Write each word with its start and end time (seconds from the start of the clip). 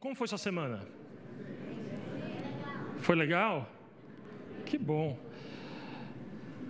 Como 0.00 0.14
foi 0.14 0.26
sua 0.26 0.38
semana? 0.38 0.80
Foi 3.00 3.14
legal? 3.14 3.70
Que 4.64 4.78
bom. 4.78 5.18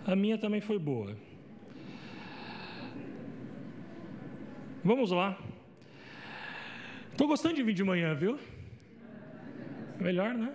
A 0.05 0.17
minha 0.17 0.37
também 0.37 0.61
foi 0.61 0.81
boa. 0.81 1.17
Vamos 4.83 5.13
lá. 5.13 5.39
Estou 7.13 7.29
gostando 7.29 7.55
de 7.55 7.63
vir 7.63 7.73
de 7.73 7.85
manhã, 7.85 8.15
viu? 8.15 8.37
Melhor, 10.01 10.35
né? 10.35 10.53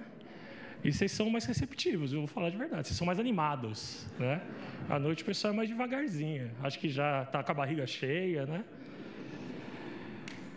E 0.83 0.91
vocês 0.91 1.13
são 1.13 1.29
mais 1.29 1.45
receptivos, 1.45 2.11
eu 2.11 2.19
vou 2.19 2.27
falar 2.27 2.49
de 2.49 2.57
verdade. 2.57 2.87
Vocês 2.87 2.97
são 2.97 3.07
mais 3.07 3.19
animados, 3.19 4.05
né? 4.19 4.41
À 4.89 4.99
noite 4.99 5.23
o 5.23 5.25
pessoal 5.25 5.53
é 5.53 5.55
mais 5.55 5.69
devagarzinho. 5.69 6.51
Acho 6.61 6.77
que 6.77 6.89
já 6.89 7.23
está 7.23 7.41
com 7.41 7.51
a 7.53 7.55
barriga 7.55 7.87
cheia, 7.87 8.45
né? 8.45 8.65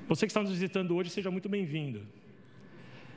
Você 0.09 0.25
que 0.25 0.31
está 0.31 0.41
nos 0.41 0.53
visitando 0.53 0.97
hoje, 0.97 1.11
seja 1.11 1.31
muito 1.31 1.51
bem-vindo. 1.51 2.01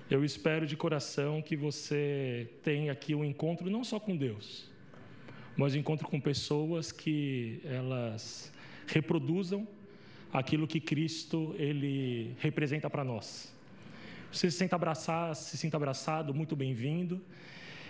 Eu 0.10 0.26
espero 0.26 0.68
de 0.68 0.76
coração 0.76 1.42
que 1.42 1.56
você 1.56 2.50
tenha 2.64 2.92
aqui 2.92 3.16
um 3.16 3.24
encontro 3.24 3.70
não 3.70 3.82
só 3.82 3.98
com 3.98 4.14
Deus, 4.14 4.70
mas 5.56 5.74
um 5.74 5.78
encontro 5.78 6.06
com 6.06 6.20
pessoas 6.20 6.92
que 6.92 7.62
elas 7.64 8.52
reproduzam 8.88 9.66
aquilo 10.34 10.68
que 10.68 10.82
Cristo 10.82 11.56
ele 11.58 12.36
representa 12.40 12.90
para 12.90 13.06
nós. 13.06 13.56
Você 14.30 14.52
se 14.52 14.58
sinta 14.58 14.76
abraçado, 14.76 15.34
se 15.36 15.58
sinta 15.58 15.78
abraçado, 15.78 16.34
muito 16.34 16.58
bem-vindo, 16.58 17.22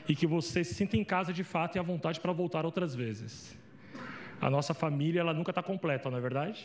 e 0.07 0.15
que 0.15 0.27
você 0.27 0.63
se 0.63 0.75
sinta 0.75 0.95
em 0.95 1.03
casa 1.03 1.33
de 1.33 1.43
fato 1.43 1.75
e 1.75 1.79
à 1.79 1.81
vontade 1.81 2.19
para 2.19 2.31
voltar 2.31 2.67
outras 2.67 2.93
vezes. 2.93 3.57
A 4.39 4.47
nossa 4.47 4.75
família 4.75 5.21
ela 5.21 5.33
nunca 5.33 5.49
está 5.49 5.63
completa, 5.63 6.07
não 6.11 6.19
é 6.19 6.21
verdade? 6.21 6.63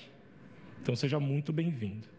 Então 0.83 0.95
seja 0.95 1.19
muito 1.19 1.51
bem-vindo. 1.51 2.16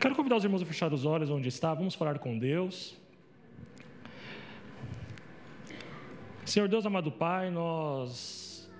Quero 0.00 0.14
convidar 0.14 0.36
os 0.36 0.44
irmãos 0.44 0.62
a 0.62 0.66
fechar 0.66 0.92
os 0.92 1.04
olhos 1.04 1.30
onde 1.30 1.48
está, 1.48 1.72
vamos 1.72 1.94
falar 1.94 2.18
com 2.18 2.38
Deus. 2.38 2.94
Senhor 6.44 6.68
Deus 6.68 6.84
amado 6.84 7.10
Pai, 7.10 7.50
nós 7.50 8.70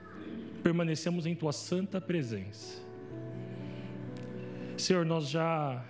permanecemos 0.62 1.24
em 1.24 1.34
Tua 1.34 1.52
santa 1.52 2.00
presença. 2.00 2.82
Senhor, 4.76 5.06
nós 5.06 5.30
já 5.30 5.82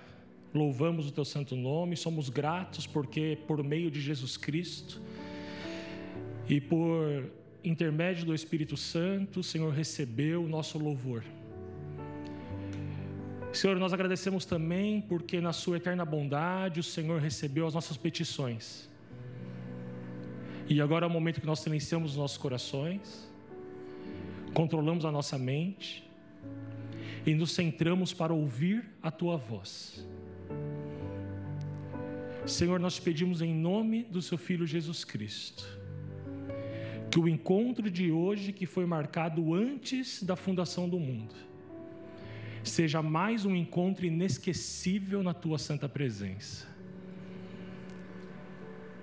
louvamos 0.54 1.08
o 1.08 1.12
Teu 1.12 1.24
santo 1.24 1.56
nome, 1.56 1.96
somos 1.96 2.28
gratos 2.28 2.86
porque, 2.86 3.38
por 3.46 3.62
meio 3.64 3.90
de 3.90 4.00
Jesus 4.00 4.36
Cristo 4.36 5.00
e 6.48 6.60
por 6.60 7.28
intermédio 7.64 8.24
do 8.24 8.34
Espírito 8.34 8.76
Santo, 8.76 9.40
o 9.40 9.42
Senhor 9.42 9.72
recebeu 9.72 10.44
o 10.44 10.48
nosso 10.48 10.78
louvor. 10.78 11.24
Senhor, 13.54 13.78
nós 13.78 13.92
agradecemos 13.92 14.44
também 14.44 15.00
porque, 15.00 15.40
na 15.40 15.52
Sua 15.52 15.76
eterna 15.76 16.04
bondade, 16.04 16.80
o 16.80 16.82
Senhor 16.82 17.20
recebeu 17.20 17.66
as 17.66 17.74
nossas 17.74 17.96
petições. 17.96 18.90
E 20.68 20.80
agora 20.80 21.06
é 21.06 21.08
o 21.08 21.10
momento 21.10 21.40
que 21.40 21.46
nós 21.46 21.60
silenciamos 21.60 22.12
os 22.12 22.16
nossos 22.16 22.36
corações, 22.36 23.30
controlamos 24.52 25.04
a 25.04 25.12
nossa 25.12 25.38
mente 25.38 26.04
e 27.24 27.32
nos 27.32 27.52
centramos 27.52 28.12
para 28.12 28.34
ouvir 28.34 28.84
a 29.00 29.10
Tua 29.10 29.36
voz. 29.36 30.04
Senhor, 32.44 32.80
nós 32.80 32.96
te 32.96 33.02
pedimos 33.02 33.40
em 33.40 33.54
nome 33.54 34.02
do 34.02 34.20
Seu 34.20 34.36
Filho 34.36 34.66
Jesus 34.66 35.04
Cristo, 35.04 35.64
que 37.08 37.20
o 37.20 37.28
encontro 37.28 37.88
de 37.88 38.10
hoje, 38.10 38.52
que 38.52 38.66
foi 38.66 38.84
marcado 38.84 39.54
antes 39.54 40.24
da 40.24 40.34
fundação 40.34 40.88
do 40.88 40.98
mundo, 40.98 41.53
seja 42.68 43.02
mais 43.02 43.44
um 43.44 43.54
encontro 43.54 44.06
inesquecível 44.06 45.22
na 45.22 45.34
tua 45.34 45.58
santa 45.58 45.88
presença. 45.88 46.66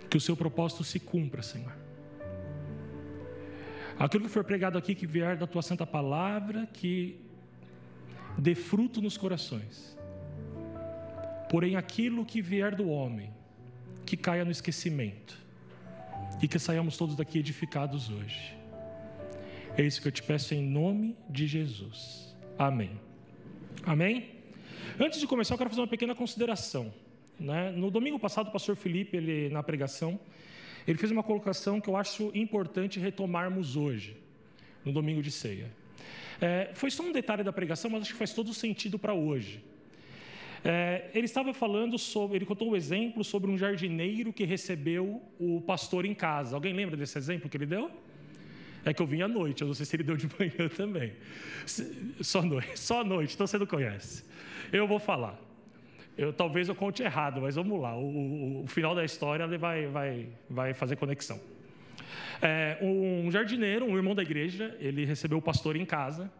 Que 0.09 0.17
o 0.17 0.21
seu 0.21 0.35
propósito 0.35 0.83
se 0.83 0.99
cumpra, 0.99 1.41
Senhor. 1.41 1.73
Aquilo 3.97 4.25
que 4.25 4.31
for 4.31 4.43
pregado 4.43 4.77
aqui, 4.77 4.95
que 4.95 5.05
vier 5.05 5.37
da 5.37 5.45
tua 5.45 5.61
santa 5.61 5.85
palavra, 5.85 6.67
que 6.73 7.19
dê 8.37 8.55
fruto 8.55 9.01
nos 9.01 9.15
corações. 9.15 9.97
Porém, 11.49 11.75
aquilo 11.75 12.25
que 12.25 12.41
vier 12.41 12.75
do 12.75 12.89
homem, 12.89 13.31
que 14.05 14.17
caia 14.17 14.43
no 14.43 14.51
esquecimento. 14.51 15.39
E 16.41 16.47
que 16.47 16.57
saiamos 16.57 16.97
todos 16.97 17.15
daqui 17.15 17.39
edificados 17.39 18.09
hoje. 18.09 18.55
É 19.77 19.83
isso 19.83 20.01
que 20.01 20.07
eu 20.07 20.11
te 20.11 20.23
peço 20.23 20.53
em 20.53 20.63
nome 20.63 21.15
de 21.29 21.45
Jesus. 21.45 22.35
Amém. 22.57 23.10
Amém? 23.83 24.29
Antes 24.99 25.19
de 25.19 25.27
começar, 25.27 25.53
eu 25.53 25.57
quero 25.57 25.69
fazer 25.69 25.81
uma 25.81 25.87
pequena 25.87 26.13
consideração. 26.13 26.93
Né? 27.39 27.71
No 27.71 27.89
domingo 27.89 28.19
passado, 28.19 28.49
o 28.49 28.51
pastor 28.51 28.75
Felipe, 28.75 29.17
ele, 29.17 29.49
na 29.49 29.63
pregação, 29.63 30.19
ele 30.87 30.97
fez 30.97 31.11
uma 31.11 31.23
colocação 31.23 31.81
que 31.81 31.89
eu 31.89 31.95
acho 31.95 32.31
importante 32.35 32.99
retomarmos 32.99 33.75
hoje, 33.75 34.15
no 34.85 34.91
domingo 34.91 35.21
de 35.21 35.31
ceia. 35.31 35.71
É, 36.39 36.69
foi 36.73 36.91
só 36.91 37.03
um 37.03 37.11
detalhe 37.11 37.43
da 37.43 37.53
pregação, 37.53 37.89
mas 37.89 38.03
acho 38.03 38.13
que 38.13 38.17
faz 38.17 38.33
todo 38.33 38.53
sentido 38.53 38.99
para 38.99 39.13
hoje. 39.13 39.63
É, 40.63 41.09
ele 41.13 41.25
estava 41.25 41.53
falando 41.53 41.97
sobre, 41.97 42.37
ele 42.37 42.45
contou 42.45 42.69
um 42.69 42.75
exemplo 42.75 43.23
sobre 43.23 43.49
um 43.49 43.57
jardineiro 43.57 44.31
que 44.31 44.43
recebeu 44.43 45.21
o 45.39 45.61
pastor 45.61 46.05
em 46.05 46.13
casa. 46.13 46.55
Alguém 46.55 46.73
lembra 46.73 46.95
desse 46.95 47.17
exemplo 47.17 47.49
que 47.49 47.57
ele 47.57 47.65
deu? 47.65 47.89
É 48.83 48.93
que 48.93 49.01
eu 49.01 49.05
vim 49.05 49.21
à 49.21 49.27
noite, 49.27 49.61
eu 49.61 49.67
não 49.67 49.73
sei 49.73 49.85
se 49.85 49.95
ele 49.95 50.03
deu 50.03 50.17
de 50.17 50.27
manhã 50.39 50.69
também. 50.75 51.13
Só 52.21 52.41
noite, 52.41 52.77
só 52.79 53.03
noite, 53.03 53.35
então 53.35 53.45
você 53.45 53.57
não 53.57 53.65
conhece. 53.65 54.25
Eu 54.71 54.87
vou 54.87 54.99
falar. 54.99 55.39
Eu, 56.17 56.33
talvez 56.33 56.67
eu 56.67 56.75
conte 56.75 57.03
errado, 57.03 57.41
mas 57.41 57.55
vamos 57.55 57.79
lá. 57.79 57.95
O, 57.95 58.03
o, 58.03 58.63
o 58.63 58.67
final 58.67 58.93
da 58.93 59.03
história 59.03 59.47
vai, 59.57 59.87
vai, 59.87 60.27
vai 60.49 60.73
fazer 60.73 60.95
conexão. 60.95 61.39
É, 62.41 62.77
um 62.81 63.29
jardineiro, 63.31 63.85
um 63.85 63.95
irmão 63.95 64.15
da 64.15 64.21
igreja, 64.21 64.75
ele 64.79 65.05
recebeu 65.05 65.37
o 65.37 65.41
pastor 65.41 65.75
em 65.75 65.85
casa. 65.85 66.31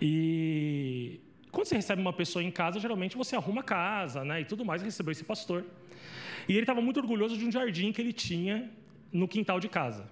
E 0.00 1.20
quando 1.50 1.66
você 1.66 1.74
recebe 1.74 2.00
uma 2.00 2.12
pessoa 2.12 2.42
em 2.42 2.50
casa, 2.50 2.78
geralmente 2.78 3.16
você 3.16 3.34
arruma 3.36 3.60
a 3.60 3.64
casa 3.64 4.24
né, 4.24 4.40
e 4.40 4.44
tudo 4.44 4.64
mais, 4.64 4.80
recebeu 4.82 5.12
esse 5.12 5.24
pastor. 5.24 5.64
E 6.48 6.52
ele 6.52 6.62
estava 6.62 6.80
muito 6.80 6.98
orgulhoso 7.00 7.36
de 7.36 7.44
um 7.44 7.52
jardim 7.52 7.92
que 7.92 8.00
ele 8.00 8.12
tinha 8.12 8.70
no 9.12 9.26
quintal 9.26 9.60
de 9.60 9.68
casa. 9.68 10.08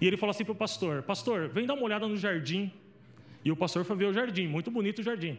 E 0.00 0.06
ele 0.06 0.16
falou 0.16 0.30
assim 0.30 0.44
para 0.44 0.52
o 0.52 0.56
pastor: 0.56 1.02
Pastor, 1.02 1.48
vem 1.48 1.66
dar 1.66 1.74
uma 1.74 1.82
olhada 1.82 2.06
no 2.06 2.16
jardim. 2.16 2.72
E 3.44 3.52
o 3.52 3.56
pastor 3.56 3.84
foi 3.84 3.96
ver 3.96 4.06
o 4.06 4.12
jardim, 4.12 4.46
muito 4.46 4.70
bonito 4.70 4.98
o 4.98 5.02
jardim. 5.02 5.38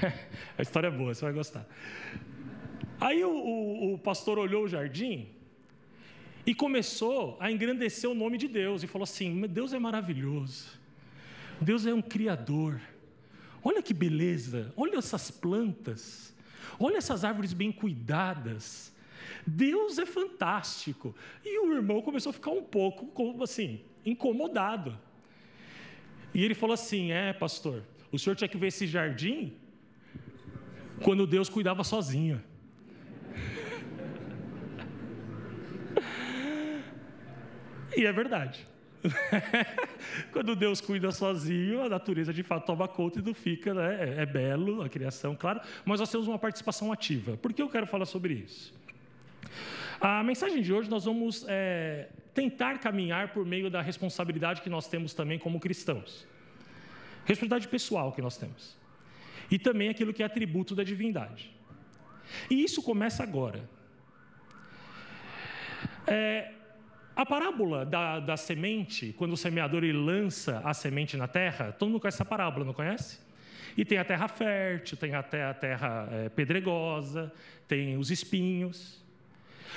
a 0.56 0.62
história 0.62 0.88
é 0.88 0.90
boa, 0.90 1.14
você 1.14 1.24
vai 1.24 1.34
gostar. 1.34 1.66
Aí 3.00 3.24
o, 3.24 3.30
o, 3.30 3.94
o 3.94 3.98
pastor 3.98 4.38
olhou 4.38 4.64
o 4.64 4.68
jardim 4.68 5.28
e 6.46 6.54
começou 6.54 7.36
a 7.40 7.50
engrandecer 7.50 8.08
o 8.08 8.14
nome 8.14 8.38
de 8.38 8.48
Deus 8.48 8.82
e 8.82 8.86
falou 8.86 9.04
assim: 9.04 9.46
Deus 9.48 9.72
é 9.72 9.78
maravilhoso, 9.78 10.78
Deus 11.60 11.86
é 11.86 11.92
um 11.92 12.02
criador. 12.02 12.80
Olha 13.64 13.82
que 13.82 13.94
beleza, 13.94 14.72
olha 14.76 14.98
essas 14.98 15.30
plantas, 15.30 16.34
olha 16.78 16.96
essas 16.96 17.24
árvores 17.24 17.52
bem 17.52 17.70
cuidadas. 17.70 18.91
Deus 19.46 19.98
é 19.98 20.06
fantástico. 20.06 21.14
E 21.44 21.60
o 21.60 21.74
irmão 21.74 22.02
começou 22.02 22.30
a 22.30 22.32
ficar 22.32 22.50
um 22.50 22.62
pouco, 22.62 23.42
assim, 23.42 23.80
incomodado. 24.04 24.98
E 26.34 26.44
ele 26.44 26.54
falou 26.54 26.74
assim: 26.74 27.12
É, 27.12 27.32
pastor, 27.32 27.82
o 28.10 28.18
senhor 28.18 28.34
tinha 28.36 28.48
que 28.48 28.56
ver 28.56 28.68
esse 28.68 28.86
jardim 28.86 29.54
quando 31.02 31.26
Deus 31.26 31.48
cuidava 31.48 31.84
sozinho. 31.84 32.42
e 37.96 38.06
é 38.06 38.12
verdade. 38.12 38.72
Quando 40.32 40.54
Deus 40.54 40.80
cuida 40.80 41.10
sozinho, 41.10 41.82
a 41.82 41.88
natureza 41.88 42.32
de 42.32 42.42
fato 42.42 42.66
toma 42.66 42.88
conta 42.88 43.18
e 43.18 43.22
não 43.22 43.34
fica, 43.34 43.74
né? 43.74 44.16
É, 44.16 44.22
é 44.22 44.26
belo 44.26 44.82
a 44.82 44.88
criação, 44.88 45.34
claro, 45.34 45.60
mas 45.84 46.00
nós 46.00 46.10
temos 46.10 46.28
uma 46.28 46.38
participação 46.38 46.92
ativa. 46.92 47.36
Por 47.36 47.52
que 47.52 47.62
eu 47.62 47.68
quero 47.68 47.86
falar 47.86 48.06
sobre 48.06 48.34
isso? 48.34 48.72
A 50.00 50.22
mensagem 50.22 50.62
de 50.62 50.72
hoje 50.72 50.90
nós 50.90 51.04
vamos 51.04 51.44
é, 51.48 52.08
tentar 52.34 52.78
caminhar 52.78 53.32
por 53.32 53.46
meio 53.46 53.70
da 53.70 53.80
responsabilidade 53.80 54.62
que 54.62 54.70
nós 54.70 54.88
temos 54.88 55.14
também 55.14 55.38
como 55.38 55.60
cristãos. 55.60 56.26
Responsabilidade 57.24 57.68
pessoal 57.68 58.12
que 58.12 58.20
nós 58.20 58.36
temos. 58.36 58.76
E 59.50 59.58
também 59.58 59.88
aquilo 59.88 60.12
que 60.12 60.22
é 60.22 60.26
atributo 60.26 60.74
da 60.74 60.82
divindade. 60.82 61.50
E 62.50 62.62
isso 62.62 62.82
começa 62.82 63.22
agora. 63.22 63.68
É, 66.06 66.52
a 67.14 67.26
parábola 67.26 67.84
da, 67.84 68.20
da, 68.20 68.36
semente, 68.36 69.14
quando 69.16 69.32
o 69.32 69.36
semeador 69.36 69.84
ele 69.84 69.92
lança 69.92 70.60
a 70.64 70.72
semente 70.72 71.16
na 71.16 71.28
terra, 71.28 71.70
todo 71.72 71.90
mundo 71.90 72.00
conhece 72.00 72.16
essa 72.16 72.24
parábola, 72.24 72.64
não 72.64 72.72
conhece? 72.72 73.20
E 73.76 73.84
tem 73.84 73.98
a 73.98 74.04
terra 74.04 74.28
fértil, 74.28 74.96
tem 74.96 75.14
até 75.14 75.44
a 75.44 75.54
terra 75.54 76.08
é, 76.10 76.28
pedregosa, 76.28 77.32
tem 77.68 77.96
os 77.96 78.10
espinhos. 78.10 79.01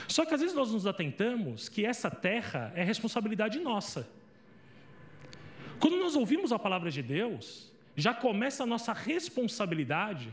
Só 0.07 0.25
que 0.25 0.33
às 0.33 0.41
vezes 0.41 0.55
nós 0.55 0.71
nos 0.71 0.85
atentamos 0.85 1.69
que 1.69 1.85
essa 1.85 2.09
terra 2.11 2.71
é 2.75 2.83
responsabilidade 2.83 3.59
nossa. 3.59 4.07
Quando 5.79 5.97
nós 5.97 6.15
ouvimos 6.15 6.51
a 6.51 6.59
palavra 6.59 6.89
de 6.89 7.01
Deus, 7.01 7.71
já 7.95 8.13
começa 8.13 8.63
a 8.63 8.67
nossa 8.67 8.93
responsabilidade 8.93 10.29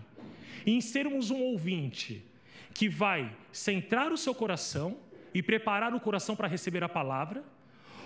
em 0.67 0.81
sermos 0.81 1.31
um 1.31 1.41
ouvinte 1.41 2.25
que 2.75 2.89
vai 2.89 3.35
centrar 3.53 4.13
o 4.13 4.17
seu 4.17 4.35
coração 4.35 4.97
e 5.35 5.43
preparar 5.43 5.95
o 5.95 6.01
coração 6.01 6.37
para 6.37 6.49
receber 6.49 6.83
a 6.85 6.89
palavra, 6.89 7.45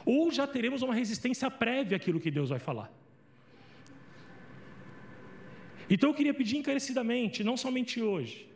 ou 0.05 0.31
já 0.31 0.47
teremos 0.47 0.83
uma 0.83 0.95
resistência 0.95 1.51
prévia 1.51 1.97
àquilo 1.97 2.21
que 2.21 2.31
Deus 2.31 2.51
vai 2.51 2.59
falar. 2.59 2.93
Então 5.89 6.11
eu 6.11 6.15
queria 6.15 6.35
pedir 6.35 6.57
encarecidamente, 6.57 7.45
não 7.45 7.57
somente 7.57 8.01
hoje, 8.03 8.49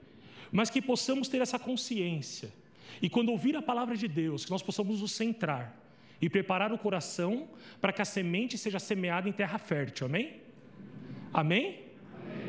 mas 0.51 0.71
que 0.71 0.83
possamos 0.83 1.29
ter 1.29 1.41
essa 1.41 1.59
consciência. 1.59 2.53
E 3.01 3.09
quando 3.09 3.31
ouvir 3.31 3.57
a 3.57 3.63
palavra 3.63 3.97
de 3.97 4.09
Deus, 4.09 4.45
que 4.45 4.51
nós 4.51 4.63
possamos 4.63 5.01
nos 5.01 5.13
centrar 5.13 5.77
e 6.21 6.29
preparar 6.29 6.73
o 6.73 6.79
coração 6.79 7.49
para 7.81 7.93
que 7.93 8.03
a 8.03 8.05
semente 8.05 8.59
seja 8.59 8.79
semeada 8.79 9.29
em 9.29 9.33
terra 9.33 9.59
fértil. 9.59 10.07
Amém? 10.07 10.41
Amém? 11.33 11.81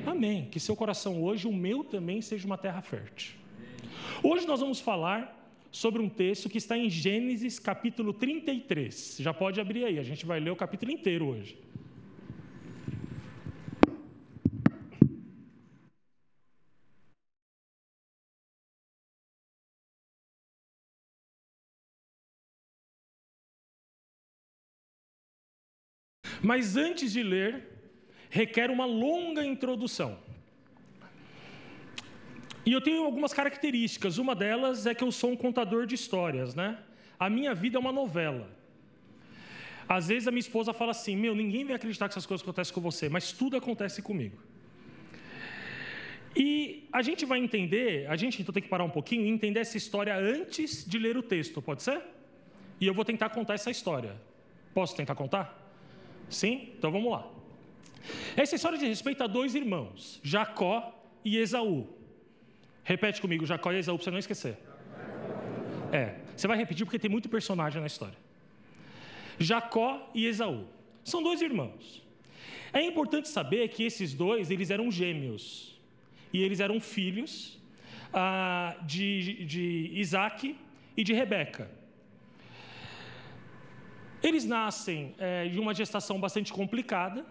Amém. 0.05 0.07
Amém. 0.07 0.47
Que 0.51 0.59
seu 0.59 0.75
coração 0.75 1.21
hoje, 1.23 1.47
o 1.47 1.53
meu 1.53 1.83
também, 1.83 2.21
seja 2.21 2.45
uma 2.45 2.57
terra 2.57 2.81
fértil. 2.81 3.35
Hoje 4.23 4.45
nós 4.45 4.59
vamos 4.59 4.79
falar 4.79 5.38
sobre 5.71 6.01
um 6.01 6.09
texto 6.09 6.49
que 6.49 6.57
está 6.57 6.77
em 6.77 6.89
Gênesis 6.89 7.57
capítulo 7.57 8.13
33. 8.13 9.17
Já 9.19 9.33
pode 9.33 9.61
abrir 9.61 9.85
aí, 9.85 9.97
a 9.97 10.03
gente 10.03 10.25
vai 10.25 10.39
ler 10.39 10.51
o 10.51 10.55
capítulo 10.55 10.91
inteiro 10.91 11.27
hoje. 11.27 11.57
Mas 26.41 26.75
antes 26.75 27.11
de 27.11 27.21
ler, 27.21 27.67
requer 28.29 28.71
uma 28.71 28.85
longa 28.85 29.45
introdução. 29.45 30.17
E 32.65 32.71
eu 32.71 32.81
tenho 32.81 33.03
algumas 33.03 33.33
características. 33.33 34.17
Uma 34.17 34.35
delas 34.35 34.85
é 34.85 34.93
que 34.93 35.03
eu 35.03 35.11
sou 35.11 35.31
um 35.31 35.35
contador 35.35 35.85
de 35.85 35.95
histórias, 35.95 36.55
né? 36.55 36.77
A 37.19 37.29
minha 37.29 37.53
vida 37.53 37.77
é 37.77 37.79
uma 37.79 37.91
novela. 37.91 38.49
Às 39.88 40.07
vezes 40.07 40.27
a 40.27 40.31
minha 40.31 40.39
esposa 40.39 40.73
fala 40.73 40.91
assim: 40.91 41.15
Meu, 41.15 41.35
ninguém 41.35 41.65
vai 41.65 41.75
acreditar 41.75 42.07
que 42.07 42.13
essas 42.13 42.25
coisas 42.25 42.43
acontecem 42.43 42.73
com 42.73 42.81
você, 42.81 43.09
mas 43.09 43.31
tudo 43.31 43.57
acontece 43.57 44.01
comigo. 44.01 44.38
E 46.35 46.88
a 46.93 47.01
gente 47.01 47.25
vai 47.25 47.39
entender, 47.39 48.07
a 48.09 48.15
gente 48.15 48.41
então 48.41 48.53
tem 48.53 48.63
que 48.63 48.69
parar 48.69 48.85
um 48.85 48.89
pouquinho 48.89 49.25
e 49.25 49.29
entender 49.29 49.59
essa 49.59 49.77
história 49.77 50.15
antes 50.15 50.85
de 50.85 50.97
ler 50.97 51.17
o 51.17 51.23
texto, 51.23 51.61
pode 51.61 51.83
ser? 51.83 52.01
E 52.79 52.88
eu 52.88 52.93
vou 52.93 53.03
tentar 53.03 53.29
contar 53.29 53.55
essa 53.55 53.69
história. 53.69 54.15
Posso 54.73 54.95
tentar 54.95 55.13
contar? 55.13 55.61
Sim? 56.31 56.69
Então 56.78 56.89
vamos 56.92 57.12
lá. 57.12 57.28
Essa 58.36 58.56
história 58.56 58.78
diz 58.78 58.88
respeito 58.88 59.24
a 59.24 59.28
dois 59.28 59.54
irmãos, 59.54 60.19
Jacó 60.24 60.98
e 61.24 61.38
Esaú. 61.38 61.88
Repete 62.83 63.22
comigo, 63.22 63.45
Jacó 63.45 63.72
e 63.72 63.78
Esaú, 63.78 63.98
para 63.98 64.06
você 64.06 64.12
não 64.12 64.18
esquecer. 64.18 64.57
É, 65.92 66.16
você 66.36 66.48
vai 66.48 66.57
repetir 66.57 66.86
porque 66.86 66.98
tem 66.98 67.12
muito 67.12 67.30
personagem 67.30 67.80
na 67.80 67.88
história. 67.88 68.18
Jacó 69.38 70.10
e 70.16 70.25
Esaú. 70.25 70.66
São 71.04 71.22
dois 71.22 71.42
irmãos. 71.42 72.01
É 72.74 72.81
importante 72.81 73.27
saber 73.27 73.68
que 73.68 73.84
esses 73.84 74.13
dois, 74.13 74.50
eles 74.50 74.72
eram 74.72 74.89
gêmeos. 74.89 75.80
E 76.31 76.42
eles 76.42 76.62
eram 76.62 76.80
filhos 76.80 77.60
ah, 78.13 78.77
de, 78.84 79.45
de 79.45 79.92
Isaac 79.94 80.56
e 80.95 81.04
de 81.04 81.13
Rebeca. 81.13 81.69
Eles 84.23 84.45
nascem 84.45 85.15
é, 85.18 85.47
de 85.47 85.59
uma 85.59 85.73
gestação 85.73 86.19
bastante 86.19 86.53
complicada, 86.53 87.25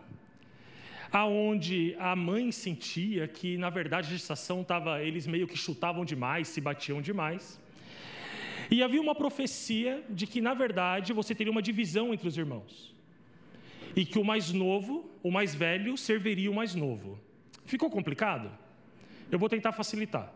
aonde 1.12 1.96
a 1.98 2.16
mãe 2.16 2.50
sentia 2.50 3.28
que, 3.28 3.56
na 3.56 3.70
verdade, 3.70 4.08
a 4.08 4.10
gestação 4.10 4.62
estava, 4.62 5.02
eles 5.02 5.26
meio 5.26 5.46
que 5.46 5.56
chutavam 5.56 6.04
demais, 6.04 6.48
se 6.48 6.60
batiam 6.60 7.00
demais. 7.00 7.60
E 8.70 8.82
havia 8.82 9.00
uma 9.00 9.14
profecia 9.14 10.04
de 10.08 10.26
que, 10.26 10.40
na 10.40 10.54
verdade, 10.54 11.12
você 11.12 11.34
teria 11.34 11.50
uma 11.50 11.62
divisão 11.62 12.12
entre 12.12 12.26
os 12.28 12.36
irmãos. 12.36 12.94
E 13.94 14.04
que 14.04 14.18
o 14.18 14.24
mais 14.24 14.52
novo, 14.52 15.10
o 15.22 15.30
mais 15.30 15.54
velho, 15.54 15.96
serviria 15.96 16.50
o 16.50 16.54
mais 16.54 16.74
novo. 16.74 17.18
Ficou 17.64 17.90
complicado? 17.90 18.50
Eu 19.30 19.38
vou 19.38 19.48
tentar 19.48 19.72
facilitar. 19.72 20.32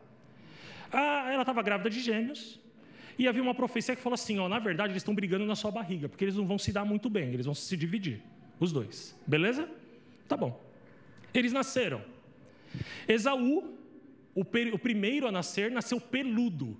Ah, 0.93 1.31
ela 1.33 1.43
estava 1.43 1.63
grávida 1.63 1.91
de 1.91 2.01
gêmeos, 2.01 2.61
e 3.19 3.29
havia 3.29 3.43
uma 3.43 3.55
profecia 3.55 3.95
que 3.95 4.03
falou 4.03 4.15
assim: 4.15 4.39
ó, 4.39 4.49
na 4.49 4.59
verdade, 4.59 4.93
eles 4.93 5.03
estão 5.03 5.15
brigando 5.15 5.47
na 5.47 5.55
sua 5.55 5.71
barriga, 5.71 6.09
porque 6.09 6.25
eles 6.25 6.37
não 6.37 6.47
vão 6.47 6.59
se 6.59 6.73
dar 6.73 6.85
muito 6.85 7.09
bem, 7.09 7.33
eles 7.33 7.47
vão 7.47 7.55
se 7.55 7.77
dividir, 7.77 8.23
os 8.59 8.73
dois. 8.73 9.19
Beleza? 9.27 9.69
Tá 10.29 10.37
bom. 10.37 10.61
Eles 11.33 11.53
nasceram. 11.53 12.03
Esaú, 13.07 13.77
o, 14.35 14.41
o 14.43 14.79
primeiro 14.79 15.29
a 15.29 15.33
nascer, 15.33 15.71
nasceu 15.71 16.01
peludo. 16.01 16.77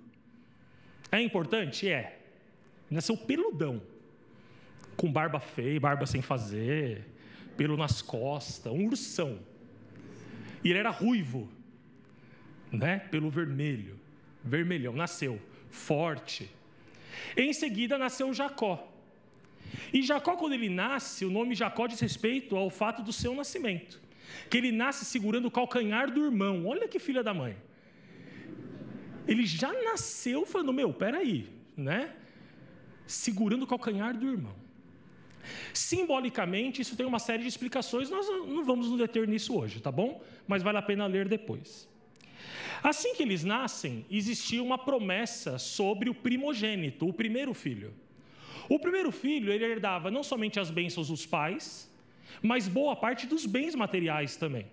É 1.11 1.21
importante? 1.21 1.89
É. 1.89 2.19
Nasceu 2.89 3.15
peludão. 3.15 3.81
Com 4.97 5.11
barba 5.11 5.39
feia, 5.39 5.79
barba 5.79 6.05
sem 6.05 6.21
fazer, 6.21 7.05
pelo 7.57 7.75
nas 7.75 8.01
costas, 8.01 8.71
um 8.71 8.85
ursão. 8.85 9.39
E 10.63 10.69
ele 10.69 10.79
era 10.79 10.89
ruivo, 10.89 11.49
né? 12.71 12.99
Pelo 12.99 13.29
vermelho, 13.29 13.99
vermelhão, 14.43 14.93
nasceu 14.93 15.39
forte. 15.75 16.49
Em 17.37 17.51
seguida 17.53 17.97
nasceu 17.97 18.33
Jacó. 18.33 18.91
E 19.93 20.01
Jacó, 20.01 20.35
quando 20.35 20.53
ele 20.53 20.69
nasce, 20.69 21.25
o 21.25 21.29
nome 21.29 21.53
Jacó 21.53 21.85
diz 21.87 21.99
respeito 21.99 22.55
ao 22.55 22.69
fato 22.69 23.03
do 23.03 23.13
seu 23.13 23.35
nascimento. 23.35 24.01
Que 24.49 24.57
ele 24.57 24.71
nasce 24.71 25.05
segurando 25.05 25.47
o 25.47 25.51
calcanhar 25.51 26.11
do 26.11 26.25
irmão. 26.25 26.65
Olha 26.65 26.87
que 26.87 26.99
filha 26.99 27.23
da 27.23 27.33
mãe. 27.33 27.55
Ele 29.27 29.45
já 29.45 29.71
nasceu 29.83 30.45
falando, 30.45 30.73
meu, 30.73 30.93
peraí, 30.93 31.47
né? 31.75 32.13
Segurando 33.05 33.63
o 33.63 33.67
calcanhar 33.67 34.17
do 34.17 34.27
irmão. 34.27 34.55
Simbolicamente, 35.73 36.81
isso 36.81 36.95
tem 36.95 37.05
uma 37.05 37.19
série 37.19 37.43
de 37.43 37.49
explicações, 37.49 38.09
nós 38.09 38.27
não 38.27 38.63
vamos 38.63 38.89
nos 38.89 38.97
deter 38.97 39.27
nisso 39.27 39.55
hoje, 39.57 39.79
tá 39.79 39.91
bom? 39.91 40.23
Mas 40.47 40.63
vale 40.63 40.77
a 40.77 40.81
pena 40.81 41.05
ler 41.05 41.27
depois. 41.27 41.87
Assim 42.83 43.15
que 43.15 43.23
eles 43.23 43.43
nascem, 43.43 44.05
existia 44.09 44.61
uma 44.61 44.77
promessa 44.77 45.57
sobre 45.57 46.09
o 46.09 46.13
primogênito, 46.13 47.07
o 47.07 47.13
primeiro 47.13 47.53
filho. 47.53 47.93
O 48.69 48.79
primeiro 48.79 49.11
filho, 49.11 49.51
ele 49.51 49.63
herdava 49.63 50.09
não 50.09 50.23
somente 50.23 50.59
as 50.59 50.69
bênçãos 50.69 51.07
dos 51.07 51.25
pais, 51.25 51.91
mas 52.41 52.67
boa 52.67 52.95
parte 52.95 53.27
dos 53.27 53.45
bens 53.45 53.75
materiais 53.75 54.35
também. 54.35 54.65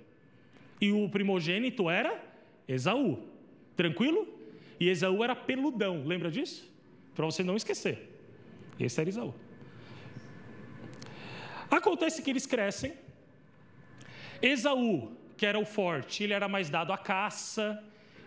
E 0.81 0.93
o 0.93 1.09
primogênito 1.09 1.89
era 1.89 2.23
Esaú. 2.67 3.23
Tranquilo? 3.77 4.27
E 4.81 4.89
Esaú 4.89 5.23
era 5.23 5.37
peludão, 5.37 6.05
lembra 6.05 6.31
disso? 6.31 6.71
Para 7.15 7.25
você 7.25 7.43
não 7.43 7.57
esquecer. 7.57 8.11
Esse 8.79 9.01
era 9.01 9.09
Esaú. 9.09 9.35
Acontece 11.71 12.21
que 12.23 12.31
eles 12.31 12.47
crescem. 12.47 12.93
Esaú, 14.43 15.17
que 15.37 15.47
era 15.47 15.59
o 15.59 15.65
forte, 15.65 16.25
ele 16.25 16.33
era 16.33 16.49
mais 16.49 16.69
dado 16.69 16.93
à 16.93 16.99
caça, 16.99 17.83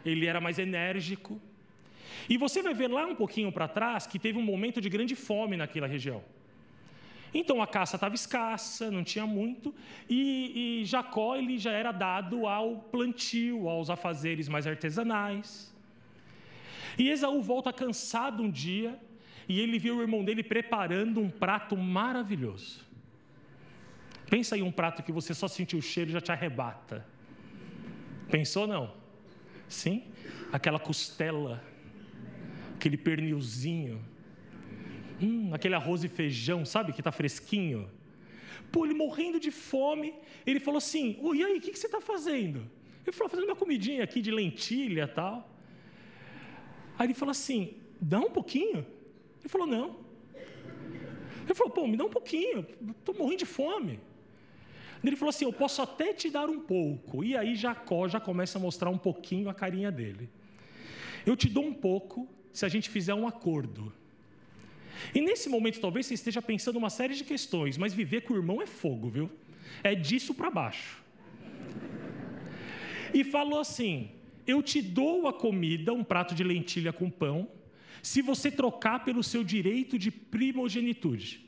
ele 0.06 0.26
era 0.26 0.40
mais 0.40 0.60
enérgico. 0.60 1.40
E 2.30 2.38
você 2.38 2.62
vai 2.62 2.74
ver 2.74 2.90
lá 2.90 3.06
um 3.06 3.16
pouquinho 3.16 3.52
para 3.52 3.68
trás 3.68 4.08
que 4.08 4.18
teve 4.18 4.38
um 4.38 4.42
momento 4.42 4.80
de 4.82 4.90
grande 4.90 5.16
fome 5.16 5.58
naquela 5.58 5.88
região. 5.88 6.24
Então 7.34 7.62
a 7.62 7.68
caça 7.68 7.98
estava 7.98 8.16
escassa, 8.16 8.90
não 8.90 9.04
tinha 9.04 9.26
muito, 9.26 9.76
e, 10.10 10.80
e, 10.82 10.86
Jacó 10.86 11.36
ele 11.36 11.58
já 11.58 11.72
era 11.72 11.92
dado 11.92 12.48
ao 12.48 12.78
plantio, 12.78 13.68
aos 13.68 13.90
afazeres 13.90 14.48
mais 14.48 14.66
artesanais. 14.66 15.74
E 16.98 17.10
Esaú 17.10 17.42
volta 17.42 17.74
cansado 17.74 18.42
um 18.42 18.50
dia, 18.50 18.98
e 19.50 19.60
ele 19.60 19.78
viu 19.78 19.98
o 19.98 20.02
irmão 20.02 20.24
dele 20.24 20.44
preparando 20.44 21.20
um 21.20 21.30
prato 21.30 21.76
maravilhoso. 21.76 22.85
Pensa 24.30 24.58
em 24.58 24.64
um 24.64 24.72
prato 24.72 25.04
que 25.04 25.12
você 25.12 25.34
só 25.34 25.48
sentiu 25.48 25.80
o 25.80 25.82
cheiro 25.82 26.10
e 26.10 26.14
já 26.14 26.22
te 26.22 26.32
arrebata. 26.32 27.06
Pensou 28.30 28.66
não? 28.66 28.94
Sim? 29.68 30.04
Aquela 30.52 30.80
costela, 30.80 31.64
aquele 32.76 32.98
pernilzinho, 32.98 34.04
hum, 35.22 35.54
aquele 35.54 35.76
arroz 35.76 36.04
e 36.04 36.08
feijão, 36.08 36.66
sabe, 36.66 36.94
que 36.94 37.02
está 37.02 37.12
fresquinho. 37.12 37.90
Pô, 38.72 38.86
ele 38.86 38.94
morrendo 38.94 39.40
de 39.40 39.52
fome, 39.52 40.14
ele 40.46 40.60
falou 40.60 40.78
assim: 40.78 41.18
oh, 41.22 41.34
e 41.36 41.44
aí, 41.44 41.58
o 41.58 41.62
que, 41.62 41.72
que 41.72 41.80
você 41.80 41.88
está 41.88 42.02
fazendo? 42.02 42.70
Ele 43.06 43.12
falou: 43.12 43.30
fazendo 43.30 43.46
uma 43.46 43.56
comidinha 43.56 44.04
aqui 44.04 44.22
de 44.22 44.32
lentilha 44.32 45.08
tal. 45.08 45.50
Aí 46.98 47.08
ele 47.08 47.14
falou 47.14 47.32
assim: 47.32 47.76
dá 48.02 48.20
um 48.20 48.32
pouquinho? 48.32 48.86
Ele 49.40 49.50
falou: 49.50 49.68
não. 49.68 49.98
Ele 51.46 51.54
falou: 51.54 51.72
pô, 51.72 51.88
me 51.88 51.96
dá 51.96 52.06
um 52.06 52.10
pouquinho, 52.10 52.66
estou 52.98 53.16
morrendo 53.16 53.40
de 53.40 53.46
fome. 53.46 54.00
Ele 55.10 55.16
falou 55.16 55.30
assim: 55.30 55.46
Eu 55.46 55.54
posso 55.54 55.82
até 55.82 56.14
te 56.14 56.30
dar 56.30 56.50
um 56.50 56.60
pouco. 56.60 57.24
E 57.24 57.36
aí 57.36 57.56
Jacó 57.56 58.08
já 58.08 58.20
começa 58.20 58.58
a 58.58 58.62
mostrar 58.62 58.90
um 58.90 58.98
pouquinho 58.98 59.50
a 59.50 59.54
carinha 59.54 59.92
dele. 59.92 60.30
Eu 61.26 61.36
te 61.36 61.48
dou 61.48 61.66
um 61.66 61.74
pouco 61.74 62.28
se 62.52 62.66
a 62.66 62.70
gente 62.70 62.90
fizer 62.90 63.14
um 63.14 63.28
acordo. 63.28 63.92
E 65.14 65.22
nesse 65.22 65.50
momento, 65.50 65.80
talvez 65.80 66.06
você 66.06 66.14
esteja 66.14 66.42
pensando 66.42 66.78
uma 66.78 66.90
série 66.90 67.14
de 67.14 67.24
questões, 67.24 67.78
mas 67.78 67.94
viver 67.94 68.22
com 68.22 68.34
o 68.34 68.38
irmão 68.38 68.62
é 68.62 68.66
fogo, 68.66 69.10
viu? 69.10 69.30
É 69.84 69.94
disso 69.94 70.34
para 70.34 70.50
baixo. 70.50 71.04
E 73.14 73.24
falou 73.24 73.60
assim: 73.60 74.12
Eu 74.48 74.64
te 74.64 74.82
dou 74.82 75.28
a 75.28 75.34
comida, 75.34 75.94
um 75.94 76.04
prato 76.04 76.34
de 76.34 76.44
lentilha 76.44 76.92
com 76.92 77.10
pão, 77.10 77.48
se 78.02 78.22
você 78.22 78.50
trocar 78.50 79.04
pelo 79.04 79.24
seu 79.24 79.44
direito 79.44 80.00
de 80.00 80.10
primogenitude. 80.10 81.45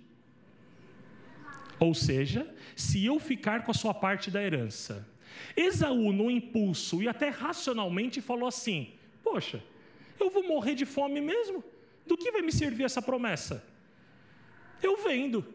Ou 1.79 1.93
seja, 1.93 2.53
se 2.75 3.05
eu 3.05 3.19
ficar 3.19 3.63
com 3.63 3.71
a 3.71 3.73
sua 3.73 3.93
parte 3.93 4.31
da 4.31 4.41
herança. 4.41 5.07
Esaú, 5.55 6.11
no 6.11 6.31
impulso 6.31 7.01
e 7.01 7.07
até 7.07 7.29
racionalmente, 7.29 8.21
falou 8.21 8.47
assim: 8.47 8.93
Poxa, 9.23 9.63
eu 10.19 10.29
vou 10.29 10.43
morrer 10.47 10.75
de 10.75 10.85
fome 10.85 11.21
mesmo? 11.21 11.63
Do 12.05 12.17
que 12.17 12.31
vai 12.31 12.41
me 12.41 12.51
servir 12.51 12.83
essa 12.83 13.01
promessa? 13.01 13.63
Eu 14.81 14.97
vendo. 15.03 15.45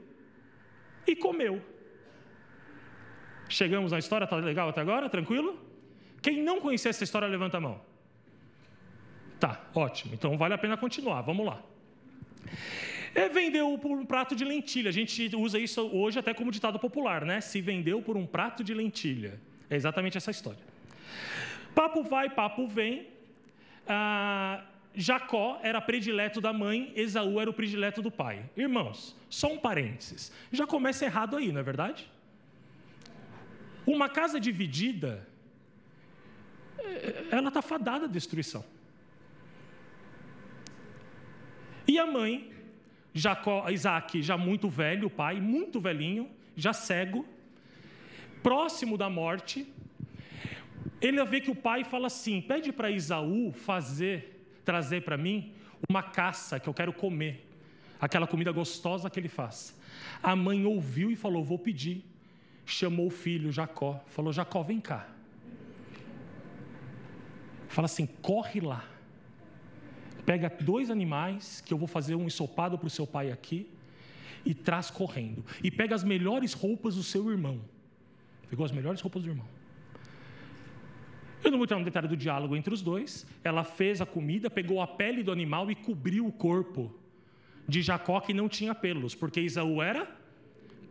E 1.06 1.16
comeu. 1.16 1.60
Chegamos 3.48 3.92
na 3.92 3.98
história, 3.98 4.26
tá 4.26 4.36
legal 4.36 4.68
até 4.68 4.80
agora? 4.80 5.08
Tranquilo? 5.08 5.58
Quem 6.20 6.42
não 6.42 6.60
conhecia 6.60 6.90
essa 6.90 7.04
história, 7.04 7.26
levanta 7.26 7.56
a 7.56 7.60
mão. 7.60 7.80
Tá, 9.40 9.60
ótimo. 9.74 10.14
Então 10.14 10.38
vale 10.38 10.54
a 10.54 10.58
pena 10.58 10.76
continuar. 10.76 11.22
Vamos 11.22 11.44
lá. 11.44 11.60
É, 13.14 13.28
vendeu 13.28 13.76
por 13.78 13.90
um 13.90 14.06
prato 14.06 14.34
de 14.34 14.44
lentilha. 14.44 14.88
A 14.88 14.92
gente 14.92 15.34
usa 15.36 15.58
isso 15.58 15.82
hoje 15.82 16.18
até 16.18 16.32
como 16.32 16.50
ditado 16.50 16.78
popular, 16.78 17.24
né? 17.24 17.40
Se 17.40 17.60
vendeu 17.60 18.00
por 18.00 18.16
um 18.16 18.26
prato 18.26 18.64
de 18.64 18.72
lentilha. 18.72 19.38
É 19.68 19.76
exatamente 19.76 20.16
essa 20.16 20.30
história. 20.30 20.64
Papo 21.74 22.02
vai, 22.02 22.30
papo 22.30 22.66
vem. 22.66 23.08
Ah, 23.86 24.64
Jacó 24.94 25.58
era 25.62 25.80
predileto 25.80 26.40
da 26.40 26.52
mãe, 26.52 26.92
Esaú 26.94 27.40
era 27.40 27.48
o 27.48 27.52
predileto 27.52 28.02
do 28.02 28.10
pai. 28.10 28.44
Irmãos, 28.56 29.16
só 29.28 29.52
um 29.52 29.58
parênteses. 29.58 30.32
Já 30.50 30.66
começa 30.66 31.04
errado 31.04 31.36
aí, 31.36 31.50
não 31.50 31.60
é 31.60 31.62
verdade? 31.62 32.10
Uma 33.86 34.08
casa 34.08 34.38
dividida, 34.38 35.26
é, 36.78 37.24
ela 37.30 37.48
está 37.48 37.62
fadada 37.62 38.04
à 38.04 38.08
destruição. 38.08 38.64
E 41.88 41.98
a 41.98 42.06
mãe, 42.06 42.51
Jacó, 43.14 43.68
Isaac, 43.68 44.22
já 44.22 44.36
muito 44.36 44.68
velho, 44.68 45.08
o 45.08 45.10
pai, 45.10 45.40
muito 45.40 45.80
velhinho, 45.80 46.30
já 46.56 46.72
cego, 46.72 47.26
próximo 48.42 48.96
da 48.96 49.10
morte, 49.10 49.66
ele 51.00 51.22
vê 51.24 51.40
que 51.40 51.50
o 51.50 51.54
pai 51.54 51.84
fala 51.84 52.06
assim: 52.06 52.40
pede 52.40 52.72
para 52.72 52.90
Isaú 52.90 53.52
fazer, 53.52 54.46
trazer 54.64 55.02
para 55.02 55.16
mim 55.16 55.52
uma 55.88 56.02
caça 56.02 56.58
que 56.58 56.68
eu 56.68 56.74
quero 56.74 56.92
comer, 56.92 57.46
aquela 58.00 58.26
comida 58.26 58.50
gostosa 58.50 59.10
que 59.10 59.20
ele 59.20 59.28
faz. 59.28 59.78
A 60.22 60.34
mãe 60.34 60.64
ouviu 60.64 61.10
e 61.10 61.16
falou: 61.16 61.44
vou 61.44 61.58
pedir. 61.58 62.04
Chamou 62.64 63.08
o 63.08 63.10
filho 63.10 63.50
Jacó, 63.50 64.02
falou: 64.06 64.32
Jacó, 64.32 64.62
vem 64.62 64.80
cá. 64.80 65.08
Fala 67.68 67.86
assim: 67.86 68.06
corre 68.06 68.60
lá 68.60 68.91
Pega 70.24 70.50
dois 70.60 70.90
animais, 70.90 71.60
que 71.60 71.72
eu 71.72 71.78
vou 71.78 71.88
fazer 71.88 72.14
um 72.14 72.26
ensopado 72.26 72.78
para 72.78 72.86
o 72.86 72.90
seu 72.90 73.06
pai 73.06 73.30
aqui, 73.30 73.68
e 74.44 74.54
traz 74.54 74.90
correndo. 74.90 75.44
E 75.62 75.70
pega 75.70 75.94
as 75.94 76.04
melhores 76.04 76.52
roupas 76.52 76.96
do 76.96 77.02
seu 77.02 77.30
irmão. 77.30 77.60
Pegou 78.48 78.64
as 78.64 78.72
melhores 78.72 79.00
roupas 79.00 79.22
do 79.22 79.30
irmão. 79.30 79.46
Eu 81.42 81.50
não 81.50 81.58
vou 81.58 81.64
entrar 81.64 81.78
no 81.78 81.84
detalhe 81.84 82.06
do 82.06 82.16
diálogo 82.16 82.54
entre 82.54 82.72
os 82.72 82.82
dois. 82.82 83.26
Ela 83.42 83.64
fez 83.64 84.00
a 84.00 84.06
comida, 84.06 84.48
pegou 84.48 84.80
a 84.80 84.86
pele 84.86 85.22
do 85.22 85.32
animal 85.32 85.70
e 85.70 85.74
cobriu 85.74 86.26
o 86.26 86.32
corpo 86.32 86.94
de 87.66 87.82
Jacó, 87.82 88.20
que 88.20 88.32
não 88.32 88.48
tinha 88.48 88.74
pelos, 88.74 89.14
porque 89.14 89.40
Isaú 89.40 89.82
era 89.82 90.08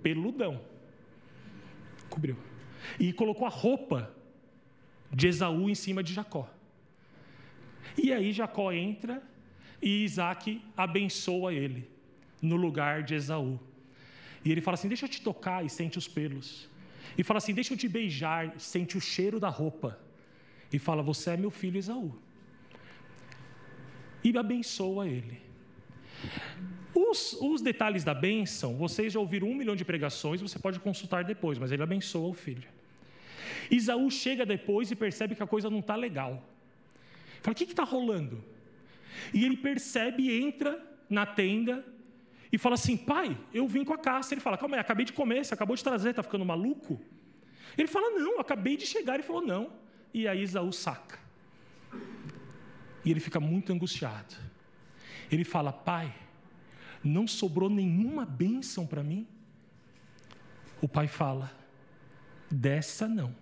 peludão. 0.02 0.62
Cobriu. 2.10 2.38
E 3.00 3.14
colocou 3.14 3.46
a 3.46 3.50
roupa 3.50 4.14
de 5.12 5.28
Esaú 5.28 5.70
em 5.70 5.76
cima 5.76 6.02
de 6.04 6.14
Jacó. 6.14 6.50
E 7.98 8.12
aí 8.14 8.32
Jacó 8.32 8.72
entra 8.72 9.22
e 9.82 10.04
Isaac 10.04 10.62
abençoa 10.76 11.54
ele 11.54 11.90
no 12.42 12.56
lugar 12.56 13.04
de 13.04 13.16
Esaú. 13.16 13.60
E 14.44 14.52
ele 14.52 14.62
fala 14.62 14.76
assim: 14.76 14.88
Deixa 14.88 15.06
eu 15.06 15.10
te 15.10 15.22
tocar 15.22 15.66
e 15.66 15.70
sente 15.70 15.98
os 15.98 16.08
pelos. 16.08 16.70
E 17.18 17.24
fala 17.24 17.38
assim: 17.38 17.54
Deixa 17.54 17.74
eu 17.74 17.78
te 17.78 17.88
beijar, 17.88 18.54
sente 18.60 18.98
o 18.98 19.02
cheiro 19.02 19.40
da 19.40 19.50
roupa. 19.50 20.00
E 20.72 20.80
fala: 20.80 21.02
Você 21.04 21.32
é 21.32 21.38
meu 21.38 21.52
filho 21.52 21.78
Esaú. 21.78 22.16
E 24.24 24.38
abençoa 24.38 25.08
ele. 25.08 25.40
Os, 26.94 27.34
os, 27.42 27.62
detalhes 27.62 28.04
da 28.04 28.14
bênção, 28.14 28.76
vocês 28.76 29.14
já 29.14 29.20
ouviram 29.20 29.48
um 29.48 29.56
milhão 29.56 29.76
de 29.76 29.86
pregações, 29.86 30.42
você 30.42 30.60
pode 30.60 30.80
consultar 30.80 31.24
depois, 31.24 31.58
mas 31.58 31.72
ele 31.72 31.82
abençoa 31.82 32.30
o 32.30 32.34
filho. 32.34 32.68
Isaú 33.70 34.12
chega 34.12 34.46
depois 34.46 34.92
e 34.92 34.96
percebe 34.96 35.34
que 35.34 35.42
a 35.42 35.48
coisa 35.48 35.70
não 35.70 35.80
está 35.80 35.96
legal. 35.96 36.44
Fala, 37.42 37.54
o 37.54 37.56
que 37.56 37.64
está 37.64 37.84
rolando? 37.84 38.44
E 39.34 39.44
ele 39.46 39.58
percebe, 39.58 40.32
entra 40.42 40.82
na 41.10 41.26
tenda 41.26 41.86
e 42.52 42.58
fala 42.58 42.76
assim: 42.76 42.98
pai, 42.98 43.38
eu 43.54 43.68
vim 43.68 43.84
com 43.84 43.94
a 43.94 43.98
caça. 43.98 44.34
Ele 44.34 44.42
fala: 44.42 44.58
calma 44.58 44.76
aí, 44.76 44.82
acabei 44.82 45.06
de 45.06 45.14
comer, 45.14 45.46
você 45.46 45.54
acabou 45.54 45.76
de 45.76 45.84
trazer, 45.84 46.10
está 46.10 46.24
ficando 46.24 46.46
maluco? 46.46 47.02
Ele 47.78 47.88
fala: 47.88 48.20
não, 48.20 48.40
acabei 48.40 48.76
de 48.76 48.86
chegar. 48.86 49.16
Ele 49.16 49.24
falou: 49.24 49.42
não. 49.42 49.74
E 50.14 50.28
aí 50.28 50.42
Isaú 50.42 50.72
saca. 50.72 51.20
E 53.04 53.10
ele 53.10 53.20
fica 53.20 53.40
muito 53.40 53.72
angustiado. 53.72 54.36
Ele 55.32 55.44
fala: 55.44 55.72
pai, 55.72 56.14
não 57.04 57.26
sobrou 57.26 57.70
nenhuma 57.70 58.26
bênção 58.26 58.86
para 58.86 59.04
mim? 59.04 59.26
O 60.82 60.88
pai 60.88 61.08
fala: 61.08 61.52
dessa 62.50 63.08
não. 63.08 63.34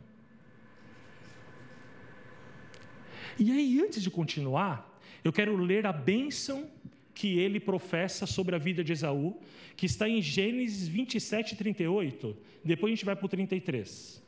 E 3.40 3.52
aí, 3.52 3.82
antes 3.82 4.04
de 4.04 4.12
continuar, 4.12 5.00
eu 5.24 5.32
quero 5.32 5.56
ler 5.56 5.86
a 5.86 5.94
bênção 5.94 6.70
que 7.14 7.40
ele 7.40 7.60
professa 7.60 8.26
sobre 8.26 8.54
a 8.56 8.58
vida 8.58 8.84
de 8.84 8.92
Esaú, 8.92 9.40
que 9.78 9.86
está 9.86 10.08
em 10.10 10.22
Gênesis 10.22 10.88
27, 10.88 11.56
38. 11.56 12.36
Depois 12.64 12.92
a 12.92 12.96
gente 12.96 13.06
vai 13.06 13.16
para 13.16 13.26
o 13.26 13.30
33. 13.30 14.22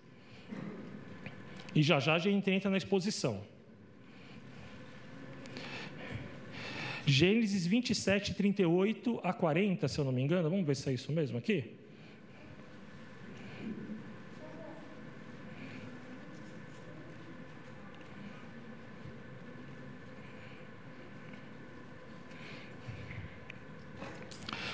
E 1.75 1.83
já 1.83 1.99
já 1.99 2.15
a 2.15 2.19
gente 2.19 2.49
entra 2.49 2.69
na 2.69 2.77
exposição. 2.77 3.43
Gênesis 7.05 7.65
27, 7.65 8.33
38 8.33 9.19
a 9.23 9.33
40, 9.33 9.87
se 9.87 9.99
eu 9.99 10.05
não 10.05 10.11
me 10.11 10.21
engano. 10.21 10.49
Vamos 10.49 10.65
ver 10.65 10.75
se 10.75 10.89
é 10.89 10.93
isso 10.93 11.11
mesmo 11.11 11.37
aqui. 11.37 11.80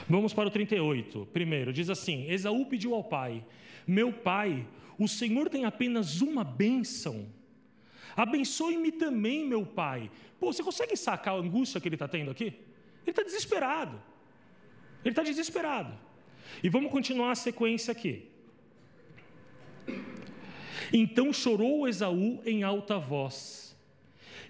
Vamos 0.09 0.33
para 0.33 0.47
o 0.47 0.51
38. 0.51 1.27
Primeiro, 1.33 1.73
diz 1.73 1.89
assim: 1.89 2.29
Esaú 2.29 2.65
pediu 2.65 2.93
ao 2.93 3.03
pai: 3.03 3.43
Meu 3.85 4.11
pai, 4.13 4.65
o 4.97 5.07
Senhor 5.07 5.49
tem 5.49 5.65
apenas 5.65 6.21
uma 6.21 6.43
bênção. 6.43 7.27
Abençoe-me 8.15 8.91
também, 8.91 9.45
meu 9.45 9.65
pai. 9.65 10.09
Pô, 10.39 10.51
você 10.51 10.63
consegue 10.63 10.95
sacar 10.95 11.35
a 11.35 11.37
angústia 11.37 11.79
que 11.79 11.87
ele 11.87 11.95
está 11.95 12.07
tendo 12.07 12.31
aqui? 12.31 12.45
Ele 12.45 13.11
está 13.11 13.21
desesperado. 13.21 14.01
Ele 15.03 15.11
está 15.11 15.23
desesperado. 15.23 15.93
E 16.63 16.69
vamos 16.69 16.91
continuar 16.91 17.31
a 17.31 17.35
sequência 17.35 17.91
aqui. 17.91 18.27
Então 20.91 21.33
chorou 21.33 21.87
Esaú 21.87 22.41
em 22.45 22.63
alta 22.63 22.97
voz. 22.97 23.77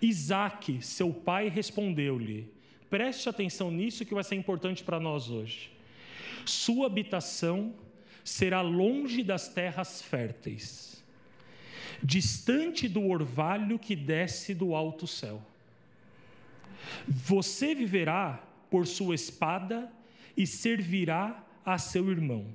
Isaque, 0.02 0.82
seu 0.82 1.12
pai, 1.12 1.50
respondeu-lhe: 1.50 2.52
Preste 2.90 3.28
atenção 3.28 3.70
nisso 3.70 4.06
que 4.06 4.14
vai 4.14 4.24
ser 4.24 4.36
importante 4.36 4.84
para 4.84 5.00
nós 5.00 5.30
hoje. 5.30 5.72
Sua 6.46 6.86
habitação 6.88 7.74
será 8.24 8.62
longe 8.62 9.24
das 9.24 9.50
terras 9.50 10.02
férteis, 10.02 11.04
distante 12.02 12.88
do 12.88 13.08
orvalho 13.08 13.78
que 13.78 13.96
desce 13.96 14.54
do 14.54 14.76
alto 14.76 15.08
céu. 15.08 15.42
Você 17.08 17.76
viverá 17.76 18.42
por 18.70 18.86
sua 18.86 19.16
espada 19.16 19.92
e 20.36 20.46
servirá 20.46 21.44
a 21.66 21.78
seu 21.78 22.10
irmão. 22.10 22.46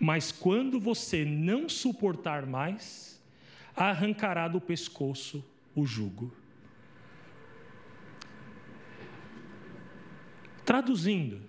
Mas 0.00 0.32
quando 0.32 0.80
você 0.80 1.24
não 1.24 1.68
suportar 1.68 2.46
mais, 2.46 3.20
arrancará 3.76 4.48
do 4.48 4.60
pescoço 4.60 5.44
o 5.74 5.86
jugo. 5.86 6.32
Traduzindo, 10.66 11.40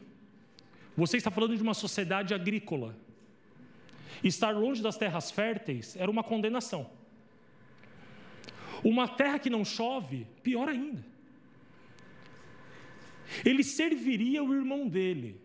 você 0.95 1.17
está 1.17 1.31
falando 1.31 1.57
de 1.57 1.63
uma 1.63 1.73
sociedade 1.73 2.35
agrícola. 2.35 2.95
Estar 4.23 4.51
longe 4.51 4.81
das 4.81 4.95
terras 4.95 5.31
férteis 5.31 5.95
era 5.95 6.09
uma 6.09 6.23
condenação. 6.23 6.87
Uma 8.83 9.07
terra 9.07 9.39
que 9.39 9.49
não 9.49 9.65
chove, 9.65 10.27
pior 10.43 10.69
ainda. 10.69 11.03
Ele 13.43 13.63
serviria 13.63 14.43
o 14.43 14.53
irmão 14.53 14.87
dele. 14.87 15.41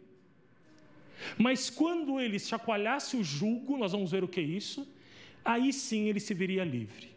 Mas 1.38 1.70
quando 1.70 2.20
ele 2.20 2.38
chacoalhasse 2.38 3.16
o 3.16 3.24
jugo, 3.24 3.78
nós 3.78 3.92
vamos 3.92 4.10
ver 4.10 4.22
o 4.22 4.28
que 4.28 4.40
é 4.40 4.42
isso, 4.42 4.86
aí 5.42 5.72
sim 5.72 6.08
ele 6.10 6.20
se 6.20 6.34
veria 6.34 6.62
livre. 6.62 7.10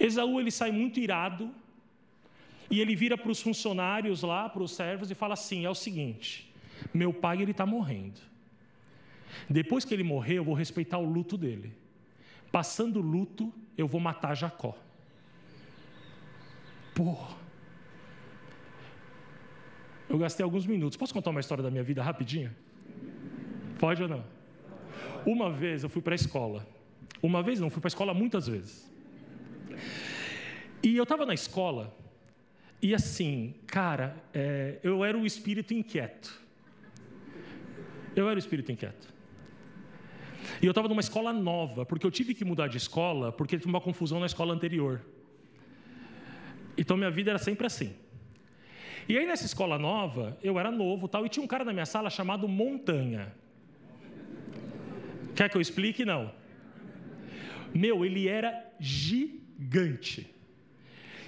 Esaú 0.00 0.40
ele 0.40 0.50
sai 0.50 0.72
muito 0.72 0.98
irado 0.98 1.54
e 2.70 2.80
ele 2.80 2.94
vira 2.94 3.18
para 3.18 3.30
os 3.30 3.42
funcionários 3.42 4.22
lá, 4.22 4.48
para 4.48 4.62
os 4.62 4.72
servos 4.72 5.10
e 5.10 5.14
fala 5.14 5.34
assim: 5.34 5.64
é 5.64 5.70
o 5.70 5.74
seguinte, 5.74 6.52
meu 6.94 7.12
pai 7.12 7.42
ele 7.42 7.50
está 7.50 7.66
morrendo. 7.66 8.20
Depois 9.48 9.84
que 9.84 9.92
ele 9.92 10.02
morrer, 10.02 10.34
eu 10.34 10.44
vou 10.44 10.54
respeitar 10.54 10.98
o 10.98 11.04
luto 11.04 11.36
dele. 11.36 11.72
Passando 12.50 12.98
o 12.98 13.02
luto, 13.02 13.52
eu 13.76 13.86
vou 13.86 14.00
matar 14.00 14.34
Jacó. 14.34 14.76
Pô. 16.94 17.16
Eu 20.08 20.18
gastei 20.18 20.42
alguns 20.42 20.66
minutos. 20.66 20.96
Posso 20.96 21.14
contar 21.14 21.30
uma 21.30 21.40
história 21.40 21.62
da 21.62 21.70
minha 21.70 21.84
vida 21.84 22.02
rapidinho? 22.02 22.54
Pode 23.78 24.02
ou 24.02 24.08
não? 24.08 24.24
Uma 25.24 25.50
vez 25.50 25.84
eu 25.84 25.88
fui 25.88 26.02
para 26.02 26.14
a 26.14 26.16
escola. 26.16 26.66
Uma 27.22 27.42
vez 27.42 27.60
não, 27.60 27.70
fui 27.70 27.80
para 27.80 27.86
a 27.86 27.94
escola 27.94 28.12
muitas 28.12 28.48
vezes. 28.48 28.90
E 30.82 30.96
eu 30.96 31.04
estava 31.04 31.24
na 31.24 31.34
escola, 31.34 31.94
e 32.82 32.94
assim, 32.94 33.54
cara, 33.66 34.16
é, 34.32 34.78
eu 34.82 35.04
era 35.04 35.16
o 35.16 35.26
espírito 35.26 35.74
inquieto. 35.74 36.40
Eu 38.16 38.28
era 38.28 38.36
o 38.36 38.38
espírito 38.38 38.72
inquieto. 38.72 39.12
E 40.62 40.66
eu 40.66 40.70
estava 40.70 40.88
numa 40.88 41.00
escola 41.00 41.32
nova, 41.32 41.84
porque 41.84 42.06
eu 42.06 42.10
tive 42.10 42.34
que 42.34 42.44
mudar 42.44 42.68
de 42.68 42.78
escola, 42.78 43.30
porque 43.30 43.58
teve 43.58 43.68
uma 43.68 43.80
confusão 43.80 44.18
na 44.18 44.26
escola 44.26 44.54
anterior. 44.54 45.02
Então 46.76 46.96
minha 46.96 47.10
vida 47.10 47.30
era 47.30 47.38
sempre 47.38 47.66
assim. 47.66 47.94
E 49.08 49.18
aí 49.18 49.26
nessa 49.26 49.44
escola 49.44 49.78
nova, 49.78 50.38
eu 50.42 50.58
era 50.58 50.70
novo 50.70 51.06
tal, 51.06 51.26
e 51.26 51.28
tinha 51.28 51.44
um 51.44 51.46
cara 51.46 51.64
na 51.64 51.72
minha 51.72 51.86
sala 51.86 52.08
chamado 52.08 52.48
Montanha. 52.48 53.34
Quer 55.34 55.50
que 55.50 55.56
eu 55.56 55.60
explique? 55.60 56.04
Não. 56.04 56.32
Meu, 57.74 58.04
ele 58.04 58.26
era 58.26 58.72
gigante. 58.78 60.34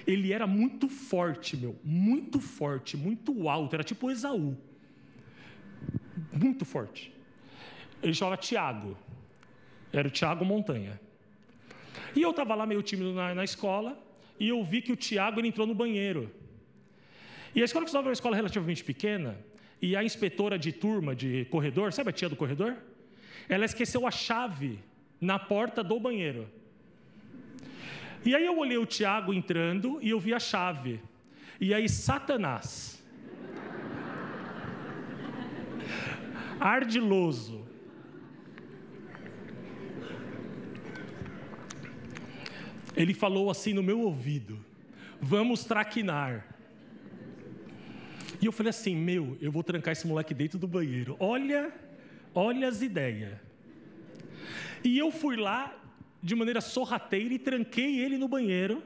Ele 0.05 0.33
era 0.33 0.45
muito 0.45 0.89
forte, 0.89 1.55
meu, 1.55 1.79
muito 1.83 2.39
forte, 2.39 2.97
muito 2.97 3.47
alto, 3.47 3.73
era 3.73 3.83
tipo 3.83 4.11
Esaú. 4.11 4.57
Muito 6.31 6.65
forte. 6.65 7.11
Ele 8.01 8.13
chamava 8.13 8.37
Tiago. 8.37 8.97
Era 9.91 10.07
o 10.07 10.11
Tiago 10.11 10.43
Montanha. 10.43 10.99
E 12.15 12.21
eu 12.21 12.31
estava 12.31 12.53
lá 12.55 12.65
meio 12.65 12.81
tímido 12.81 13.13
na, 13.13 13.33
na, 13.33 13.43
escola, 13.43 13.97
e 14.39 14.49
eu 14.49 14.63
vi 14.63 14.81
que 14.81 14.91
o 14.91 14.95
Tiago 14.95 15.39
entrou 15.39 15.65
no 15.65 15.73
banheiro. 15.73 16.29
E 17.55 17.61
a 17.61 17.65
escola 17.65 17.85
que 17.85 17.89
estava 17.89 18.07
uma 18.07 18.13
escola 18.13 18.35
relativamente 18.35 18.83
pequena, 18.83 19.37
e 19.81 19.95
a 19.95 20.03
inspetora 20.03 20.57
de 20.57 20.71
turma, 20.71 21.15
de 21.15 21.45
corredor, 21.45 21.93
sabe 21.93 22.09
a 22.09 22.13
tia 22.13 22.29
do 22.29 22.35
corredor? 22.35 22.77
Ela 23.47 23.65
esqueceu 23.65 24.07
a 24.07 24.11
chave 24.11 24.79
na 25.19 25.37
porta 25.37 25.83
do 25.83 25.99
banheiro. 25.99 26.49
E 28.25 28.33
aí 28.33 28.45
eu 28.45 28.57
olhei 28.57 28.77
o 28.77 28.85
Tiago 28.85 29.33
entrando 29.33 29.99
e 30.01 30.09
eu 30.09 30.19
vi 30.19 30.33
a 30.33 30.39
chave. 30.39 31.01
E 31.59 31.73
aí 31.73 31.89
Satanás, 31.89 33.03
ardiloso, 36.59 37.65
ele 42.95 43.13
falou 43.13 43.49
assim 43.49 43.73
no 43.73 43.83
meu 43.83 43.99
ouvido: 43.99 44.57
Vamos 45.21 45.65
traquinar. 45.65 46.55
E 48.41 48.45
eu 48.45 48.53
falei 48.53 48.69
assim: 48.69 48.95
Meu, 48.95 49.37
eu 49.41 49.51
vou 49.51 49.63
trancar 49.63 49.91
esse 49.91 50.07
moleque 50.07 50.33
dentro 50.33 50.57
do 50.57 50.67
banheiro. 50.67 51.17
Olha, 51.19 51.73
olha 52.33 52.69
as 52.69 52.81
ideias. 52.81 53.37
E 54.81 54.97
eu 54.97 55.11
fui 55.11 55.35
lá 55.35 55.82
de 56.23 56.35
maneira 56.35 56.61
sorrateira 56.61 57.33
e 57.33 57.37
tranquei 57.37 57.99
ele 57.99 58.17
no 58.17 58.29
banheiro, 58.29 58.81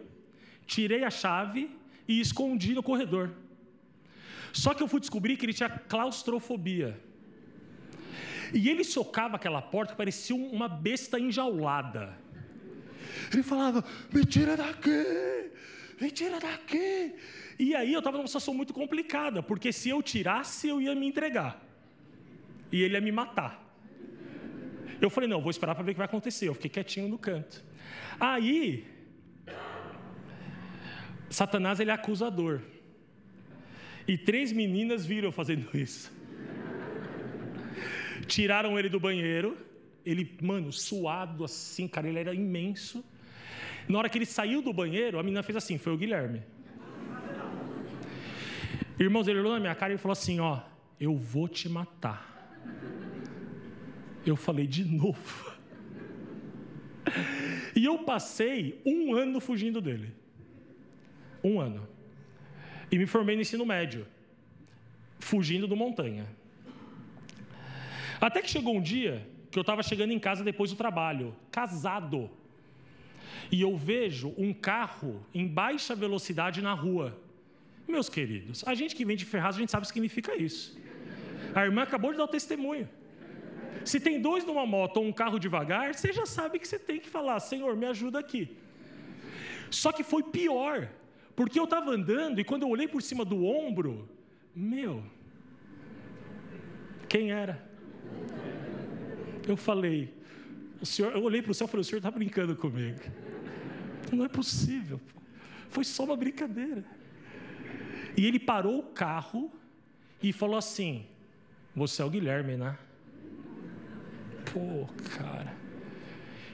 tirei 0.66 1.04
a 1.04 1.12
chave 1.12 1.70
e 2.08 2.20
escondi 2.20 2.74
no 2.74 2.82
corredor. 2.82 3.32
Só 4.52 4.74
que 4.74 4.82
eu 4.82 4.88
fui 4.88 5.00
descobrir 5.00 5.38
que 5.38 5.46
ele 5.46 5.54
tinha 5.54 5.70
claustrofobia. 5.70 7.00
E 8.52 8.70
ele 8.70 8.84
socava 8.84 9.36
aquela 9.36 9.62
porta 9.62 9.92
que 9.92 9.98
parecia 9.98 10.36
uma 10.36 10.68
besta 10.68 11.20
enjaulada. 11.20 12.18
Ele 13.32 13.44
falava: 13.44 13.84
me 14.12 14.26
tira 14.26 14.58
daqui, 14.58 15.52
me 16.02 16.10
tira 16.10 16.40
daqui. 16.40 17.14
E 17.60 17.76
aí 17.76 17.94
eu 17.94 18.00
estava 18.00 18.18
numa 18.18 18.28
situação 18.28 18.54
muito 18.54 18.74
complicada, 18.74 19.44
porque 19.44 19.72
se 19.72 19.90
eu 19.90 20.02
tirasse, 20.02 20.68
eu 20.68 20.82
ia 20.82 20.96
me 20.96 21.06
entregar. 21.06 21.64
E 22.72 22.82
ele 22.82 22.96
ia 22.96 23.02
me 23.02 23.12
matar. 23.12 23.67
Eu 25.02 25.10
falei: 25.10 25.30
não, 25.30 25.42
vou 25.42 25.52
esperar 25.52 25.76
para 25.76 25.84
ver 25.84 25.92
o 25.92 25.94
que 25.94 26.00
vai 26.00 26.06
acontecer. 26.06 26.48
Eu 26.48 26.54
fiquei 26.54 26.70
quietinho 26.70 27.08
no 27.08 27.18
canto. 27.18 27.64
Aí, 28.20 28.86
Satanás 31.30 31.80
ele 31.80 31.92
é 31.92 31.94
acusador. 31.94 32.62
E 34.08 34.18
três 34.18 34.52
meninas 34.52 35.06
viram 35.06 35.32
fazendo 35.32 35.70
isso. 35.78 36.12
Tiraram 38.26 38.78
ele 38.80 38.90
do 38.90 39.00
banheiro. 39.00 39.58
Ele, 40.06 40.38
mano, 40.42 40.72
suado 40.72 41.44
assim, 41.44 41.88
cara, 41.88 42.08
ele 42.08 42.20
era 42.20 42.34
imenso. 42.34 43.04
Na 43.90 44.00
hora 44.00 44.10
que 44.10 44.18
ele 44.18 44.26
saiu 44.26 44.62
do 44.62 44.72
banheiro, 44.72 45.20
a 45.20 45.24
menina 45.24 45.44
fez 45.44 45.58
assim: 45.58 45.78
foi 45.78 45.94
o 45.94 45.98
Guilherme. 45.98 46.44
Irmãos, 49.00 49.28
ele 49.28 49.40
olhou 49.40 49.54
na 49.54 49.60
minha 49.60 49.76
cara 49.76 49.94
e 49.94 49.98
falou 49.98 50.14
assim: 50.14 50.40
Ó, 50.40 50.60
eu 51.00 51.16
vou 51.16 51.48
te 51.48 51.70
matar. 51.70 52.36
Eu 54.30 54.36
falei 54.36 54.68
de 54.68 54.84
novo. 54.84 55.58
E 57.74 57.86
eu 57.86 58.00
passei 58.00 58.82
um 58.84 59.14
ano 59.14 59.40
fugindo 59.40 59.80
dele. 59.80 60.12
Um 61.44 61.60
ano. 61.60 61.88
E 62.92 62.98
me 62.98 63.06
formei 63.06 63.36
no 63.36 63.44
ensino 63.44 63.64
médio, 63.68 64.06
fugindo 65.20 65.68
do 65.68 65.76
montanha. 65.76 66.26
Até 68.20 68.42
que 68.42 68.50
chegou 68.50 68.76
um 68.76 68.82
dia 68.82 69.28
que 69.52 69.60
eu 69.60 69.62
estava 69.62 69.84
chegando 69.84 70.12
em 70.12 70.18
casa 70.18 70.44
depois 70.44 70.72
do 70.72 70.76
trabalho, 70.76 71.36
casado 71.52 72.32
e 73.52 73.62
eu 73.62 73.76
vejo 73.78 74.34
um 74.38 74.54
carro 74.54 75.26
em 75.34 75.48
baixa 75.48 75.96
velocidade 75.96 76.62
na 76.62 76.74
rua. 76.74 77.18
Meus 77.88 78.10
queridos, 78.10 78.64
a 78.68 78.74
gente 78.74 78.96
que 78.96 79.06
vem 79.06 79.16
de 79.16 79.26
Ferraz, 79.26 79.56
a 79.56 79.60
gente 79.60 79.72
sabe 79.72 79.84
o 79.84 79.88
que 79.88 79.94
significa 79.94 80.36
isso. 80.36 80.78
A 81.56 81.64
irmã 81.64 81.84
acabou 81.84 82.12
de 82.12 82.18
dar 82.18 82.26
o 82.26 82.28
testemunho. 82.28 82.90
Se 83.86 84.00
tem 84.00 84.22
dois 84.22 84.46
numa 84.46 84.66
moto 84.66 84.98
ou 84.98 85.06
um 85.06 85.14
carro 85.14 85.40
devagar, 85.40 85.94
você 85.94 86.12
já 86.12 86.26
sabe 86.26 86.60
que 86.60 86.68
você 86.68 86.80
tem 86.80 87.00
que 87.00 87.10
falar: 87.10 87.40
Senhor, 87.40 87.76
me 87.76 87.86
ajuda 87.86 88.20
aqui. 88.20 88.58
Só 89.70 89.92
que 89.92 90.04
foi 90.04 90.24
pior, 90.24 90.90
porque 91.36 91.60
eu 91.60 91.66
estava 91.66 91.92
andando 91.92 92.40
e 92.40 92.44
quando 92.44 92.64
eu 92.64 92.70
olhei 92.70 92.88
por 92.88 93.02
cima 93.02 93.24
do 93.26 93.46
ombro, 93.46 94.10
meu, 94.56 95.04
quem 97.08 97.32
era? 97.32 97.66
Eu 99.48 99.56
falei, 99.56 100.14
o 100.82 100.86
senhor, 100.86 101.14
eu 101.14 101.24
olhei 101.24 101.42
para 101.42 101.52
o 101.52 101.54
céu 101.54 101.66
e 101.66 101.70
falei: 101.70 101.82
o 101.82 101.86
senhor 101.86 102.00
está 102.00 102.12
brincando 102.12 102.56
comigo. 102.56 103.00
Não 104.12 104.26
é 104.26 104.30
possível. 104.30 105.00
Foi 105.70 105.84
só 105.84 106.04
uma 106.04 106.16
brincadeira. 106.16 106.84
E 108.16 108.26
ele 108.26 108.40
parou 108.40 108.80
o 108.80 108.84
carro 108.84 109.52
e 110.22 110.34
falou 110.34 110.58
assim: 110.58 111.06
Você 111.76 112.02
é 112.02 112.06
o 112.06 112.10
Guilherme, 112.10 112.58
né? 112.58 112.78
Pô, 114.52 114.88
cara. 115.18 115.56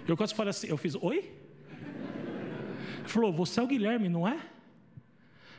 Eu 0.07 0.17
quase 0.17 0.33
falei 0.33 0.49
assim: 0.49 0.67
Eu 0.67 0.77
fiz, 0.77 0.95
oi? 0.95 1.31
Ele 2.99 3.07
falou: 3.07 3.33
Você 3.33 3.59
é 3.59 3.63
o 3.63 3.67
Guilherme, 3.67 4.09
não 4.09 4.27
é? 4.27 4.39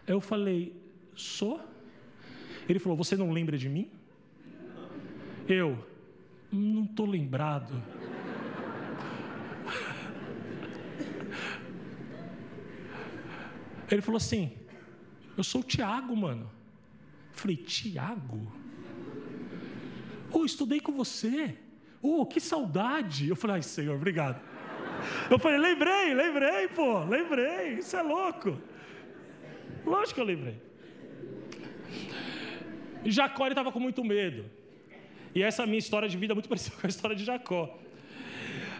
Eu 0.06 0.20
falei: 0.20 0.74
Sou. 1.14 1.60
Ele 2.68 2.78
falou: 2.78 2.96
Você 2.96 3.16
não 3.16 3.30
lembra 3.30 3.56
de 3.56 3.68
mim? 3.68 3.90
Eu, 5.48 5.86
não 6.50 6.84
estou 6.84 7.06
lembrado. 7.06 7.82
Ele 13.90 14.02
falou 14.02 14.16
assim: 14.16 14.52
Eu 15.36 15.44
sou 15.44 15.60
o 15.60 15.64
Tiago, 15.64 16.16
mano. 16.16 16.50
Eu 17.30 17.34
falei: 17.38 17.56
Tiago? 17.56 18.52
Oh, 20.32 20.44
estudei 20.44 20.80
com 20.80 20.92
você. 20.92 21.56
Oh, 22.06 22.26
que 22.26 22.40
saudade. 22.40 23.28
Eu 23.28 23.36
falei: 23.36 23.56
Ai, 23.56 23.62
Senhor, 23.62 23.96
obrigado. 23.96 24.40
Eu 25.30 25.38
falei: 25.38 25.58
Lembrei, 25.58 26.12
lembrei, 26.14 26.68
pô, 26.68 26.90
lembrei. 27.04 27.78
Isso 27.82 27.96
é 27.96 28.02
louco. 28.02 28.50
Lógico 29.84 30.14
que 30.16 30.20
eu 30.20 30.24
lembrei. 30.24 30.56
Jacó 33.04 33.46
estava 33.48 33.72
com 33.72 33.80
muito 33.80 34.02
medo. 34.02 34.44
E 35.34 35.42
essa 35.42 35.66
minha 35.66 35.78
história 35.78 36.08
de 36.08 36.16
vida 36.16 36.32
é 36.32 36.36
muito 36.36 36.48
parecida 36.52 36.76
com 36.80 36.86
a 36.86 36.90
história 36.90 37.16
de 37.16 37.24
Jacó. 37.24 37.62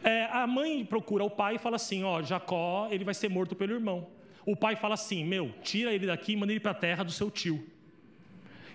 É, 0.02 0.26
a 0.30 0.46
mãe 0.46 0.84
procura 0.84 1.24
o 1.24 1.30
pai 1.30 1.56
e 1.56 1.58
fala 1.58 1.76
assim: 1.76 2.04
Ó, 2.04 2.22
Jacó, 2.22 2.88
ele 2.90 3.04
vai 3.04 3.14
ser 3.14 3.28
morto 3.28 3.56
pelo 3.56 3.72
irmão 3.72 4.06
o 4.46 4.54
pai 4.54 4.76
fala 4.76 4.94
assim: 4.94 5.24
Meu, 5.24 5.52
tira 5.62 5.92
ele 5.92 6.06
daqui 6.06 6.32
e 6.32 6.36
manda 6.36 6.52
ele 6.52 6.60
para 6.60 6.72
a 6.72 6.74
terra 6.74 7.02
do 7.02 7.12
seu 7.12 7.30
tio. 7.30 7.64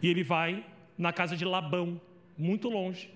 E 0.01 0.09
ele 0.09 0.23
vai 0.23 0.65
na 0.97 1.13
casa 1.13 1.35
de 1.35 1.45
Labão, 1.45 2.01
muito 2.37 2.69
longe. 2.69 3.09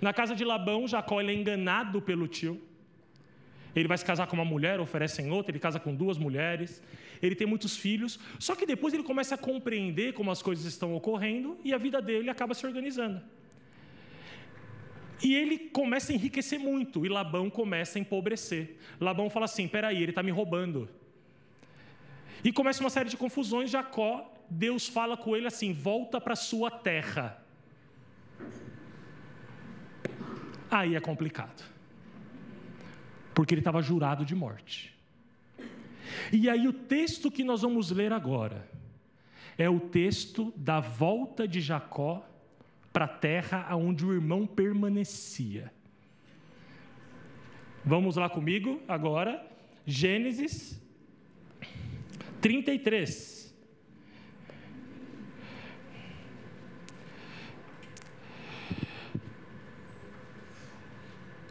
Na 0.00 0.12
casa 0.12 0.34
de 0.34 0.44
Labão, 0.44 0.86
Jacó 0.86 1.20
é 1.20 1.32
enganado 1.32 2.00
pelo 2.00 2.26
tio. 2.26 2.60
Ele 3.74 3.86
vai 3.86 3.98
se 3.98 4.04
casar 4.04 4.26
com 4.26 4.34
uma 4.34 4.44
mulher, 4.44 4.80
oferecem 4.80 5.30
outra, 5.30 5.52
ele 5.52 5.58
casa 5.58 5.78
com 5.78 5.94
duas 5.94 6.18
mulheres, 6.18 6.82
ele 7.22 7.34
tem 7.34 7.46
muitos 7.46 7.76
filhos, 7.76 8.18
só 8.38 8.54
que 8.54 8.66
depois 8.66 8.94
ele 8.94 9.02
começa 9.02 9.34
a 9.34 9.38
compreender 9.38 10.14
como 10.14 10.30
as 10.30 10.42
coisas 10.42 10.64
estão 10.64 10.94
ocorrendo 10.94 11.58
e 11.62 11.72
a 11.72 11.78
vida 11.78 12.00
dele 12.00 12.30
acaba 12.30 12.54
se 12.54 12.66
organizando. 12.66 13.20
E 15.22 15.34
ele 15.34 15.58
começa 15.58 16.12
a 16.12 16.14
enriquecer 16.14 16.58
muito, 16.58 17.04
e 17.04 17.08
Labão 17.08 17.50
começa 17.50 17.98
a 17.98 18.00
empobrecer. 18.00 18.76
Labão 19.00 19.28
fala 19.28 19.46
assim: 19.46 19.66
peraí, 19.66 20.00
ele 20.00 20.12
está 20.12 20.22
me 20.22 20.30
roubando. 20.30 20.88
E 22.44 22.52
começa 22.52 22.80
uma 22.80 22.90
série 22.90 23.08
de 23.08 23.16
confusões. 23.16 23.68
Jacó, 23.70 24.32
Deus 24.48 24.86
fala 24.86 25.16
com 25.16 25.36
ele 25.36 25.46
assim: 25.46 25.72
volta 25.72 26.20
para 26.20 26.36
sua 26.36 26.70
terra. 26.70 27.44
Aí 30.70 30.94
é 30.94 31.00
complicado, 31.00 31.64
porque 33.34 33.54
ele 33.54 33.60
estava 33.60 33.80
jurado 33.82 34.24
de 34.24 34.34
morte. 34.34 34.94
E 36.32 36.48
aí 36.48 36.66
o 36.66 36.72
texto 36.72 37.30
que 37.30 37.44
nós 37.44 37.62
vamos 37.62 37.90
ler 37.90 38.12
agora 38.12 38.68
é 39.56 39.68
o 39.68 39.80
texto 39.80 40.52
da 40.56 40.80
volta 40.80 41.46
de 41.46 41.60
Jacó 41.60 42.24
para 42.92 43.04
a 43.04 43.08
terra 43.08 43.74
onde 43.76 44.04
o 44.04 44.12
irmão 44.12 44.46
permanecia. 44.46 45.72
Vamos 47.84 48.16
lá 48.16 48.28
comigo 48.28 48.80
agora, 48.86 49.44
Gênesis 49.86 50.80
33. 52.40 53.47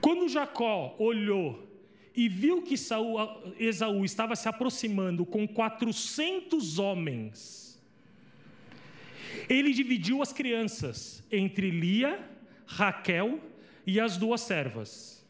Quando 0.08 0.30
Jacó 0.30 0.96
olhou 1.00 1.68
e 2.16 2.30
viu 2.30 2.62
que 2.62 2.78
Saul, 2.78 3.18
Esaú 3.60 4.06
estava 4.06 4.38
se 4.38 4.48
aproximando 4.48 5.26
com 5.26 5.46
400 5.46 6.80
homens, 6.80 7.78
ele 9.50 9.74
dividiu 9.74 10.22
as 10.22 10.32
crianças 10.32 11.22
entre 11.30 11.70
Lia, 11.70 12.26
Raquel 12.66 13.38
e 13.86 14.00
as 14.00 14.16
duas 14.16 14.40
servas. 14.40 15.28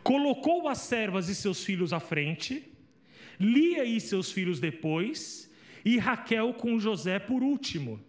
Colocou 0.00 0.68
as 0.68 0.78
servas 0.78 1.28
e 1.28 1.34
seus 1.34 1.64
filhos 1.64 1.92
à 1.92 1.98
frente, 1.98 2.72
Lia 3.40 3.84
e 3.84 4.00
seus 4.00 4.30
filhos 4.30 4.60
depois, 4.60 5.50
e 5.84 5.98
Raquel 5.98 6.54
com 6.54 6.78
José 6.78 7.18
por 7.18 7.42
último. 7.42 8.00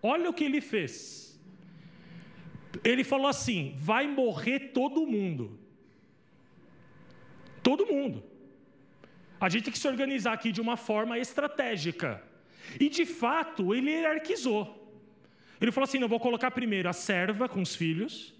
Olha 0.00 0.30
o 0.30 0.32
que 0.32 0.44
ele 0.44 0.60
fez. 0.60 1.21
Ele 2.82 3.04
falou 3.04 3.26
assim: 3.26 3.74
vai 3.76 4.06
morrer 4.06 4.70
todo 4.72 5.06
mundo. 5.06 5.58
Todo 7.62 7.86
mundo. 7.86 8.22
A 9.40 9.48
gente 9.48 9.64
tem 9.64 9.72
que 9.72 9.78
se 9.78 9.88
organizar 9.88 10.32
aqui 10.32 10.52
de 10.52 10.60
uma 10.60 10.76
forma 10.76 11.18
estratégica. 11.18 12.22
E 12.78 12.88
de 12.88 13.04
fato, 13.04 13.74
ele 13.74 13.90
hierarquizou. 13.90 14.78
Ele 15.60 15.72
falou 15.72 15.84
assim: 15.84 16.00
eu 16.00 16.08
vou 16.08 16.20
colocar 16.20 16.50
primeiro 16.50 16.88
a 16.88 16.92
serva 16.92 17.48
com 17.48 17.60
os 17.60 17.74
filhos, 17.74 18.34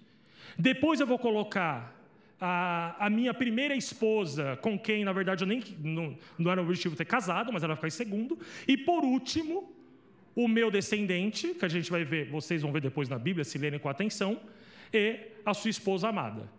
depois 0.57 0.99
eu 0.99 1.07
vou 1.07 1.19
colocar 1.19 1.93
a, 2.39 3.05
a, 3.05 3.09
minha 3.09 3.33
primeira 3.33 3.75
esposa, 3.75 4.57
com 4.61 4.77
quem, 4.77 5.05
na 5.05 5.13
verdade, 5.13 5.43
eu 5.43 5.47
nem 5.47 5.63
não, 5.79 6.17
não 6.37 6.51
era 6.51 6.61
o 6.61 6.65
objetivo 6.65 6.95
ter 6.95 7.05
casado, 7.05 7.53
mas 7.53 7.63
ela 7.63 7.73
vai 7.73 7.77
ficar 7.77 7.87
em 7.87 7.91
segundo, 7.91 8.37
e 8.67 8.77
por 8.77 9.03
último, 9.05 9.73
o 10.35 10.47
meu 10.47 10.71
descendente, 10.71 11.53
que 11.53 11.65
a 11.65 11.69
gente 11.69 11.91
vai 11.91 12.03
ver, 12.03 12.29
vocês 12.29 12.61
vão 12.61 12.71
ver 12.71 12.81
depois 12.81 13.09
na 13.09 13.19
Bíblia, 13.19 13.43
se 13.43 13.57
lerem 13.57 13.79
com 13.79 13.89
atenção, 13.89 14.39
e 14.91 15.19
a 15.45 15.53
sua 15.53 15.69
esposa 15.69 16.09
amada. 16.09 16.49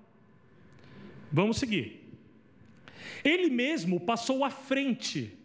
Vamos 1.32 1.58
seguir. 1.58 2.02
Ele 3.24 3.48
mesmo 3.50 4.00
passou 4.00 4.44
à 4.44 4.50
frente, 4.50 5.36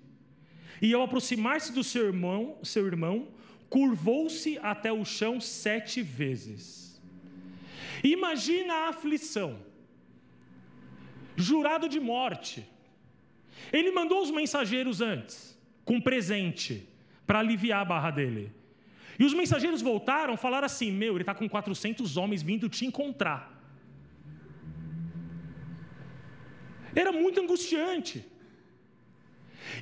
e 0.81 0.93
ao 0.93 1.03
aproximar-se 1.03 1.71
do 1.71 1.83
seu 1.83 2.05
irmão, 2.05 2.57
seu 2.63 2.85
irmão, 2.85 3.27
curvou-se 3.69 4.57
até 4.59 4.91
o 4.91 5.05
chão 5.05 5.39
sete 5.39 6.01
vezes. 6.01 7.01
Imagina 8.03 8.73
a 8.73 8.89
aflição, 8.89 9.59
jurado 11.35 11.87
de 11.87 11.99
morte. 11.99 12.65
Ele 13.71 13.91
mandou 13.91 14.21
os 14.21 14.31
mensageiros 14.31 15.01
antes, 15.01 15.57
com 15.83 15.99
presente, 15.99 16.88
para 17.29 17.41
aliviar 17.41 17.81
a 17.81 17.85
barra 17.85 18.09
dele. 18.09 18.51
E 19.19 19.23
os 19.23 19.35
mensageiros 19.35 19.83
voltaram, 19.83 20.35
falaram 20.35 20.65
assim: 20.65 20.91
Meu, 20.91 21.13
ele 21.13 21.21
está 21.21 21.35
com 21.35 21.47
400 21.47 22.17
homens 22.17 22.41
vindo 22.41 22.67
te 22.67 22.87
encontrar. 22.87 23.41
Era 27.01 27.11
muito 27.11 27.39
angustiante. 27.39 28.25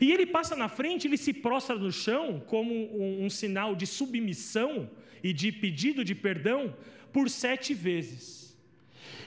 E 0.01 0.11
ele 0.11 0.25
passa 0.25 0.57
na 0.57 0.67
frente, 0.67 1.07
ele 1.07 1.15
se 1.25 1.31
prostra 1.31 1.77
no 1.77 1.89
chão 1.89 2.43
como 2.45 2.73
um, 2.73 3.23
um 3.23 3.29
sinal 3.29 3.77
de 3.77 3.87
submissão 3.87 4.89
e 5.23 5.31
de 5.31 5.49
pedido 5.49 6.03
de 6.03 6.13
perdão 6.13 6.75
por 7.13 7.29
sete 7.29 7.73
vezes. 7.73 8.57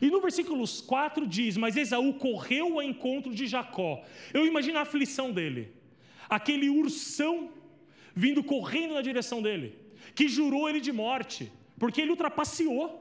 E 0.03 0.11
no 0.11 0.21
versículo 0.21 0.67
4 0.87 1.27
diz: 1.27 1.57
Mas 1.57 1.75
Esaú 1.75 2.13
correu 2.27 2.75
ao 2.75 2.83
encontro 2.83 3.35
de 3.35 3.47
Jacó. 3.47 4.05
Eu 4.35 4.45
imagino 4.47 4.79
a 4.79 4.83
aflição 4.83 5.33
dele, 5.33 5.73
aquele 6.29 6.69
ursão 6.69 7.59
vindo 8.15 8.43
correndo 8.43 8.95
na 8.95 9.03
direção 9.03 9.41
dele, 9.43 9.77
que 10.15 10.29
jurou 10.29 10.69
ele 10.69 10.81
de 10.81 10.93
morte, 10.93 11.51
porque 11.79 12.01
ele 12.01 12.11
ultrapassou 12.11 13.01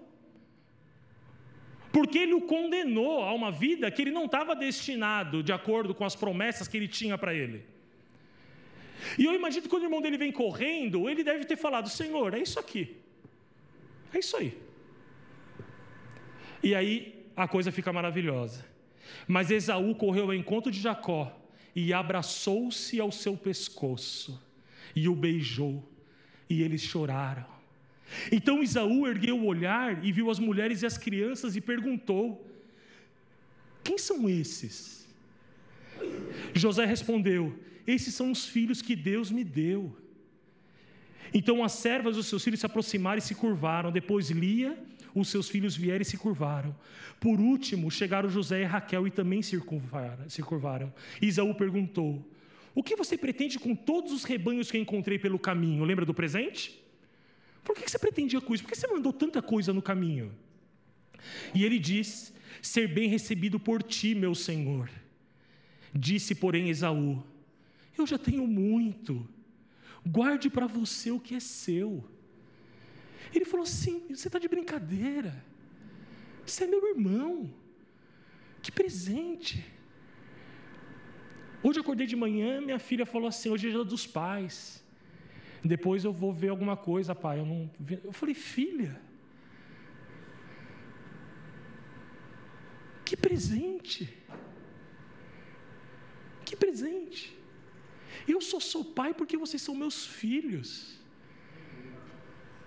porque 1.91 2.19
ele 2.19 2.33
o 2.33 2.41
condenou 2.41 3.23
a 3.23 3.33
uma 3.33 3.51
vida 3.51 3.89
que 3.89 4.01
ele 4.01 4.11
não 4.11 4.25
estava 4.25 4.55
destinado 4.55 5.41
de 5.41 5.51
acordo 5.51 5.93
com 5.93 6.05
as 6.05 6.15
promessas 6.15 6.67
que 6.67 6.77
ele 6.77 6.87
tinha 6.87 7.17
para 7.17 7.33
ele. 7.33 7.65
E 9.17 9.25
eu 9.25 9.33
imagino 9.33 9.63
que 9.63 9.69
quando 9.69 9.83
o 9.83 9.85
irmão 9.85 10.01
dele 10.01 10.17
vem 10.17 10.31
correndo, 10.31 11.09
ele 11.09 11.23
deve 11.23 11.45
ter 11.45 11.57
falado: 11.57 11.89
Senhor, 11.89 12.33
é 12.33 12.39
isso 12.39 12.59
aqui, 12.59 12.97
é 14.13 14.19
isso 14.19 14.37
aí. 14.37 14.57
E 16.61 16.75
aí 16.75 17.25
a 17.35 17.47
coisa 17.47 17.71
fica 17.71 17.91
maravilhosa. 17.91 18.65
Mas 19.27 19.49
Esaú 19.49 19.95
correu 19.95 20.25
ao 20.25 20.33
encontro 20.33 20.71
de 20.71 20.79
Jacó 20.79 21.35
e 21.75 21.93
abraçou-se 21.93 22.99
ao 22.99 23.11
seu 23.11 23.35
pescoço 23.35 24.39
e 24.95 25.07
o 25.07 25.15
beijou, 25.15 25.87
e 26.49 26.61
eles 26.61 26.81
choraram. 26.81 27.45
Então 28.31 28.63
Isaú 28.63 29.07
ergueu 29.07 29.39
o 29.39 29.45
olhar 29.45 30.03
e 30.03 30.11
viu 30.11 30.29
as 30.29 30.39
mulheres 30.39 30.81
e 30.81 30.85
as 30.85 30.97
crianças 30.97 31.55
e 31.55 31.61
perguntou: 31.61 32.45
Quem 33.83 33.97
são 33.97 34.29
esses? 34.29 35.07
José 36.53 36.85
respondeu: 36.85 37.57
Esses 37.85 38.13
são 38.13 38.31
os 38.31 38.45
filhos 38.45 38.81
que 38.81 38.95
Deus 38.95 39.31
me 39.31 39.43
deu. 39.43 39.95
Então 41.33 41.63
as 41.63 41.73
servas 41.73 42.15
dos 42.15 42.25
seus 42.27 42.43
filhos 42.43 42.59
se 42.59 42.65
aproximaram 42.65 43.19
e 43.19 43.21
se 43.21 43.35
curvaram. 43.35 43.91
Depois 43.91 44.29
Lia, 44.29 44.77
os 45.13 45.27
seus 45.27 45.47
filhos 45.47 45.75
vieram 45.75 46.01
e 46.01 46.05
se 46.05 46.17
curvaram. 46.17 46.75
Por 47.19 47.39
último, 47.39 47.91
chegaram 47.91 48.29
José 48.29 48.61
e 48.61 48.65
Raquel 48.65 49.07
e 49.07 49.11
também 49.11 49.41
se 49.41 49.57
curvaram. 49.59 50.93
Isaú 51.21 51.53
perguntou: 51.53 52.25
O 52.73 52.83
que 52.83 52.95
você 52.95 53.17
pretende 53.17 53.57
com 53.57 53.75
todos 53.75 54.11
os 54.11 54.23
rebanhos 54.23 54.69
que 54.69 54.77
encontrei 54.77 55.17
pelo 55.17 55.39
caminho? 55.39 55.83
Lembra 55.83 56.05
do 56.05 56.13
presente? 56.13 56.83
Por 57.63 57.75
que 57.75 57.89
você 57.89 57.99
pretendia 57.99 58.39
com 58.39 58.53
isso? 58.53 58.63
Por 58.63 58.71
que 58.71 58.77
você 58.77 58.87
mandou 58.87 59.11
tanta 59.11 59.41
coisa 59.41 59.73
no 59.73 59.81
caminho? 59.81 60.33
E 61.53 61.65
ele 61.65 61.79
diz: 61.79 62.33
Ser 62.61 62.87
bem 62.87 63.09
recebido 63.09 63.59
por 63.59 63.83
ti, 63.83 64.15
meu 64.15 64.33
senhor. 64.35 64.89
Disse, 65.93 66.35
porém, 66.35 66.69
Esaú: 66.69 67.23
Eu 67.97 68.05
já 68.05 68.17
tenho 68.17 68.47
muito, 68.47 69.27
guarde 70.05 70.49
para 70.49 70.67
você 70.67 71.11
o 71.11 71.19
que 71.19 71.35
é 71.35 71.39
seu. 71.39 72.03
Ele 73.33 73.45
falou 73.45 73.63
assim: 73.63 74.05
Você 74.09 74.27
está 74.27 74.39
de 74.39 74.47
brincadeira, 74.47 75.43
você 76.45 76.63
é 76.63 76.67
meu 76.67 76.87
irmão, 76.87 77.53
que 78.61 78.71
presente. 78.71 79.63
Hoje 81.61 81.77
eu 81.77 81.81
acordei 81.81 82.07
de 82.07 82.15
manhã, 82.15 82.61
minha 82.61 82.79
filha 82.79 83.05
falou 83.05 83.27
assim: 83.27 83.49
Hoje 83.49 83.67
é 83.67 83.71
dia 83.71 83.83
dos 83.83 84.07
pais. 84.07 84.83
Depois 85.63 86.03
eu 86.05 86.13
vou 86.13 86.31
ver 86.31 86.49
alguma 86.49 86.77
coisa, 86.77 87.13
pai. 87.13 87.39
Eu, 87.39 87.45
não... 87.45 87.69
eu 88.03 88.13
falei, 88.13 88.33
filha, 88.33 88.99
que 93.03 93.17
presente. 93.17 94.17
Que 96.45 96.55
presente. 96.55 97.37
Eu 98.27 98.39
só 98.41 98.59
sou 98.59 98.85
pai 98.85 99.13
porque 99.13 99.37
vocês 99.37 99.61
são 99.61 99.75
meus 99.75 100.05
filhos. 100.05 100.97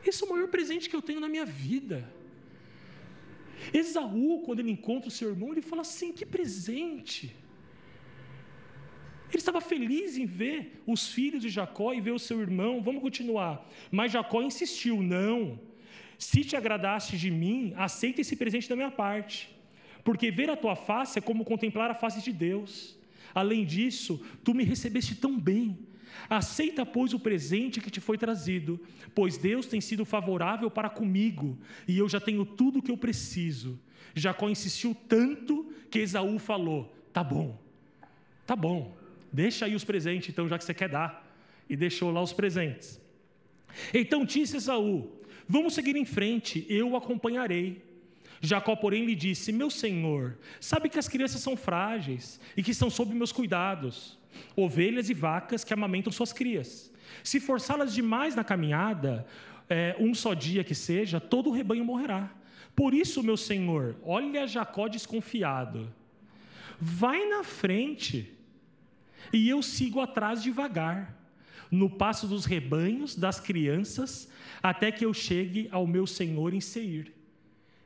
Esse 0.05 0.23
é 0.23 0.27
o 0.27 0.31
maior 0.31 0.49
presente 0.49 0.89
que 0.91 0.97
eu 0.97 1.03
tenho 1.03 1.21
na 1.21 1.29
minha 1.29 1.47
vida. 1.47 2.13
Esaú, 3.73 4.43
quando 4.45 4.61
ele 4.61 4.71
encontra 4.71 5.09
o 5.09 5.13
seu 5.13 5.31
irmão, 5.31 5.53
ele 5.53 5.63
fala 5.63 5.83
assim: 5.83 6.13
que 6.13 6.27
presente. 6.27 7.35
Ele 9.33 9.39
estava 9.39 9.63
feliz 9.63 10.19
em 10.19 10.27
ver 10.27 10.83
os 10.87 11.09
filhos 11.09 11.41
de 11.41 11.49
Jacó 11.49 11.95
e 11.95 12.03
ver 12.03 12.11
o 12.11 12.19
seu 12.19 12.41
irmão. 12.41 12.83
Vamos 12.83 13.01
continuar. 13.01 13.67
Mas 13.91 14.13
Jacó 14.13 14.43
insistiu: 14.43 15.03
não. 15.03 15.59
Se 16.19 16.45
te 16.45 16.55
agradaste 16.55 17.17
de 17.17 17.31
mim, 17.31 17.73
aceita 17.77 18.21
esse 18.21 18.37
presente 18.37 18.69
da 18.69 18.77
minha 18.77 18.91
parte. 18.91 19.51
porque 20.05 20.31
ver 20.31 20.51
a 20.51 20.57
tua 20.57 20.75
face 20.75 21.19
é 21.19 21.23
como 21.23 21.45
contemplar 21.45 21.91
a 21.91 21.95
face 21.95 22.21
de 22.21 22.33
Deus. 22.33 22.99
Além 23.35 23.65
disso, 23.65 24.21
tu 24.45 24.53
me 24.53 24.65
recebeste 24.65 25.15
tão 25.15 25.39
bem. 25.39 25.79
Aceita, 26.29 26.85
pois, 26.85 27.15
o 27.15 27.19
presente 27.19 27.81
que 27.81 27.91
te 27.91 28.01
foi 28.01 28.19
trazido, 28.19 28.81
pois 29.15 29.39
Deus 29.39 29.67
tem 29.67 29.81
sido 29.81 30.05
favorável 30.05 30.71
para 30.71 30.91
comigo, 30.91 31.59
e 31.89 31.97
eu 31.97 32.09
já 32.09 32.21
tenho 32.21 32.45
tudo 32.45 32.79
o 32.81 32.83
que 32.83 32.91
eu 32.91 32.97
preciso. 32.97 33.79
Jacó 34.15 34.49
insistiu 34.49 34.95
tanto 35.09 35.73
que 35.91 36.01
Esaú 36.01 36.39
falou: 36.39 36.95
Tá 37.13 37.25
bom, 37.25 37.59
tá 38.47 38.55
bom, 38.55 38.95
deixa 39.33 39.67
aí 39.67 39.75
os 39.75 39.85
presentes, 39.85 40.29
então, 40.29 40.49
já 40.49 40.59
que 40.59 40.65
você 40.65 40.75
quer 40.75 40.89
dar. 40.89 41.29
E 41.69 41.77
deixou 41.77 42.11
lá 42.11 42.21
os 42.21 42.33
presentes. 42.33 43.01
Então 43.95 44.25
disse 44.25 44.57
Esaú: 44.57 45.11
Vamos 45.49 45.75
seguir 45.75 45.97
em 45.97 46.05
frente, 46.05 46.67
eu 46.69 46.91
o 46.91 46.97
acompanharei. 46.97 47.83
Jacó, 48.41 48.75
porém, 48.75 49.05
lhe 49.05 49.15
disse: 49.15 49.53
Meu 49.53 49.71
senhor, 49.71 50.39
sabe 50.61 50.89
que 50.89 50.99
as 50.99 51.09
crianças 51.09 51.41
são 51.41 51.57
frágeis 51.57 52.41
e 52.57 52.63
que 52.63 52.73
estão 52.73 52.91
sob 52.91 53.15
meus 53.15 53.33
cuidados, 53.33 54.19
ovelhas 54.57 55.09
e 55.09 55.15
vacas 55.15 55.65
que 55.65 55.73
amamentam 55.73 56.13
suas 56.13 56.33
crias. 56.33 56.93
Se 57.23 57.39
forçá-las 57.39 57.95
demais 57.95 58.35
na 58.35 58.43
caminhada, 58.43 59.27
é, 59.69 59.95
um 59.99 60.15
só 60.15 60.35
dia 60.35 60.65
que 60.65 60.75
seja, 60.75 61.21
todo 61.21 61.51
o 61.51 61.53
rebanho 61.53 61.85
morrerá. 61.85 62.31
Por 62.75 62.95
isso, 62.95 63.23
meu 63.23 63.37
senhor, 63.37 63.97
olha 64.03 64.47
Jacó 64.47 64.89
desconfiado. 64.89 65.93
Vai 66.81 67.29
na 67.29 67.45
frente 67.45 68.33
e 69.33 69.49
eu 69.49 69.63
sigo 69.63 70.01
atrás 70.01 70.43
devagar, 70.43 71.17
no 71.71 71.89
passo 71.89 72.27
dos 72.27 72.45
rebanhos, 72.45 73.17
das 73.17 73.41
crianças, 73.41 74.31
até 74.63 74.93
que 74.93 75.05
eu 75.05 75.15
chegue 75.15 75.69
ao 75.73 75.87
meu 75.87 76.07
senhor 76.07 76.53
em 76.53 76.61
Seir. 76.61 77.13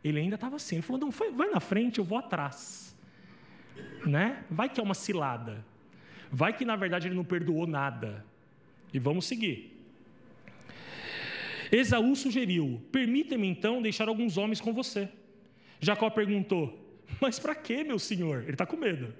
Ele 0.02 0.18
ainda 0.20 0.34
estava 0.34 0.56
assim, 0.56 0.76
ele 0.76 0.82
falou: 0.82 1.00
não, 1.00 1.10
vai 1.10 1.48
na 1.48 1.60
frente, 1.60 1.98
eu 1.98 2.04
vou 2.04 2.18
atrás. 2.18 2.96
Né? 4.04 4.44
Vai 4.50 4.68
que 4.68 4.80
é 4.80 4.82
uma 4.82 4.94
cilada. 4.94 5.64
Vai 6.30 6.52
que 6.56 6.64
na 6.64 6.76
verdade 6.76 7.08
ele 7.08 7.14
não 7.14 7.24
perdoou 7.24 7.66
nada. 7.66 8.24
E 8.92 8.98
vamos 8.98 9.26
seguir. 9.26 9.76
Esaú 11.70 12.14
sugeriu: 12.14 12.82
Permita-me 12.90 13.46
então 13.46 13.82
deixar 13.82 14.08
alguns 14.08 14.36
homens 14.36 14.60
com 14.60 14.72
você. 14.72 15.08
Jacó 15.80 16.08
perguntou: 16.10 16.76
Mas 17.20 17.38
para 17.38 17.54
que, 17.54 17.84
meu 17.84 17.98
senhor? 17.98 18.42
Ele 18.42 18.52
está 18.52 18.66
com 18.66 18.76
medo. 18.76 19.14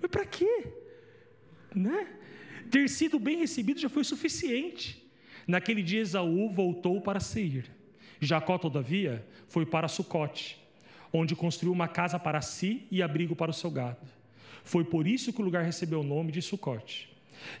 Mas 0.00 0.10
para 0.10 0.24
quê? 0.24 0.66
Né? 1.74 2.06
Ter 2.70 2.88
sido 2.88 3.18
bem 3.18 3.38
recebido 3.38 3.80
já 3.80 3.88
foi 3.88 4.04
suficiente. 4.04 5.02
Naquele 5.46 5.82
dia, 5.82 6.00
Esaú 6.00 6.50
voltou 6.50 7.00
para 7.00 7.20
Seir. 7.20 7.70
Jacó, 8.20 8.58
todavia, 8.58 9.26
foi 9.48 9.64
para 9.64 9.88
Sucote, 9.88 10.58
onde 11.12 11.34
construiu 11.34 11.72
uma 11.72 11.88
casa 11.88 12.18
para 12.18 12.40
si 12.40 12.86
e 12.90 13.02
abrigo 13.02 13.34
para 13.34 13.50
o 13.50 13.54
seu 13.54 13.70
gado. 13.70 14.06
Foi 14.62 14.84
por 14.84 15.06
isso 15.06 15.32
que 15.32 15.40
o 15.40 15.44
lugar 15.44 15.64
recebeu 15.64 16.00
o 16.00 16.04
nome 16.04 16.30
de 16.30 16.42
Sucote. 16.42 17.08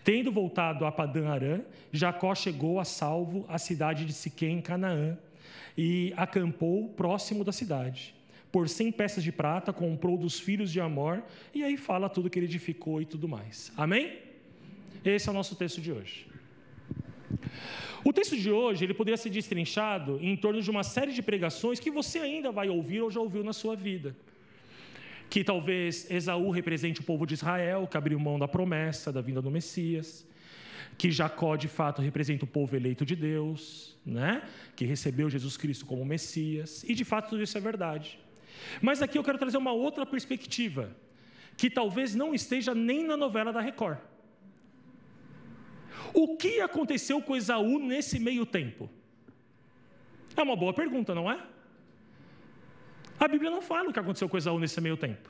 Tendo 0.04 0.30
voltado 0.30 0.84
a 0.84 0.92
Padã 0.92 1.28
Arã, 1.28 1.60
Jacó 1.90 2.34
chegou 2.34 2.78
a 2.78 2.84
salvo 2.84 3.46
à 3.48 3.58
cidade 3.58 4.04
de 4.04 4.12
Siquém, 4.12 4.58
em 4.58 4.60
Canaã, 4.60 5.16
e 5.76 6.12
acampou 6.16 6.90
próximo 6.90 7.42
da 7.42 7.52
cidade. 7.52 8.14
Por 8.52 8.68
cem 8.68 8.90
peças 8.90 9.22
de 9.22 9.30
prata, 9.30 9.72
comprou 9.72 10.16
dos 10.16 10.38
filhos 10.40 10.72
de 10.72 10.80
Amor, 10.80 11.22
e 11.54 11.62
aí 11.62 11.76
fala 11.76 12.08
tudo 12.08 12.28
que 12.28 12.38
ele 12.38 12.46
edificou 12.46 13.00
e 13.00 13.04
tudo 13.04 13.28
mais. 13.28 13.72
Amém? 13.76 14.18
Esse 15.04 15.28
é 15.28 15.30
o 15.30 15.34
nosso 15.34 15.54
texto 15.54 15.80
de 15.80 15.92
hoje. 15.92 16.26
O 18.02 18.12
texto 18.12 18.36
de 18.36 18.50
hoje 18.50 18.84
ele 18.84 18.94
poderia 18.94 19.16
ser 19.16 19.30
destrinchado 19.30 20.18
em 20.22 20.36
torno 20.36 20.60
de 20.60 20.70
uma 20.70 20.82
série 20.82 21.12
de 21.12 21.22
pregações 21.22 21.78
que 21.78 21.90
você 21.90 22.18
ainda 22.18 22.50
vai 22.50 22.68
ouvir 22.68 23.02
ou 23.02 23.10
já 23.10 23.20
ouviu 23.20 23.44
na 23.44 23.52
sua 23.52 23.76
vida. 23.76 24.16
Que 25.28 25.44
talvez 25.44 26.10
Esaú 26.10 26.50
represente 26.50 27.00
o 27.00 27.04
povo 27.04 27.26
de 27.26 27.34
Israel, 27.34 27.86
que 27.86 27.96
abriu 27.96 28.18
mão 28.18 28.38
da 28.38 28.48
promessa 28.48 29.12
da 29.12 29.20
vinda 29.20 29.40
do 29.40 29.50
Messias. 29.50 30.26
Que 30.98 31.10
Jacó, 31.10 31.56
de 31.56 31.68
fato, 31.68 32.02
representa 32.02 32.44
o 32.44 32.48
povo 32.48 32.74
eleito 32.74 33.04
de 33.04 33.14
Deus, 33.14 33.96
né? 34.04 34.42
que 34.74 34.84
recebeu 34.84 35.30
Jesus 35.30 35.56
Cristo 35.56 35.86
como 35.86 36.04
Messias. 36.04 36.84
E, 36.84 36.94
de 36.94 37.04
fato, 37.04 37.30
tudo 37.30 37.42
isso 37.42 37.56
é 37.56 37.60
verdade. 37.60 38.18
Mas 38.80 39.02
aqui 39.02 39.18
eu 39.18 39.24
quero 39.24 39.38
trazer 39.38 39.56
uma 39.56 39.72
outra 39.72 40.04
perspectiva, 40.04 40.96
que 41.56 41.70
talvez 41.70 42.14
não 42.14 42.34
esteja 42.34 42.74
nem 42.74 43.04
na 43.04 43.16
novela 43.16 43.52
da 43.52 43.60
Record. 43.60 43.98
O 46.12 46.36
que 46.36 46.60
aconteceu 46.60 47.20
com 47.22 47.36
Esaú 47.36 47.78
nesse 47.78 48.18
meio 48.18 48.46
tempo? 48.46 48.90
É 50.36 50.42
uma 50.42 50.56
boa 50.56 50.72
pergunta, 50.72 51.14
não 51.14 51.30
é? 51.30 51.40
A 53.18 53.28
Bíblia 53.28 53.50
não 53.50 53.60
fala 53.60 53.90
o 53.90 53.92
que 53.92 53.98
aconteceu 53.98 54.28
com 54.28 54.38
Esaú 54.38 54.58
nesse 54.58 54.80
meio 54.80 54.96
tempo. 54.96 55.28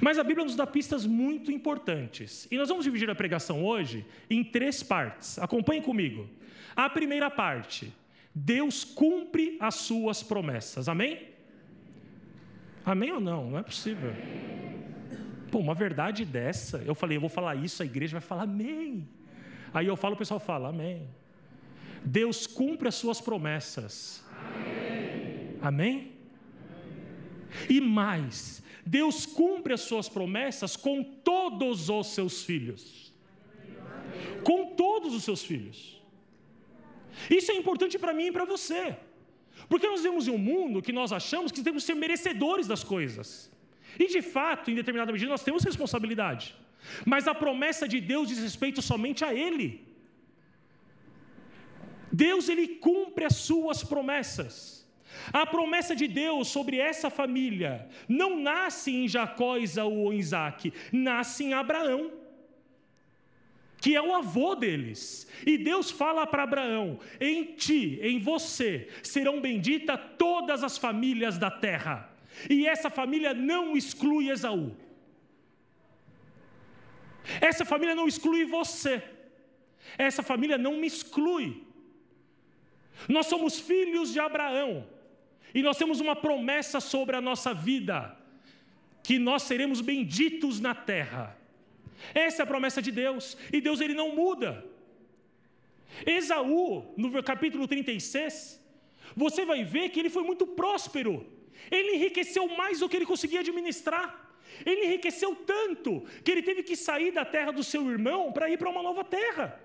Mas 0.00 0.18
a 0.18 0.24
Bíblia 0.24 0.44
nos 0.44 0.56
dá 0.56 0.66
pistas 0.66 1.04
muito 1.04 1.50
importantes. 1.50 2.46
E 2.50 2.56
nós 2.56 2.68
vamos 2.68 2.84
dividir 2.84 3.10
a 3.10 3.14
pregação 3.14 3.64
hoje 3.64 4.06
em 4.30 4.44
três 4.44 4.82
partes. 4.82 5.38
Acompanhe 5.38 5.82
comigo. 5.82 6.28
A 6.76 6.88
primeira 6.88 7.30
parte: 7.30 7.92
Deus 8.34 8.84
cumpre 8.84 9.56
as 9.60 9.74
suas 9.76 10.22
promessas. 10.22 10.88
Amém? 10.88 11.33
Amém 12.84 13.12
ou 13.12 13.20
não? 13.20 13.50
Não 13.50 13.58
é 13.58 13.62
possível. 13.62 14.12
Pô, 15.50 15.58
uma 15.58 15.74
verdade 15.74 16.24
dessa, 16.24 16.78
eu 16.84 16.94
falei, 16.94 17.16
eu 17.16 17.20
vou 17.20 17.30
falar 17.30 17.54
isso, 17.54 17.82
a 17.82 17.86
igreja 17.86 18.18
vai 18.18 18.20
falar 18.20 18.42
amém. 18.42 19.08
Aí 19.72 19.86
eu 19.86 19.96
falo, 19.96 20.14
o 20.14 20.18
pessoal 20.18 20.38
fala 20.38 20.68
amém. 20.68 21.08
Deus 22.04 22.46
cumpre 22.46 22.88
as 22.88 22.94
suas 22.96 23.20
promessas. 23.20 24.24
Amém? 24.42 25.58
amém? 25.62 26.12
E 27.68 27.80
mais, 27.80 28.62
Deus 28.84 29.24
cumpre 29.24 29.72
as 29.72 29.80
suas 29.80 30.08
promessas 30.08 30.76
com 30.76 31.02
todos 31.02 31.88
os 31.88 32.08
seus 32.08 32.42
filhos. 32.42 33.12
Com 34.42 34.74
todos 34.74 35.14
os 35.14 35.24
seus 35.24 35.42
filhos. 35.42 36.02
Isso 37.30 37.50
é 37.50 37.56
importante 37.56 37.98
para 37.98 38.12
mim 38.12 38.26
e 38.26 38.32
para 38.32 38.44
você. 38.44 38.96
Porque 39.68 39.86
nós 39.86 40.02
vivemos 40.02 40.26
em 40.28 40.30
um 40.30 40.38
mundo 40.38 40.82
que 40.82 40.92
nós 40.92 41.12
achamos 41.12 41.50
que 41.52 41.62
temos 41.62 41.82
que 41.82 41.86
ser 41.92 41.94
merecedores 41.94 42.66
das 42.66 42.84
coisas. 42.84 43.50
E 43.98 44.06
de 44.08 44.22
fato, 44.22 44.70
em 44.70 44.74
determinada 44.74 45.12
medida, 45.12 45.30
nós 45.30 45.44
temos 45.44 45.64
responsabilidade. 45.64 46.54
Mas 47.04 47.26
a 47.26 47.34
promessa 47.34 47.86
de 47.88 48.00
Deus 48.00 48.28
diz 48.28 48.38
respeito 48.38 48.82
somente 48.82 49.24
a 49.24 49.32
Ele. 49.32 49.68
Deus 52.12 52.48
ele 52.48 52.68
cumpre 52.68 53.24
as 53.24 53.36
suas 53.36 53.82
promessas. 53.82 54.84
A 55.32 55.44
promessa 55.46 55.94
de 55.96 56.06
Deus 56.06 56.48
sobre 56.48 56.78
essa 56.78 57.08
família 57.10 57.88
não 58.08 58.38
nasce 58.40 58.92
em 58.92 59.08
Jacó, 59.08 59.56
Isaú 59.56 60.04
ou 60.04 60.12
Isaac, 60.12 60.72
nasce 60.92 61.44
em 61.44 61.54
Abraão, 61.54 62.12
que 63.84 63.94
é 63.94 64.00
o 64.00 64.14
avô 64.14 64.54
deles. 64.54 65.28
E 65.46 65.58
Deus 65.58 65.90
fala 65.90 66.26
para 66.26 66.44
Abraão: 66.44 66.98
em 67.20 67.44
ti, 67.54 67.98
em 68.00 68.18
você, 68.18 68.88
serão 69.02 69.42
benditas 69.42 70.00
todas 70.16 70.64
as 70.64 70.78
famílias 70.78 71.36
da 71.36 71.50
terra. 71.50 72.10
E 72.48 72.66
essa 72.66 72.88
família 72.88 73.34
não 73.34 73.76
exclui 73.76 74.30
Esaú. 74.30 74.74
Essa 77.42 77.66
família 77.66 77.94
não 77.94 78.08
exclui 78.08 78.46
você. 78.46 79.02
Essa 79.98 80.22
família 80.22 80.56
não 80.56 80.78
me 80.78 80.86
exclui. 80.86 81.62
Nós 83.06 83.26
somos 83.26 83.60
filhos 83.60 84.14
de 84.14 84.18
Abraão. 84.18 84.88
E 85.54 85.62
nós 85.62 85.76
temos 85.76 86.00
uma 86.00 86.16
promessa 86.16 86.80
sobre 86.80 87.16
a 87.16 87.20
nossa 87.20 87.52
vida: 87.52 88.16
que 89.02 89.18
nós 89.18 89.42
seremos 89.42 89.82
benditos 89.82 90.58
na 90.58 90.74
terra. 90.74 91.43
Essa 92.12 92.42
é 92.42 92.44
a 92.44 92.46
promessa 92.46 92.82
de 92.82 92.90
Deus. 92.90 93.36
E 93.52 93.60
Deus 93.60 93.80
ele 93.80 93.94
não 93.94 94.14
muda. 94.14 94.64
Esaú, 96.04 96.92
no 96.96 97.22
capítulo 97.22 97.68
36, 97.68 98.60
você 99.14 99.44
vai 99.44 99.62
ver 99.64 99.90
que 99.90 100.00
ele 100.00 100.10
foi 100.10 100.24
muito 100.24 100.46
próspero. 100.46 101.26
Ele 101.70 101.96
enriqueceu 101.96 102.48
mais 102.48 102.80
do 102.80 102.88
que 102.88 102.96
ele 102.96 103.06
conseguia 103.06 103.40
administrar. 103.40 104.22
Ele 104.64 104.86
enriqueceu 104.86 105.34
tanto 105.34 106.04
que 106.22 106.30
ele 106.30 106.42
teve 106.42 106.62
que 106.62 106.76
sair 106.76 107.10
da 107.10 107.24
terra 107.24 107.52
do 107.52 107.64
seu 107.64 107.90
irmão 107.90 108.32
para 108.32 108.48
ir 108.50 108.58
para 108.58 108.70
uma 108.70 108.82
nova 108.82 109.04
terra. 109.04 109.60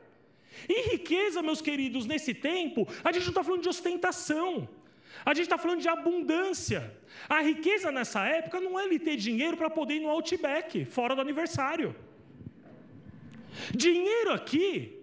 E 0.67 0.91
riqueza, 0.91 1.41
meus 1.41 1.61
queridos, 1.61 2.05
nesse 2.05 2.33
tempo, 2.33 2.87
a 3.03 3.11
gente 3.11 3.23
não 3.23 3.29
está 3.29 3.43
falando 3.43 3.61
de 3.61 3.69
ostentação, 3.69 4.67
a 5.25 5.33
gente 5.33 5.45
está 5.45 5.57
falando 5.57 5.81
de 5.81 5.87
abundância. 5.87 6.95
A 7.27 7.41
riqueza 7.41 7.91
nessa 7.91 8.25
época 8.25 8.59
não 8.59 8.79
é 8.79 8.85
ele 8.85 8.99
ter 8.99 9.15
dinheiro 9.15 9.57
para 9.57 9.69
poder 9.69 9.95
ir 9.95 9.99
no 9.99 10.09
Outback, 10.09 10.85
fora 10.85 11.15
do 11.15 11.21
aniversário. 11.21 11.95
Dinheiro 13.75 14.31
aqui, 14.31 14.99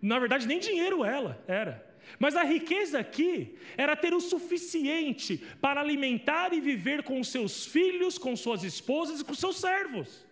na 0.00 0.18
verdade, 0.18 0.46
nem 0.46 0.58
dinheiro 0.58 1.04
ela 1.04 1.42
era. 1.46 1.90
Mas 2.18 2.34
a 2.34 2.42
riqueza 2.42 2.98
aqui 2.98 3.54
era 3.76 3.94
ter 3.94 4.12
o 4.12 4.20
suficiente 4.20 5.42
para 5.60 5.80
alimentar 5.80 6.52
e 6.52 6.60
viver 6.60 7.02
com 7.02 7.22
seus 7.22 7.66
filhos, 7.66 8.18
com 8.18 8.34
suas 8.34 8.64
esposas 8.64 9.20
e 9.20 9.24
com 9.24 9.34
seus 9.34 9.60
servos. 9.60 10.26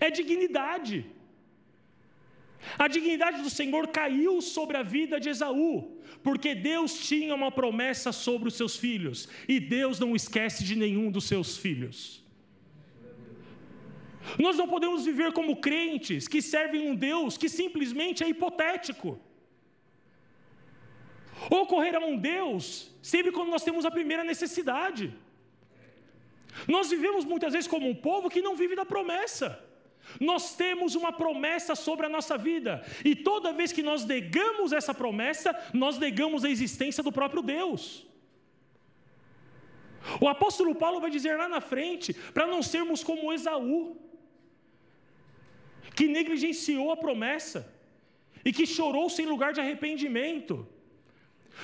É 0.00 0.10
dignidade. 0.10 1.06
A 2.78 2.88
dignidade 2.88 3.42
do 3.42 3.50
Senhor 3.50 3.88
caiu 3.88 4.40
sobre 4.40 4.76
a 4.76 4.82
vida 4.82 5.18
de 5.18 5.28
Esaú, 5.28 6.00
porque 6.22 6.54
Deus 6.54 7.06
tinha 7.06 7.34
uma 7.34 7.50
promessa 7.50 8.12
sobre 8.12 8.48
os 8.48 8.54
seus 8.54 8.76
filhos, 8.76 9.28
e 9.48 9.58
Deus 9.58 9.98
não 9.98 10.14
esquece 10.14 10.62
de 10.64 10.76
nenhum 10.76 11.10
dos 11.10 11.24
seus 11.24 11.56
filhos. 11.56 12.21
Nós 14.38 14.56
não 14.56 14.68
podemos 14.68 15.04
viver 15.04 15.32
como 15.32 15.60
crentes 15.60 16.28
que 16.28 16.40
servem 16.40 16.88
um 16.88 16.94
Deus 16.94 17.36
que 17.36 17.48
simplesmente 17.48 18.22
é 18.22 18.28
hipotético. 18.28 19.20
Ou 21.50 21.66
correr 21.66 21.96
a 21.96 22.00
um 22.00 22.16
Deus 22.16 22.90
sempre 23.02 23.32
quando 23.32 23.50
nós 23.50 23.64
temos 23.64 23.84
a 23.84 23.90
primeira 23.90 24.22
necessidade. 24.22 25.12
Nós 26.68 26.90
vivemos 26.90 27.24
muitas 27.24 27.52
vezes 27.52 27.68
como 27.68 27.88
um 27.88 27.94
povo 27.94 28.30
que 28.30 28.42
não 28.42 28.54
vive 28.54 28.76
da 28.76 28.84
promessa. 28.84 29.58
Nós 30.20 30.54
temos 30.54 30.94
uma 30.94 31.12
promessa 31.12 31.74
sobre 31.74 32.06
a 32.06 32.08
nossa 32.08 32.36
vida, 32.36 32.84
e 33.04 33.14
toda 33.14 33.52
vez 33.52 33.72
que 33.72 33.82
nós 33.82 34.04
negamos 34.04 34.72
essa 34.72 34.92
promessa, 34.92 35.56
nós 35.72 35.96
negamos 35.96 36.44
a 36.44 36.50
existência 36.50 37.02
do 37.02 37.12
próprio 37.12 37.40
Deus. 37.40 38.04
O 40.20 40.28
apóstolo 40.28 40.74
Paulo 40.74 41.00
vai 41.00 41.10
dizer 41.10 41.38
lá 41.38 41.48
na 41.48 41.60
frente, 41.60 42.12
para 42.34 42.46
não 42.46 42.62
sermos 42.62 43.04
como 43.04 43.32
Esaú, 43.32 43.96
que 45.94 46.08
negligenciou 46.08 46.90
a 46.90 46.96
promessa 46.96 47.60
e 48.44 48.52
que 48.52 48.66
chorou 48.66 49.08
sem 49.10 49.26
lugar 49.26 49.52
de 49.52 49.60
arrependimento. 49.60 50.66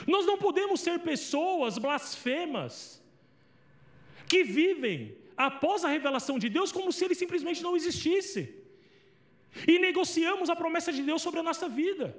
Nós 0.07 0.27
não 0.27 0.39
podemos 0.39 0.81
ser 0.81 0.99
pessoas 1.01 1.79
blasfemas 1.79 3.03
que 4.29 4.45
vivem 4.45 5.17
após 5.37 5.85
a 5.85 5.89
revelação 5.89 6.39
de 6.39 6.49
Deus 6.49 6.71
como 6.71 6.93
se 6.93 7.05
ele 7.05 7.15
simplesmente 7.15 7.63
não 7.63 7.77
existisse. 7.77 8.55
E 9.67 9.79
negociamos 9.79 10.51
a 10.51 10.57
promessa 10.57 10.93
de 10.93 11.03
Deus 11.03 11.23
sobre 11.23 11.41
a 11.41 11.43
nossa 11.43 11.69
vida. 11.69 12.17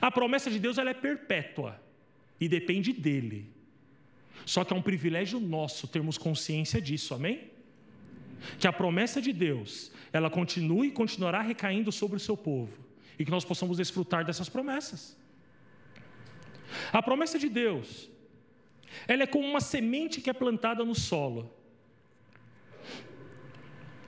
A 0.00 0.10
promessa 0.10 0.50
de 0.50 0.58
Deus 0.58 0.78
ela 0.78 0.90
é 0.90 0.94
perpétua 0.94 1.80
e 2.38 2.48
depende 2.48 2.92
dele. 2.92 3.50
Só 4.44 4.64
que 4.64 4.72
é 4.72 4.76
um 4.76 4.82
privilégio 4.82 5.40
nosso 5.40 5.88
termos 5.88 6.18
consciência 6.18 6.80
disso, 6.80 7.14
amém? 7.14 7.53
Que 8.58 8.66
a 8.66 8.72
promessa 8.72 9.20
de 9.20 9.32
Deus, 9.32 9.90
ela 10.12 10.30
continue 10.30 10.88
e 10.88 10.92
continuará 10.92 11.40
recaindo 11.40 11.90
sobre 11.90 12.16
o 12.16 12.20
seu 12.20 12.36
povo 12.36 12.72
e 13.18 13.24
que 13.24 13.30
nós 13.30 13.44
possamos 13.44 13.76
desfrutar 13.76 14.24
dessas 14.24 14.48
promessas. 14.48 15.16
A 16.92 17.02
promessa 17.02 17.38
de 17.38 17.48
Deus, 17.48 18.10
ela 19.06 19.22
é 19.22 19.26
como 19.26 19.46
uma 19.46 19.60
semente 19.60 20.20
que 20.20 20.30
é 20.30 20.32
plantada 20.32 20.84
no 20.84 20.94
solo. 20.94 21.50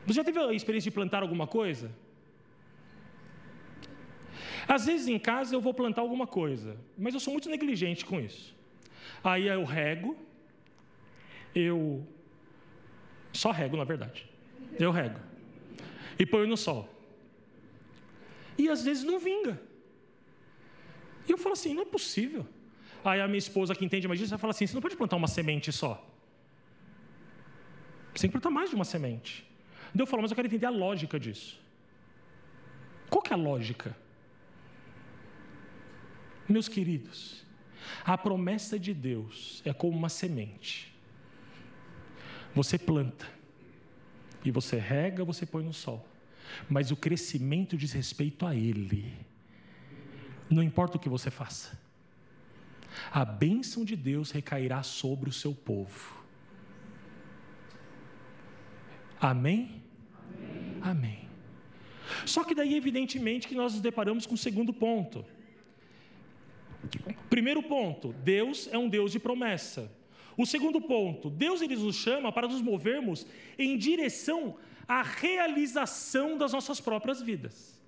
Você 0.07 0.15
já 0.15 0.25
teve 0.25 0.39
a 0.39 0.53
experiência 0.53 0.91
de 0.91 0.95
plantar 0.95 1.23
alguma 1.23 1.47
coisa? 1.47 1.91
Às 4.69 4.87
vezes 4.87 5.07
em 5.07 5.19
casa 5.19 5.55
eu 5.55 5.61
vou 5.61 5.73
plantar 5.73 6.03
alguma 6.03 6.27
coisa, 6.27 6.77
mas 6.99 7.15
eu 7.15 7.21
sou 7.21 7.33
muito 7.33 7.49
negligente 7.49 8.05
com 8.05 8.21
isso. 8.21 8.55
Aí 9.23 9.47
eu 9.47 9.65
rego, 9.65 10.17
eu 11.55 12.07
só 13.37 13.51
rego, 13.51 13.77
na 13.77 13.85
verdade. 13.85 14.29
Eu 14.79 14.91
rego. 14.91 15.21
E 16.19 16.25
ponho 16.25 16.47
no 16.47 16.57
sol. 16.57 16.89
E 18.59 18.69
às 18.69 18.83
vezes 18.85 19.05
não 19.05 19.19
vinga. 19.19 19.61
E 21.29 21.33
eu 21.33 21.39
falo 21.39 21.53
assim, 21.53 21.75
não 21.75 21.83
é 21.83 21.87
possível. 21.87 22.47
Aí 23.05 23.21
a 23.21 23.29
minha 23.29 23.39
esposa 23.39 23.75
que 23.75 23.85
entende 23.85 24.09
mais 24.09 24.19
disso, 24.19 24.33
ela 24.33 24.39
fala 24.39 24.53
assim, 24.53 24.67
você 24.67 24.75
não 24.75 24.83
pode 24.83 24.97
plantar 24.97 25.17
uma 25.17 25.29
semente 25.29 25.71
só. 25.71 26.05
Você 28.15 28.23
tem 28.23 28.31
que 28.31 28.33
plantar 28.33 28.51
mais 28.51 28.71
de 28.71 28.77
uma 28.77 28.85
semente. 28.85 29.47
Daí 29.95 30.03
eu 30.03 30.07
falo, 30.07 30.23
mas 30.23 30.31
eu 30.31 30.35
quero 30.35 30.49
entender 30.49 30.67
a 30.67 30.71
lógica 30.71 31.21
disso. 31.21 31.61
Qual 33.11 33.23
que 33.23 33.33
é 33.33 33.35
a 33.35 33.39
lógica? 33.39 33.97
Meus 36.49 36.69
queridos, 36.69 37.45
a 38.05 38.17
promessa 38.17 38.79
de 38.79 38.95
Deus 38.95 39.63
é 39.65 39.73
como 39.73 39.97
uma 39.97 40.09
semente. 40.09 40.96
Você 42.57 42.79
planta, 42.79 43.29
e 44.43 44.51
você 44.51 44.79
rega, 44.79 45.23
você 45.23 45.45
põe 45.45 45.63
no 45.63 45.75
sol. 45.75 46.09
Mas 46.71 46.91
o 46.91 46.97
crescimento 46.97 47.77
diz 47.77 47.93
respeito 47.93 48.47
a 48.47 48.57
Ele. 48.57 49.13
Não 50.49 50.63
importa 50.63 50.97
o 50.97 51.01
que 51.01 51.09
você 51.09 51.31
faça. 51.31 51.79
A 53.13 53.27
bênção 53.27 53.85
de 53.85 53.95
Deus 53.95 54.31
recairá 54.31 54.83
sobre 54.83 55.29
o 55.29 55.33
seu 55.35 55.55
povo. 55.55 56.25
Amém? 59.21 59.83
Amém. 60.81 61.29
Só 62.25 62.43
que 62.43 62.55
daí, 62.55 62.75
evidentemente, 62.75 63.49
que 63.49 63.55
nós 63.55 63.75
nos 63.75 63.83
deparamos 63.83 64.25
com 64.25 64.33
o 64.33 64.39
segundo 64.39 64.73
ponto. 64.73 65.27
Primeiro 67.29 67.63
ponto, 67.63 68.15
Deus 68.15 68.67
é 68.73 68.79
um 68.79 68.89
Deus 68.89 69.13
de 69.13 69.19
promessa. 69.19 69.93
O 70.37 70.45
segundo 70.45 70.81
ponto, 70.81 71.31
Deus 71.31 71.63
ele 71.63 71.77
nos 71.77 71.97
chama 71.97 72.31
para 72.31 72.47
nos 72.47 72.61
movermos 72.61 73.27
em 73.59 73.77
direção 73.77 74.57
à 74.87 75.03
realização 75.03 76.37
das 76.37 76.53
nossas 76.53 76.81
próprias 76.81 77.23
vidas. 77.23 77.81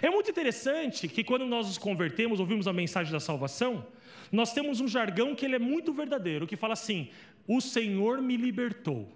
É 0.00 0.10
muito 0.10 0.30
interessante 0.30 1.08
que 1.08 1.24
quando 1.24 1.46
nós 1.46 1.66
nos 1.66 1.78
convertemos, 1.78 2.38
ouvimos 2.38 2.68
a 2.68 2.72
mensagem 2.72 3.12
da 3.12 3.18
salvação, 3.18 3.86
nós 4.30 4.52
temos 4.52 4.80
um 4.80 4.86
jargão 4.86 5.34
que 5.34 5.44
ele 5.44 5.56
é 5.56 5.58
muito 5.58 5.92
verdadeiro, 5.92 6.46
que 6.46 6.56
fala 6.56 6.74
assim: 6.74 7.08
"O 7.46 7.60
Senhor 7.60 8.20
me 8.20 8.36
libertou". 8.36 9.08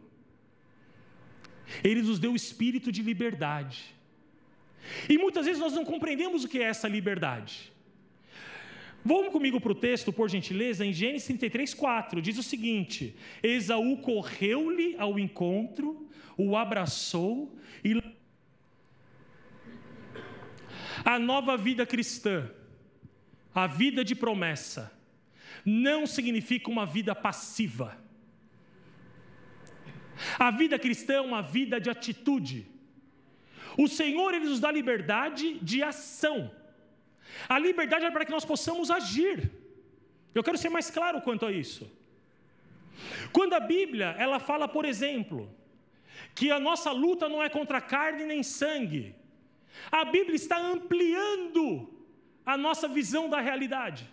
Ele 1.83 2.03
nos 2.03 2.19
deu 2.19 2.33
o 2.33 2.37
espírito 2.37 2.91
de 2.91 3.03
liberdade. 3.03 3.95
E 5.09 5.19
muitas 5.19 5.47
vezes 5.47 5.61
nós 5.61 5.73
não 5.73 5.85
compreendemos 5.85 6.45
o 6.45 6.49
que 6.49 6.59
é 6.59 6.65
essa 6.65 6.89
liberdade. 6.89 7.73
Vamos 9.07 9.33
comigo 9.33 9.61
para 9.61 9.73
o 9.73 9.75
texto, 9.75 10.13
por 10.13 10.29
gentileza, 10.29 10.85
em 10.85 10.93
Gênesis 10.93 11.27
33, 11.27 11.73
4. 11.73 12.21
Diz 12.21 12.37
o 12.39 12.43
seguinte: 12.43 13.17
Esaú 13.43 13.99
correu-lhe 13.99 14.97
ao 14.99 15.19
encontro, 15.19 16.09
o 16.37 16.57
abraçou 16.57 17.57
e. 17.85 18.03
A 21.05 21.19
nova 21.19 21.57
vida 21.57 21.87
cristã, 21.87 22.51
a 23.55 23.67
vida 23.67 24.05
de 24.05 24.15
promessa, 24.15 24.93
não 25.65 26.07
significa 26.07 26.69
uma 26.69 26.85
vida 26.85 27.15
passiva 27.15 28.05
a 30.39 30.51
vida 30.51 30.79
cristã 30.79 31.15
é 31.15 31.21
uma 31.21 31.43
vida 31.43 31.81
de 31.81 31.91
atitude. 31.91 32.67
O 33.77 33.87
Senhor 33.87 34.35
ele 34.35 34.47
nos 34.47 34.61
dá 34.61 34.73
liberdade 34.73 35.59
de 35.61 35.83
ação. 35.83 36.51
A 37.49 37.59
liberdade 37.59 38.05
é 38.05 38.11
para 38.11 38.25
que 38.25 38.31
nós 38.31 38.45
possamos 38.45 38.91
agir. 38.91 39.51
Eu 40.35 40.43
quero 40.43 40.59
ser 40.59 40.69
mais 40.69 40.91
claro 40.91 41.21
quanto 41.21 41.47
a 41.47 41.53
isso. 41.53 41.91
Quando 43.33 43.55
a 43.55 43.61
Bíblia, 43.61 44.15
ela 44.19 44.39
fala, 44.39 44.67
por 44.67 44.85
exemplo, 44.85 45.51
que 46.35 46.51
a 46.51 46.59
nossa 46.59 46.91
luta 46.91 47.29
não 47.29 47.43
é 47.43 47.49
contra 47.49 47.81
carne 47.81 48.25
nem 48.25 48.43
sangue. 48.43 49.15
A 49.91 50.05
Bíblia 50.05 50.37
está 50.37 50.59
ampliando 50.59 51.67
a 52.45 52.57
nossa 52.57 52.89
visão 52.89 53.29
da 53.29 53.41
realidade. 53.41 54.09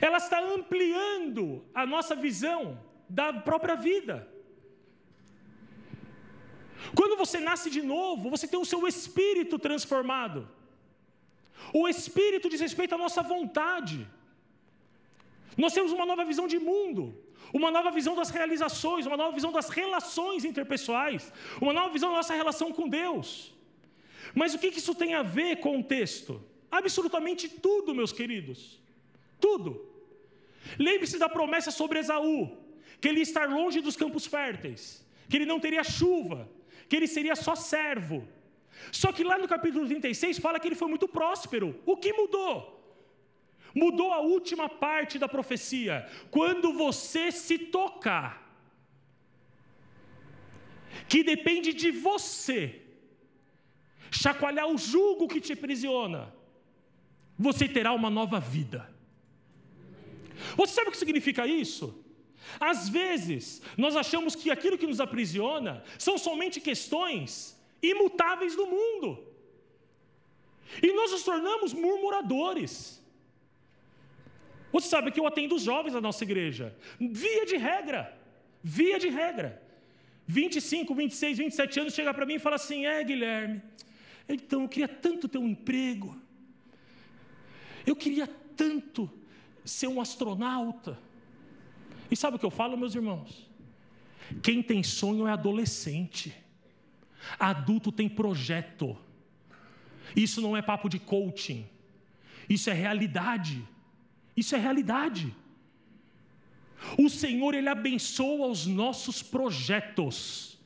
Ela 0.00 0.18
está 0.18 0.40
ampliando 0.40 1.64
a 1.74 1.86
nossa 1.86 2.14
visão 2.14 2.78
da 3.08 3.32
própria 3.32 3.76
vida. 3.76 4.28
Quando 6.94 7.16
você 7.16 7.38
nasce 7.40 7.70
de 7.70 7.82
novo, 7.82 8.30
você 8.30 8.46
tem 8.46 8.58
o 8.58 8.64
seu 8.64 8.86
espírito 8.86 9.58
transformado. 9.58 10.48
O 11.72 11.88
espírito 11.88 12.48
diz 12.48 12.60
respeito 12.60 12.94
à 12.94 12.98
nossa 12.98 13.22
vontade. 13.22 14.06
Nós 15.56 15.72
temos 15.72 15.92
uma 15.92 16.06
nova 16.06 16.24
visão 16.24 16.46
de 16.46 16.58
mundo, 16.58 17.02
uma 17.52 17.70
nova 17.70 17.90
visão 17.90 18.14
das 18.14 18.30
realizações, 18.30 19.06
uma 19.06 19.16
nova 19.16 19.32
visão 19.32 19.52
das 19.52 19.68
relações 19.68 20.44
interpessoais, 20.44 21.32
uma 21.60 21.72
nova 21.72 21.90
visão 21.92 22.10
da 22.10 22.16
nossa 22.16 22.34
relação 22.34 22.72
com 22.72 22.88
Deus. 22.88 23.54
Mas 24.34 24.54
o 24.54 24.58
que 24.58 24.68
isso 24.68 24.94
tem 24.94 25.14
a 25.14 25.22
ver 25.22 25.56
com 25.60 25.78
o 25.78 25.84
texto? 25.84 26.42
Absolutamente 26.70 27.48
tudo, 27.48 27.94
meus 27.94 28.12
queridos. 28.12 28.80
Tudo. 29.40 29.70
Lembre-se 30.78 31.18
da 31.18 31.28
promessa 31.28 31.70
sobre 31.70 32.00
Esaú 32.00 32.66
que 33.00 33.08
ele 33.08 33.18
ia 33.18 33.22
estar 33.22 33.48
longe 33.48 33.80
dos 33.80 33.96
campos 33.96 34.26
férteis, 34.26 35.04
que 35.28 35.36
ele 35.36 35.46
não 35.46 35.60
teria 35.60 35.84
chuva, 35.84 36.48
que 36.88 36.96
ele 36.96 37.06
seria 37.06 37.36
só 37.36 37.54
servo. 37.54 38.26
Só 38.92 39.12
que 39.12 39.24
lá 39.24 39.38
no 39.38 39.48
capítulo 39.48 39.86
36 39.86 40.38
fala 40.38 40.60
que 40.60 40.68
ele 40.68 40.74
foi 40.74 40.88
muito 40.88 41.08
próspero. 41.08 41.80
O 41.84 41.96
que 41.96 42.12
mudou? 42.12 42.74
Mudou 43.74 44.12
a 44.12 44.20
última 44.20 44.68
parte 44.68 45.18
da 45.18 45.28
profecia. 45.28 46.08
Quando 46.30 46.72
você 46.72 47.30
se 47.30 47.58
tocar, 47.58 48.46
que 51.08 51.22
depende 51.22 51.72
de 51.72 51.90
você, 51.90 52.82
chacoalhar 54.10 54.66
o 54.68 54.78
jugo 54.78 55.28
que 55.28 55.40
te 55.40 55.52
aprisiona, 55.52 56.32
você 57.38 57.68
terá 57.68 57.92
uma 57.92 58.08
nova 58.08 58.40
vida. 58.40 58.90
Você 60.56 60.74
sabe 60.74 60.88
o 60.88 60.92
que 60.92 60.98
significa 60.98 61.46
isso? 61.46 62.02
Às 62.60 62.88
vezes, 62.88 63.60
nós 63.76 63.96
achamos 63.96 64.34
que 64.34 64.50
aquilo 64.50 64.78
que 64.78 64.86
nos 64.86 65.00
aprisiona 65.00 65.82
são 65.98 66.16
somente 66.16 66.60
questões 66.60 67.55
imutáveis 67.90 68.54
do 68.54 68.66
mundo. 68.66 69.26
E 70.82 70.92
nós 70.92 71.12
nos 71.12 71.22
tornamos 71.22 71.72
murmuradores. 71.72 73.02
Você 74.72 74.88
sabe 74.88 75.10
que 75.10 75.20
eu 75.20 75.26
atendo 75.26 75.54
os 75.54 75.62
jovens 75.62 75.92
da 75.92 76.00
nossa 76.00 76.24
igreja, 76.24 76.76
via 77.00 77.46
de 77.46 77.56
regra, 77.56 78.18
via 78.62 78.98
de 78.98 79.08
regra. 79.08 79.62
25, 80.26 80.94
26, 80.94 81.38
27 81.38 81.80
anos 81.80 81.94
chega 81.94 82.12
para 82.12 82.26
mim 82.26 82.34
e 82.34 82.38
fala 82.38 82.56
assim: 82.56 82.84
É, 82.84 83.02
Guilherme, 83.04 83.62
então 84.28 84.62
eu 84.62 84.68
queria 84.68 84.88
tanto 84.88 85.28
ter 85.28 85.38
um 85.38 85.48
emprego, 85.48 86.20
eu 87.86 87.94
queria 87.94 88.26
tanto 88.56 89.08
ser 89.64 89.86
um 89.86 90.00
astronauta. 90.00 90.98
E 92.10 92.16
sabe 92.16 92.36
o 92.36 92.38
que 92.38 92.46
eu 92.46 92.50
falo, 92.50 92.76
meus 92.76 92.94
irmãos? 92.94 93.48
Quem 94.42 94.62
tem 94.62 94.82
sonho 94.82 95.26
é 95.26 95.32
adolescente, 95.32 96.34
adulto 97.38 97.90
tem 97.92 98.08
projeto. 98.08 98.96
Isso 100.14 100.40
não 100.40 100.56
é 100.56 100.62
papo 100.62 100.88
de 100.88 100.98
coaching, 100.98 101.66
isso 102.48 102.70
é 102.70 102.72
realidade. 102.72 103.66
Isso 104.36 104.54
é 104.54 104.58
realidade. 104.58 105.34
O 106.98 107.08
Senhor, 107.08 107.54
Ele 107.54 107.68
abençoa 107.68 108.48
os 108.48 108.66
nossos 108.66 109.22
projetos. 109.22 110.58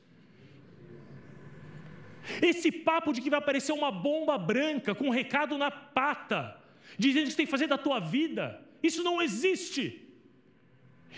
Esse 2.42 2.70
papo 2.70 3.12
de 3.12 3.20
que 3.20 3.30
vai 3.30 3.38
aparecer 3.38 3.72
uma 3.72 3.90
bomba 3.90 4.36
branca 4.36 4.94
com 4.94 5.06
um 5.06 5.11
recado 5.11 5.56
na 5.56 5.70
pata, 5.70 6.61
dizendo 6.98 7.24
que 7.24 7.30
você 7.30 7.36
tem 7.36 7.46
que 7.46 7.50
fazer 7.50 7.66
da 7.68 7.78
tua 7.78 8.00
vida, 8.00 8.61
isso 8.82 9.02
não 9.02 9.22
existe. 9.22 10.04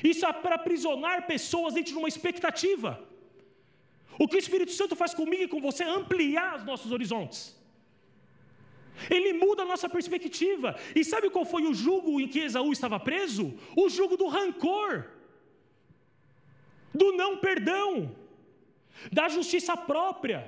Isso 0.03 0.25
é 0.27 0.33
para 0.33 0.57
aprisionar 0.57 1.27
pessoas 1.27 1.75
dentro 1.75 1.93
de 1.93 1.99
uma 1.99 2.09
expectativa. 2.09 3.03
O 4.23 4.29
que 4.29 4.37
o 4.37 4.43
Espírito 4.45 4.73
Santo 4.79 4.95
faz 4.95 5.13
comigo 5.21 5.43
e 5.43 5.53
com 5.53 5.61
você 5.61 5.83
é 5.83 5.89
ampliar 6.01 6.51
os 6.59 6.65
nossos 6.65 6.93
horizontes. 6.97 7.41
Ele 9.11 9.33
muda 9.33 9.63
a 9.63 9.71
nossa 9.71 9.89
perspectiva. 9.89 10.77
E 10.95 11.03
sabe 11.05 11.29
qual 11.29 11.45
foi 11.45 11.63
o 11.67 11.75
jugo 11.75 12.21
em 12.21 12.29
que 12.29 12.39
Esaú 12.39 12.71
estava 12.73 13.01
preso? 13.01 13.47
O 13.77 13.89
jugo 13.89 14.17
do 14.17 14.29
rancor, 14.29 15.07
do 16.95 17.09
não 17.21 17.39
perdão, 17.39 18.15
da 19.11 19.29
justiça 19.29 19.77
própria, 19.77 20.41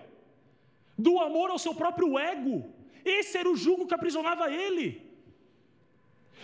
do 0.97 1.18
amor 1.18 1.51
ao 1.51 1.59
seu 1.59 1.75
próprio 1.75 2.16
ego. 2.16 2.57
Esse 3.05 3.39
era 3.39 3.51
o 3.51 3.57
jugo 3.57 3.89
que 3.89 3.95
aprisionava 3.95 4.53
ele. 4.53 5.03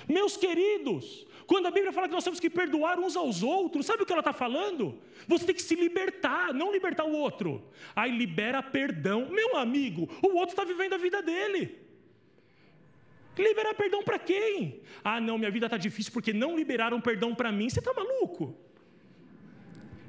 Meus 0.09 0.37
queridos, 0.37 1.27
quando 1.47 1.67
a 1.67 1.71
Bíblia 1.71 1.93
fala 1.93 2.09
que 2.09 2.15
nós 2.15 2.25
temos 2.25 2.39
que 2.39 2.49
perdoar 2.49 2.99
uns 2.99 3.17
aos 3.17 3.43
outros, 3.43 3.87
sabe 3.87 4.03
o 4.03 4.07
que 4.07 4.13
ela 4.13 4.21
está 4.21 4.33
falando? 4.33 4.99
Você 5.27 5.45
tem 5.47 5.55
que 5.55 5.63
se 5.63 5.75
libertar, 5.75 6.55
não 6.55 6.73
libertar 6.73 7.05
o 7.05 7.13
outro. 7.13 7.63
Aí 7.95 8.17
libera 8.17 8.63
perdão. 8.63 9.29
Meu 9.29 9.57
amigo, 9.57 10.09
o 10.23 10.37
outro 10.37 10.51
está 10.51 10.65
vivendo 10.65 10.95
a 10.95 10.99
vida 10.99 11.21
dele. 11.21 11.79
Liberar 13.37 13.75
perdão 13.75 14.03
para 14.03 14.19
quem? 14.19 14.81
Ah, 15.03 15.21
não, 15.21 15.39
minha 15.39 15.51
vida 15.51 15.67
está 15.67 15.77
difícil 15.77 16.13
porque 16.13 16.33
não 16.33 16.57
liberaram 16.57 17.01
perdão 17.01 17.35
para 17.35 17.51
mim. 17.51 17.69
Você 17.69 17.79
está 17.79 17.93
maluco? 17.93 18.57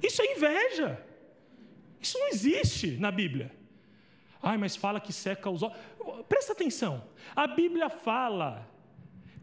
Isso 0.03 0.21
é 0.21 0.35
inveja. 0.35 1.03
Isso 1.99 2.17
não 2.19 2.27
existe 2.29 2.97
na 2.97 3.11
Bíblia. 3.11 3.51
Ai, 4.43 4.57
mas 4.57 4.75
fala 4.75 4.99
que 4.99 5.13
seca 5.13 5.49
os 5.49 5.61
olhos. 5.61 5.77
Presta 6.27 6.53
atenção. 6.53 7.03
A 7.35 7.47
Bíblia 7.47 7.89
fala 7.89 8.67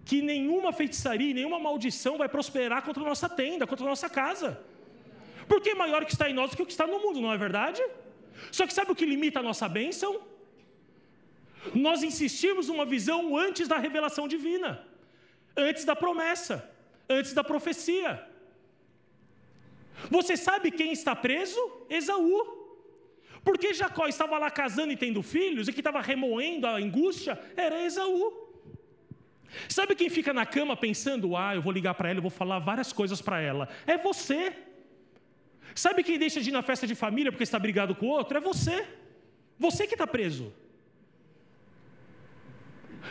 que 0.09 0.23
nenhuma 0.23 0.71
feitiçaria, 0.73 1.35
nenhuma 1.35 1.59
maldição 1.59 2.17
vai 2.17 2.31
prosperar 2.31 2.83
contra 2.83 3.03
a 3.03 3.07
nossa 3.07 3.29
tenda, 3.29 3.67
contra 3.67 3.85
a 3.85 3.91
nossa 3.91 4.09
casa. 4.09 4.59
Porque 5.47 5.71
é 5.71 5.75
maior 5.75 6.03
que 6.07 6.13
está 6.13 6.31
em 6.31 6.33
nós 6.33 6.51
do 6.51 6.57
que 6.57 6.63
o 6.63 6.67
que 6.67 6.73
está 6.73 6.87
no 6.87 6.99
mundo, 6.99 7.21
não 7.21 7.31
é 7.31 7.37
verdade? 7.37 7.83
Só 8.51 8.67
que 8.67 8.73
sabe 8.73 8.91
o 8.91 8.95
que 8.95 9.05
limita 9.05 9.41
a 9.41 9.43
nossa 9.43 9.69
bênção? 9.69 10.23
Nós 11.75 12.03
insistimos 12.03 12.69
numa 12.69 12.87
visão 12.87 13.37
antes 13.37 13.69
da 13.69 13.77
revelação 13.77 14.27
divina, 14.27 14.83
antes 15.55 15.85
da 15.85 15.95
promessa, 15.95 16.57
antes 17.07 17.35
da 17.35 17.45
profecia. 17.45 18.27
Você 20.11 20.39
sabe 20.39 20.71
quem 20.71 20.91
está 20.91 21.15
preso? 21.15 21.61
Esaú. 21.91 22.35
Porque 23.45 23.75
Jacó 23.75 24.07
estava 24.07 24.39
lá 24.39 24.51
casando 24.51 24.91
e 24.91 24.97
tendo 24.97 25.23
filhos, 25.23 25.69
e 25.69 25.73
que 25.75 25.81
estava 25.81 26.01
remoendo 26.01 26.67
a 26.67 26.77
angústia 26.77 27.39
era 27.55 27.85
Esaú. 27.85 28.48
Sabe 29.69 29.95
quem 29.95 30.11
fica 30.11 30.33
na 30.33 30.45
cama 30.45 30.77
pensando, 30.77 31.37
ah, 31.37 31.55
eu 31.55 31.63
vou 31.63 31.73
ligar 31.73 31.95
para 31.95 32.09
ela, 32.11 32.19
eu 32.19 32.23
vou 32.23 32.31
falar 32.31 32.59
várias 32.59 32.93
coisas 32.93 33.21
para 33.21 33.41
ela? 33.41 33.69
É 33.87 33.97
você. 33.97 34.53
Sabe 35.75 36.03
quem 36.03 36.19
deixa 36.19 36.41
de 36.41 36.51
ir 36.51 36.53
na 36.53 36.63
festa 36.63 36.87
de 36.87 36.95
família 36.95 37.33
porque 37.33 37.45
está 37.45 37.59
brigado 37.59 37.95
com 37.95 38.07
o 38.07 38.11
outro? 38.11 38.37
É 38.37 38.41
você. 38.41 38.87
Você 39.59 39.87
que 39.87 39.95
está 39.95 40.07
preso. 40.07 40.53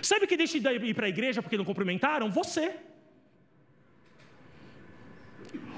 Sabe 0.02 0.28
que 0.28 0.38
deixa 0.38 0.60
de 0.60 0.70
ir 0.70 0.94
para 0.94 1.08
a 1.08 1.10
igreja 1.10 1.42
porque 1.42 1.58
não 1.58 1.66
cumprimentaram? 1.66 2.30
Você. 2.30 2.76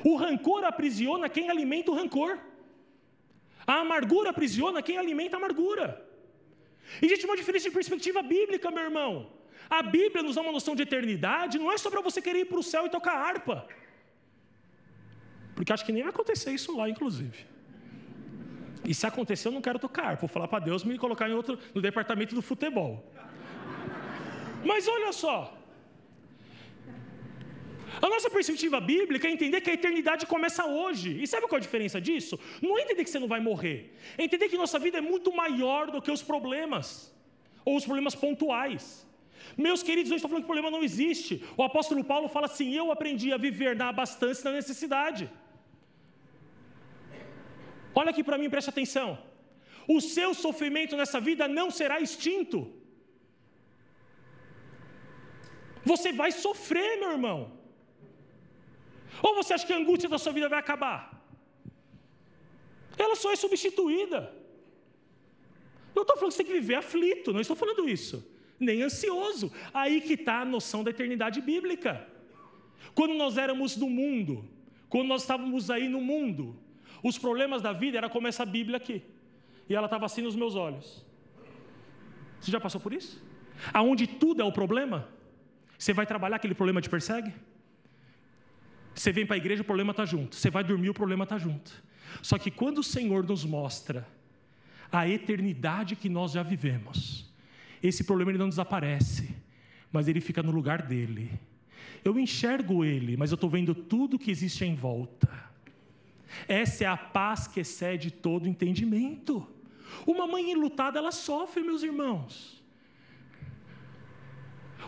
O 0.04 0.16
rancor 0.16 0.64
aprisiona 0.66 1.30
quem 1.30 1.50
alimenta 1.50 1.92
o 1.92 1.96
rancor. 1.96 2.38
A 3.66 3.76
amargura 3.82 4.30
aprisiona 4.32 4.82
quem 4.82 4.98
alimenta 4.98 5.36
a 5.36 5.40
amargura. 5.40 6.06
Existe 7.02 7.26
uma 7.26 7.38
diferença 7.38 7.70
de 7.70 7.76
perspectiva 7.76 8.22
bíblica, 8.22 8.72
meu 8.72 8.84
irmão. 8.84 9.39
A 9.68 9.82
Bíblia 9.82 10.22
nos 10.22 10.36
dá 10.36 10.42
uma 10.42 10.52
noção 10.52 10.76
de 10.76 10.84
eternidade, 10.84 11.58
não 11.58 11.72
é 11.72 11.78
só 11.78 11.90
para 11.90 12.02
você 12.02 12.22
querer 12.22 12.42
ir 12.42 12.46
para 12.46 12.60
o 12.60 12.64
céu 12.64 12.86
e 12.86 12.90
tocar 12.90 13.14
harpa. 13.14 13.68
Porque 15.56 15.74
acho 15.74 15.86
que 15.86 15.92
nem 15.92 16.04
vai 16.04 16.12
acontecer 16.12 16.52
isso 16.52 16.76
lá, 16.78 16.88
inclusive. 16.90 17.46
E 18.86 18.94
se 18.94 19.06
acontecer, 19.06 19.48
eu 19.50 19.52
não 19.52 19.62
quero 19.62 19.78
tocar. 19.78 20.16
Vou 20.16 20.30
falar 20.30 20.48
para 20.48 20.60
Deus 20.60 20.84
me 20.84 20.98
colocar 20.98 21.30
em 21.30 21.34
outro, 21.34 21.60
no 21.74 21.82
departamento 21.82 22.34
do 22.34 22.42
futebol. 22.42 23.06
Mas 24.64 24.88
olha 24.88 25.12
só. 25.12 25.56
A 28.02 28.08
nossa 28.08 28.30
perspectiva 28.30 28.80
bíblica 28.80 29.28
é 29.28 29.32
entender 29.32 29.60
que 29.62 29.70
a 29.70 29.74
eternidade 29.74 30.26
começa 30.26 30.66
hoje. 30.66 31.22
E 31.22 31.28
sabe 31.28 31.48
qual 31.48 31.58
é 31.58 31.62
a 31.62 31.68
diferença 31.68 32.00
disso? 32.00 32.40
Não 32.62 32.78
é 32.78 32.84
entender 32.84 33.04
que 33.04 33.10
você 33.10 33.20
não 33.20 33.28
vai 33.28 33.40
morrer. 33.40 33.94
É 34.18 34.24
entender 34.24 34.48
que 34.48 34.58
nossa 34.58 34.80
vida 34.80 34.98
é 35.00 35.02
muito 35.02 35.36
maior 35.36 35.92
do 35.92 36.02
que 36.02 36.12
os 36.12 36.22
problemas. 36.22 37.14
Ou 37.66 37.76
os 37.76 37.86
problemas 37.86 38.16
pontuais. 38.16 39.06
Meus 39.58 39.82
queridos, 39.88 40.12
eu 40.12 40.18
estou 40.18 40.30
falando 40.30 40.44
que 40.44 40.50
o 40.50 40.54
problema 40.54 40.72
não 40.76 40.84
existe. 40.84 41.44
O 41.58 41.64
apóstolo 41.64 42.04
Paulo 42.04 42.28
fala 42.36 42.48
assim: 42.48 42.74
Eu 42.74 42.92
aprendi 42.92 43.32
a 43.34 43.38
viver 43.38 43.76
na 43.76 43.90
abastança 43.90 44.42
e 44.42 44.46
na 44.50 44.58
necessidade. 44.58 45.30
Olha 47.94 48.12
aqui 48.12 48.24
para 48.24 48.38
mim, 48.38 48.50
preste 48.50 48.70
atenção. 48.70 49.08
O 49.96 50.00
seu 50.00 50.34
sofrimento 50.34 50.96
nessa 50.96 51.20
vida 51.20 51.48
não 51.48 51.70
será 51.72 52.00
extinto. 52.00 52.60
Você 55.92 56.12
vai 56.22 56.32
sofrer, 56.32 57.00
meu 57.00 57.12
irmão. 57.18 57.38
Ou 59.22 59.36
você 59.36 59.54
acha 59.54 59.66
que 59.66 59.74
a 59.74 59.78
angústia 59.78 60.10
da 60.10 60.20
sua 60.24 60.32
vida 60.32 60.48
vai 60.48 60.60
acabar? 60.60 61.00
Ela 62.98 63.16
só 63.16 63.32
é 63.32 63.36
substituída. 63.36 64.20
Não 65.96 66.04
estou 66.04 66.18
falando 66.18 66.32
que 66.32 66.38
você 66.38 66.44
tem 66.44 66.52
que 66.54 66.60
viver 66.60 66.76
aflito, 66.76 67.34
não 67.34 67.42
estou 67.42 67.56
falando 67.56 67.90
isso. 67.90 68.18
Nem 68.60 68.82
ansioso. 68.84 69.52
Aí 69.74 70.02
que 70.02 70.14
está 70.14 70.42
a 70.42 70.46
noção 70.46 70.84
da 70.84 70.92
eternidade 70.92 71.42
bíblica. 71.42 72.06
Quando 72.94 73.14
nós 73.14 73.38
éramos 73.38 73.76
do 73.76 73.90
mundo, 73.90 74.48
quando 74.90 75.08
nós 75.08 75.22
estávamos 75.22 75.70
aí 75.70 75.88
no 75.88 76.02
mundo, 76.02 76.60
os 77.04 77.18
problemas 77.18 77.62
da 77.62 77.72
vida 77.72 77.98
era 77.98 78.10
como 78.10 78.28
essa 78.28 78.46
Bíblia 78.46 78.78
aqui. 78.78 79.02
E 79.70 79.76
ela 79.76 79.86
estava 79.86 80.06
assim 80.06 80.22
nos 80.22 80.36
meus 80.36 80.56
olhos. 80.56 81.06
Você 82.40 82.52
já 82.52 82.60
passou 82.60 82.82
por 82.82 82.94
isso? 82.94 83.22
Aonde 83.74 84.08
tudo 84.08 84.42
é 84.42 84.46
o 84.46 84.52
problema? 84.52 85.08
Você 85.78 85.94
vai 85.94 86.06
trabalhar, 86.06 86.38
aquele 86.38 86.56
problema 86.56 86.82
te 86.82 86.90
persegue? 86.90 87.34
Você 88.94 89.12
vem 89.12 89.26
para 89.26 89.36
a 89.36 89.38
igreja, 89.38 89.62
o 89.62 89.66
problema 89.66 89.92
está 89.92 90.06
junto. 90.06 90.36
Você 90.36 90.50
vai 90.50 90.64
dormir, 90.64 90.90
o 90.90 90.94
problema 90.94 91.24
está 91.24 91.38
junto. 91.38 91.72
Só 92.22 92.38
que 92.38 92.50
quando 92.50 92.80
o 92.80 92.84
Senhor 92.84 93.24
nos 93.24 93.46
mostra 93.46 94.08
a 94.92 95.08
eternidade 95.08 95.96
que 95.96 96.10
nós 96.10 96.32
já 96.32 96.44
vivemos, 96.44 97.29
esse 97.82 98.04
problema 98.04 98.32
ele 98.32 98.38
não 98.38 98.50
desaparece, 98.50 99.36
mas 99.92 100.08
ele 100.08 100.22
fica 100.22 100.44
no 100.44 100.52
lugar 100.52 100.82
dele. 100.82 101.32
Eu 102.04 102.18
enxergo 102.20 102.84
ele, 102.84 103.18
mas 103.18 103.32
eu 103.32 103.36
estou 103.36 103.50
vendo 103.50 103.74
tudo 103.74 104.20
que 104.20 104.32
existe 104.32 104.64
em 104.66 104.76
volta. 104.76 105.30
Essa 106.48 106.84
é 106.84 106.88
a 106.88 106.98
paz 106.98 107.48
que 107.48 107.60
excede 107.60 108.12
todo 108.12 108.48
entendimento. 108.48 109.46
Uma 110.06 110.28
mãe 110.28 110.52
enlutada, 110.52 111.00
ela 111.00 111.12
sofre, 111.12 111.64
meus 111.64 111.84
irmãos. 111.84 112.64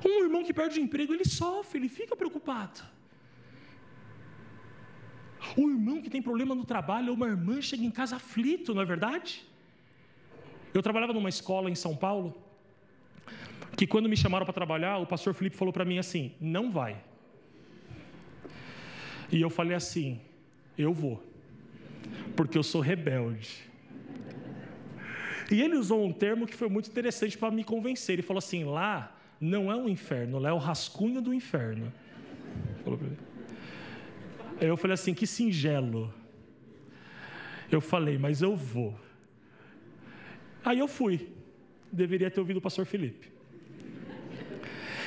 Um 0.05 0.23
irmão 0.23 0.43
que 0.43 0.53
perde 0.53 0.79
o 0.79 0.83
emprego, 0.83 1.13
ele 1.13 1.25
sofre, 1.25 1.79
ele 1.79 1.89
fica 1.89 2.15
preocupado. 2.15 2.81
Um 5.57 5.69
irmão 5.69 6.01
que 6.01 6.09
tem 6.09 6.21
problema 6.21 6.53
no 6.55 6.63
trabalho, 6.63 7.09
ou 7.09 7.15
uma 7.15 7.27
irmã 7.27 7.61
chega 7.61 7.83
em 7.83 7.91
casa 7.91 8.15
aflito, 8.15 8.73
não 8.73 8.81
é 8.81 8.85
verdade? 8.85 9.45
Eu 10.73 10.81
trabalhava 10.81 11.13
numa 11.13 11.29
escola 11.29 11.69
em 11.69 11.75
São 11.75 11.95
Paulo, 11.95 12.41
que 13.81 13.87
quando 13.87 14.07
me 14.07 14.15
chamaram 14.15 14.45
para 14.45 14.53
trabalhar, 14.53 14.99
o 14.99 15.07
pastor 15.07 15.33
Felipe 15.33 15.55
falou 15.55 15.73
para 15.73 15.83
mim 15.83 15.97
assim: 15.97 16.33
não 16.39 16.71
vai. 16.71 17.03
E 19.31 19.41
eu 19.41 19.49
falei 19.49 19.75
assim: 19.75 20.21
eu 20.77 20.93
vou, 20.93 21.23
porque 22.35 22.59
eu 22.59 22.61
sou 22.61 22.79
rebelde. 22.79 23.67
E 25.49 25.59
ele 25.59 25.77
usou 25.77 26.05
um 26.05 26.13
termo 26.13 26.45
que 26.45 26.53
foi 26.53 26.69
muito 26.69 26.91
interessante 26.91 27.35
para 27.35 27.49
me 27.49 27.63
convencer. 27.63 28.13
Ele 28.13 28.21
falou 28.21 28.37
assim: 28.37 28.63
lá 28.63 29.19
não 29.39 29.71
é 29.71 29.75
o 29.75 29.89
inferno, 29.89 30.37
lá 30.37 30.49
é 30.49 30.53
o 30.53 30.59
rascunho 30.59 31.19
do 31.19 31.33
inferno. 31.33 31.91
Eu 34.59 34.77
falei 34.77 34.93
assim: 34.93 35.15
que 35.15 35.25
singelo. 35.25 36.13
Eu 37.71 37.81
falei, 37.81 38.19
mas 38.19 38.43
eu 38.43 38.55
vou. 38.55 38.93
Aí 40.63 40.77
eu 40.77 40.87
fui. 40.87 41.29
Deveria 41.91 42.29
ter 42.29 42.39
ouvido 42.39 42.57
o 42.57 42.61
pastor 42.61 42.85
Felipe. 42.85 43.30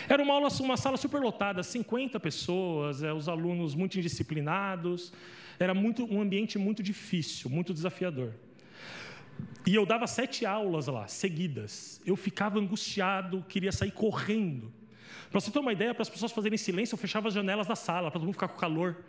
Era 0.08 0.22
uma 0.22 0.34
aula, 0.34 0.48
uma 0.60 0.76
sala 0.76 0.96
super 0.96 1.20
lotada, 1.20 1.62
50 1.62 2.20
pessoas, 2.20 3.02
é, 3.02 3.12
os 3.12 3.28
alunos 3.28 3.74
muito 3.74 3.98
indisciplinados. 3.98 5.12
Era 5.58 5.72
muito, 5.72 6.04
um 6.04 6.20
ambiente 6.20 6.58
muito 6.58 6.82
difícil, 6.82 7.48
muito 7.48 7.72
desafiador. 7.72 8.32
E 9.66 9.74
eu 9.74 9.86
dava 9.86 10.06
sete 10.06 10.44
aulas 10.44 10.86
lá, 10.86 11.06
seguidas. 11.08 12.00
Eu 12.04 12.16
ficava 12.16 12.58
angustiado, 12.58 13.44
queria 13.48 13.72
sair 13.72 13.92
correndo. 13.92 14.72
Para 15.30 15.40
você 15.40 15.50
ter 15.50 15.58
uma 15.58 15.72
ideia, 15.72 15.94
para 15.94 16.02
as 16.02 16.10
pessoas 16.10 16.32
fazerem 16.32 16.58
silêncio, 16.58 16.94
eu 16.94 16.98
fechava 16.98 17.28
as 17.28 17.34
janelas 17.34 17.66
da 17.66 17.74
sala, 17.74 18.10
para 18.10 18.20
todo 18.20 18.26
mundo 18.26 18.34
ficar 18.34 18.48
com 18.48 18.58
calor. 18.58 19.04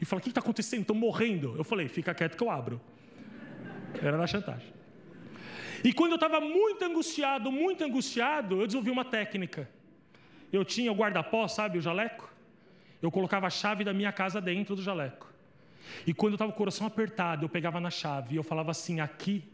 E 0.00 0.04
falar: 0.04 0.20
o 0.20 0.22
que 0.22 0.28
está 0.28 0.40
acontecendo? 0.40 0.82
Estou 0.82 0.96
morrendo. 0.96 1.54
Eu 1.56 1.64
falei: 1.64 1.88
fica 1.88 2.12
quieto 2.12 2.36
que 2.36 2.42
eu 2.42 2.50
abro. 2.50 2.80
Era 4.02 4.16
na 4.16 4.26
chantagem. 4.26 4.72
E 5.84 5.92
quando 5.92 6.12
eu 6.12 6.16
estava 6.16 6.40
muito 6.40 6.84
angustiado, 6.84 7.50
muito 7.50 7.84
angustiado, 7.84 8.60
eu 8.60 8.66
desenvolvi 8.66 8.90
uma 8.90 9.04
técnica. 9.04 9.68
Eu 10.52 10.64
tinha 10.64 10.92
o 10.92 10.94
guarda-pó, 10.94 11.48
sabe, 11.48 11.78
o 11.78 11.80
jaleco? 11.80 12.30
Eu 13.00 13.10
colocava 13.10 13.46
a 13.46 13.50
chave 13.50 13.84
da 13.84 13.92
minha 13.92 14.12
casa 14.12 14.40
dentro 14.40 14.76
do 14.76 14.82
jaleco. 14.82 15.32
E 16.06 16.14
quando 16.14 16.32
eu 16.32 16.36
estava 16.36 16.52
com 16.52 16.56
o 16.56 16.58
coração 16.58 16.86
apertado, 16.86 17.44
eu 17.44 17.48
pegava 17.48 17.80
na 17.80 17.90
chave 17.90 18.34
e 18.34 18.36
eu 18.36 18.42
falava 18.42 18.70
assim: 18.70 19.00
aqui 19.00 19.44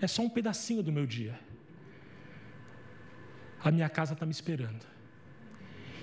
é 0.00 0.06
só 0.06 0.22
um 0.22 0.28
pedacinho 0.28 0.82
do 0.82 0.90
meu 0.90 1.06
dia. 1.06 1.38
A 3.62 3.70
minha 3.70 3.88
casa 3.88 4.14
está 4.14 4.24
me 4.24 4.32
esperando. 4.32 4.86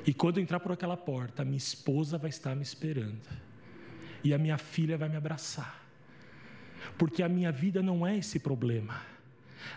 E 0.06 0.14
quando 0.14 0.38
eu 0.38 0.44
entrar 0.44 0.60
por 0.60 0.72
aquela 0.72 0.96
porta, 0.96 1.44
minha 1.44 1.58
esposa 1.58 2.18
vai 2.18 2.30
estar 2.30 2.56
me 2.56 2.62
esperando. 2.62 3.28
E 4.24 4.34
a 4.34 4.38
minha 4.38 4.58
filha 4.58 4.98
vai 4.98 5.10
me 5.10 5.18
abraçar. 5.18 5.84
Porque 6.98 7.22
a 7.22 7.28
minha 7.28 7.52
vida 7.52 7.82
não 7.82 8.06
é 8.06 8.16
esse 8.18 8.40
problema. 8.40 9.02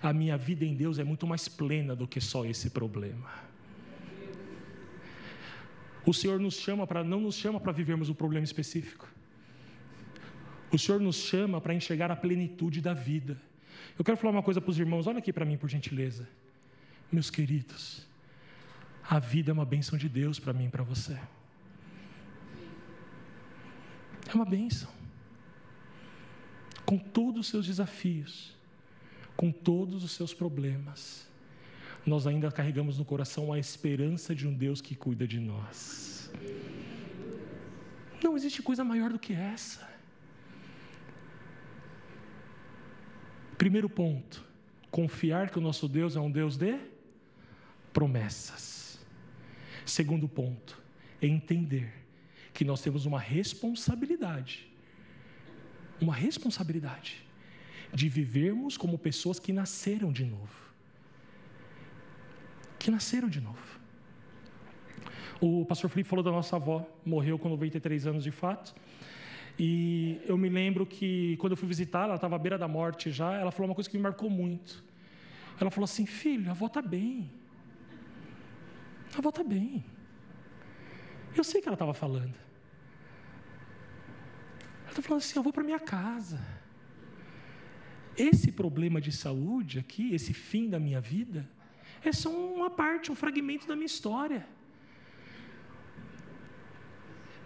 A 0.02 0.12
minha 0.12 0.36
vida 0.36 0.64
em 0.64 0.74
Deus 0.74 0.98
é 0.98 1.04
muito 1.04 1.26
mais 1.26 1.48
plena 1.48 1.96
do 1.96 2.06
que 2.06 2.20
só 2.20 2.44
esse 2.44 2.70
problema. 2.70 3.49
O 6.04 6.14
Senhor 6.14 6.40
nos 6.40 6.54
chama 6.54 6.86
para 6.86 7.04
não 7.04 7.20
nos 7.20 7.34
chama 7.34 7.60
para 7.60 7.72
vivermos 7.72 8.08
um 8.08 8.14
problema 8.14 8.44
específico. 8.44 9.08
O 10.72 10.78
Senhor 10.78 11.00
nos 11.00 11.16
chama 11.16 11.60
para 11.60 11.74
enxergar 11.74 12.10
a 12.10 12.16
plenitude 12.16 12.80
da 12.80 12.94
vida. 12.94 13.40
Eu 13.98 14.04
quero 14.04 14.16
falar 14.16 14.32
uma 14.32 14.42
coisa 14.42 14.60
para 14.60 14.70
os 14.70 14.78
irmãos, 14.78 15.06
olha 15.06 15.18
aqui 15.18 15.32
para 15.32 15.44
mim, 15.44 15.56
por 15.56 15.68
gentileza. 15.68 16.28
Meus 17.10 17.28
queridos, 17.28 18.06
a 19.08 19.18
vida 19.18 19.50
é 19.50 19.52
uma 19.52 19.64
bênção 19.64 19.98
de 19.98 20.08
Deus 20.08 20.38
para 20.38 20.52
mim 20.52 20.66
e 20.66 20.70
para 20.70 20.84
você. 20.84 21.18
É 24.28 24.34
uma 24.34 24.44
bênção. 24.44 24.88
Com 26.86 26.96
todos 26.96 27.40
os 27.40 27.48
seus 27.48 27.66
desafios, 27.66 28.56
com 29.36 29.50
todos 29.50 30.04
os 30.04 30.12
seus 30.12 30.32
problemas, 30.32 31.29
nós 32.06 32.26
ainda 32.26 32.50
carregamos 32.50 32.98
no 32.98 33.04
coração 33.04 33.52
a 33.52 33.58
esperança 33.58 34.34
de 34.34 34.46
um 34.46 34.54
Deus 34.54 34.80
que 34.80 34.94
cuida 34.94 35.26
de 35.26 35.38
nós. 35.38 36.30
Não 38.22 38.36
existe 38.36 38.62
coisa 38.62 38.84
maior 38.84 39.10
do 39.12 39.18
que 39.18 39.32
essa. 39.32 39.88
Primeiro 43.56 43.88
ponto, 43.88 44.42
confiar 44.90 45.50
que 45.50 45.58
o 45.58 45.60
nosso 45.60 45.88
Deus 45.88 46.16
é 46.16 46.20
um 46.20 46.30
Deus 46.30 46.56
de 46.56 46.78
promessas. 47.92 48.98
Segundo 49.84 50.28
ponto, 50.28 50.80
entender 51.20 51.92
que 52.52 52.64
nós 52.64 52.80
temos 52.80 53.06
uma 53.06 53.18
responsabilidade, 53.18 54.70
uma 56.00 56.14
responsabilidade 56.14 57.22
de 57.92 58.08
vivermos 58.08 58.76
como 58.76 58.98
pessoas 58.98 59.38
que 59.38 59.52
nasceram 59.52 60.12
de 60.12 60.24
novo. 60.24 60.69
Que 62.80 62.90
nasceram 62.90 63.28
de 63.28 63.40
novo. 63.42 63.62
O 65.38 65.66
pastor 65.66 65.90
Felipe 65.90 66.08
falou 66.08 66.22
da 66.24 66.30
nossa 66.30 66.56
avó, 66.56 66.86
morreu 67.04 67.38
com 67.38 67.48
93 67.50 68.06
anos 68.06 68.24
de 68.24 68.30
fato. 68.30 68.74
E 69.58 70.18
eu 70.24 70.38
me 70.38 70.48
lembro 70.48 70.86
que 70.86 71.36
quando 71.36 71.52
eu 71.52 71.56
fui 71.58 71.68
visitar, 71.68 72.04
ela 72.04 72.14
estava 72.14 72.36
à 72.36 72.38
beira 72.38 72.56
da 72.56 72.66
morte 72.66 73.10
já, 73.10 73.34
ela 73.34 73.50
falou 73.50 73.68
uma 73.68 73.74
coisa 73.74 73.88
que 73.88 73.98
me 73.98 74.02
marcou 74.02 74.30
muito. 74.30 74.82
Ela 75.60 75.70
falou 75.70 75.84
assim: 75.84 76.06
Filho, 76.06 76.48
a 76.48 76.52
avó 76.52 76.66
está 76.66 76.80
bem. 76.80 77.30
A 79.14 79.18
avó 79.18 79.28
está 79.28 79.44
bem. 79.44 79.84
Eu 81.36 81.44
sei 81.44 81.60
que 81.60 81.68
ela 81.68 81.74
estava 81.74 81.92
falando. 81.92 82.34
Ela 84.84 84.90
está 84.90 85.02
falando 85.02 85.20
assim: 85.22 85.38
Eu 85.38 85.42
vou 85.42 85.52
para 85.52 85.62
minha 85.62 85.80
casa. 85.80 86.40
Esse 88.16 88.50
problema 88.50 89.02
de 89.02 89.12
saúde 89.12 89.78
aqui, 89.78 90.14
esse 90.14 90.32
fim 90.32 90.70
da 90.70 90.78
minha 90.78 91.00
vida, 91.00 91.46
é 92.04 92.12
só 92.12 92.30
uma 92.30 92.70
parte, 92.70 93.12
um 93.12 93.14
fragmento 93.14 93.66
da 93.66 93.74
minha 93.74 93.86
história. 93.86 94.46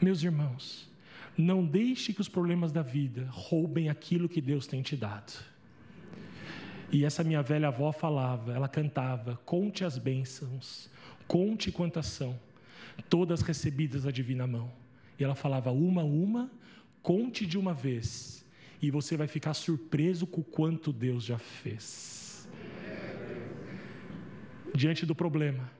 Meus 0.01 0.23
irmãos, 0.23 0.89
não 1.37 1.65
deixe 1.65 2.13
que 2.13 2.21
os 2.21 2.29
problemas 2.29 2.71
da 2.71 2.83
vida 2.83 3.29
roubem 3.31 3.89
aquilo 3.89 4.29
que 4.29 4.41
Deus 4.41 4.67
tem 4.67 4.83
te 4.83 4.97
dado. 4.97 5.33
E 6.93 7.05
essa 7.05 7.25
minha 7.25 7.43
velha 7.43 7.69
avó 7.69 7.91
falava, 7.91 8.53
ela 8.53 8.69
cantava: 8.69 9.41
conte 9.45 9.85
as 9.85 9.99
bênçãos, 9.99 10.89
conte 11.27 11.73
quantas 11.73 12.07
são, 12.07 12.39
todas 13.09 13.41
recebidas 13.41 14.05
da 14.05 14.11
divina 14.11 14.47
mão. 14.47 14.71
E 15.19 15.25
ela 15.25 15.35
falava 15.35 15.73
uma 15.73 16.03
a 16.03 16.05
uma, 16.05 16.51
conte 17.03 17.47
de 17.47 17.59
uma 17.59 17.75
vez, 17.75 18.45
e 18.81 18.91
você 18.91 19.17
vai 19.17 19.27
ficar 19.27 19.55
surpreso 19.55 20.27
com 20.27 20.41
o 20.41 20.45
quanto 20.45 20.93
Deus 20.93 21.25
já 21.25 21.39
fez. 21.39 22.24
Diante 24.75 25.07
do 25.07 25.15
problema, 25.15 25.71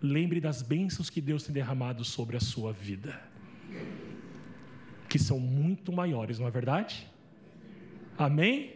lembre 0.00 0.40
das 0.40 0.60
bênçãos 0.60 1.08
que 1.08 1.22
Deus 1.22 1.42
tem 1.44 1.54
derramado 1.54 2.04
sobre 2.04 2.36
a 2.36 2.40
sua 2.40 2.70
vida, 2.70 3.18
que 5.08 5.18
são 5.18 5.40
muito 5.40 5.90
maiores, 5.90 6.38
não 6.38 6.46
é 6.46 6.50
verdade? 6.50 7.06
Amém? 8.18 8.74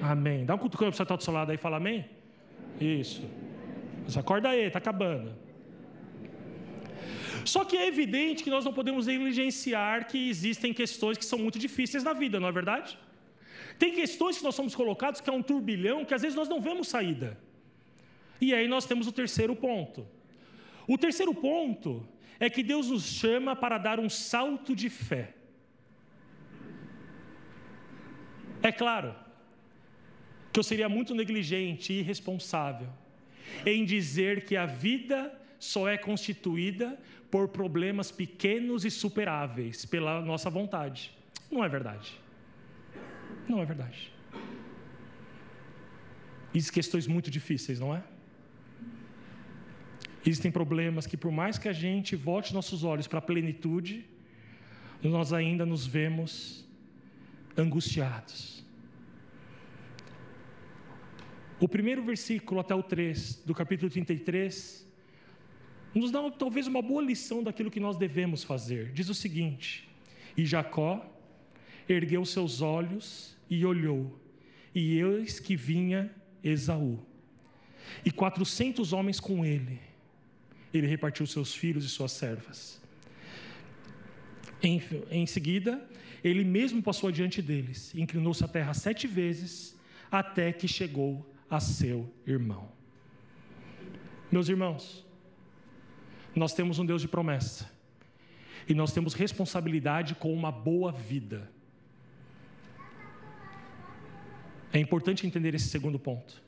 Amém. 0.00 0.10
amém. 0.12 0.46
Dá 0.46 0.54
um 0.54 0.58
cutucão 0.58 0.88
para 0.88 0.96
você 0.96 1.02
estar 1.02 1.16
do 1.16 1.22
seu 1.22 1.34
lado 1.34 1.50
aí 1.50 1.56
e 1.56 1.58
fala 1.58 1.76
amém. 1.76 2.06
Isso. 2.80 3.22
Mas 4.04 4.16
acorda 4.16 4.48
aí, 4.48 4.62
está 4.62 4.78
acabando. 4.78 5.34
Só 7.44 7.64
que 7.64 7.76
é 7.76 7.86
evidente 7.86 8.42
que 8.42 8.50
nós 8.50 8.64
não 8.64 8.72
podemos 8.72 9.06
negligenciar 9.06 10.06
que 10.06 10.30
existem 10.30 10.72
questões 10.72 11.18
que 11.18 11.24
são 11.24 11.38
muito 11.38 11.58
difíceis 11.58 12.02
na 12.02 12.14
vida, 12.14 12.40
não 12.40 12.48
é 12.48 12.52
verdade? 12.52 12.98
Tem 13.78 13.94
questões 13.94 14.38
que 14.38 14.44
nós 14.44 14.54
somos 14.54 14.74
colocados 14.74 15.20
que 15.20 15.28
é 15.28 15.32
um 15.32 15.42
turbilhão 15.42 16.06
que 16.06 16.14
às 16.14 16.22
vezes 16.22 16.36
nós 16.36 16.48
não 16.48 16.60
vemos 16.60 16.88
saída. 16.88 17.47
E 18.40 18.54
aí 18.54 18.68
nós 18.68 18.86
temos 18.86 19.06
o 19.06 19.12
terceiro 19.12 19.54
ponto. 19.56 20.06
O 20.86 20.96
terceiro 20.96 21.34
ponto 21.34 22.06
é 22.40 22.48
que 22.48 22.62
Deus 22.62 22.88
nos 22.88 23.04
chama 23.04 23.56
para 23.56 23.78
dar 23.78 23.98
um 23.98 24.08
salto 24.08 24.74
de 24.74 24.88
fé. 24.88 25.34
É 28.62 28.72
claro 28.72 29.14
que 30.52 30.58
eu 30.58 30.62
seria 30.62 30.88
muito 30.88 31.14
negligente 31.14 31.92
e 31.92 31.98
irresponsável 32.00 32.88
em 33.64 33.84
dizer 33.84 34.44
que 34.44 34.56
a 34.56 34.66
vida 34.66 35.32
só 35.58 35.88
é 35.88 35.96
constituída 35.96 36.98
por 37.30 37.48
problemas 37.48 38.10
pequenos 38.10 38.84
e 38.84 38.90
superáveis 38.90 39.84
pela 39.84 40.20
nossa 40.20 40.48
vontade. 40.48 41.12
Não 41.50 41.64
é 41.64 41.68
verdade. 41.68 42.18
Não 43.48 43.60
é 43.60 43.64
verdade. 43.64 44.12
Existem 46.54 46.74
questões 46.74 47.06
muito 47.06 47.30
difíceis, 47.30 47.78
não 47.78 47.94
é? 47.94 48.02
Existem 50.24 50.50
problemas 50.50 51.06
que, 51.06 51.16
por 51.16 51.30
mais 51.30 51.58
que 51.58 51.68
a 51.68 51.72
gente 51.72 52.16
volte 52.16 52.52
nossos 52.52 52.84
olhos 52.84 53.06
para 53.06 53.18
a 53.18 53.22
plenitude, 53.22 54.04
nós 55.02 55.32
ainda 55.32 55.64
nos 55.64 55.86
vemos 55.86 56.66
angustiados. 57.56 58.64
O 61.60 61.68
primeiro 61.68 62.02
versículo 62.02 62.60
até 62.60 62.74
o 62.74 62.82
3 62.82 63.42
do 63.44 63.54
capítulo 63.54 63.90
33 63.90 64.86
nos 65.94 66.10
dá 66.10 66.30
talvez 66.30 66.66
uma 66.66 66.80
boa 66.80 67.02
lição 67.02 67.42
daquilo 67.42 67.70
que 67.70 67.80
nós 67.80 67.96
devemos 67.96 68.44
fazer. 68.44 68.92
Diz 68.92 69.08
o 69.08 69.14
seguinte: 69.14 69.88
E 70.36 70.44
Jacó 70.44 71.04
ergueu 71.88 72.24
seus 72.24 72.60
olhos 72.60 73.36
e 73.50 73.64
olhou, 73.64 74.18
e 74.74 74.98
eis 75.00 75.40
que 75.40 75.56
vinha 75.56 76.14
Esaú, 76.44 77.00
e 78.04 78.12
quatrocentos 78.12 78.92
homens 78.92 79.18
com 79.18 79.44
ele. 79.44 79.87
Ele 80.72 80.86
repartiu 80.86 81.26
seus 81.26 81.54
filhos 81.54 81.84
e 81.84 81.88
suas 81.88 82.12
servas. 82.12 82.80
Em, 84.62 84.82
em 85.10 85.26
seguida, 85.26 85.88
ele 86.22 86.44
mesmo 86.44 86.82
passou 86.82 87.08
adiante 87.08 87.40
deles, 87.40 87.94
inclinou-se 87.94 88.44
a 88.44 88.48
terra 88.48 88.74
sete 88.74 89.06
vezes, 89.06 89.76
até 90.10 90.52
que 90.52 90.66
chegou 90.66 91.30
a 91.48 91.60
seu 91.60 92.12
irmão. 92.26 92.70
Meus 94.30 94.48
irmãos, 94.48 95.06
nós 96.34 96.52
temos 96.52 96.78
um 96.78 96.86
Deus 96.86 97.00
de 97.00 97.08
promessa 97.08 97.70
e 98.68 98.74
nós 98.74 98.92
temos 98.92 99.14
responsabilidade 99.14 100.14
com 100.14 100.32
uma 100.32 100.52
boa 100.52 100.92
vida. 100.92 101.50
É 104.72 104.78
importante 104.78 105.26
entender 105.26 105.54
esse 105.54 105.68
segundo 105.68 105.98
ponto. 105.98 106.42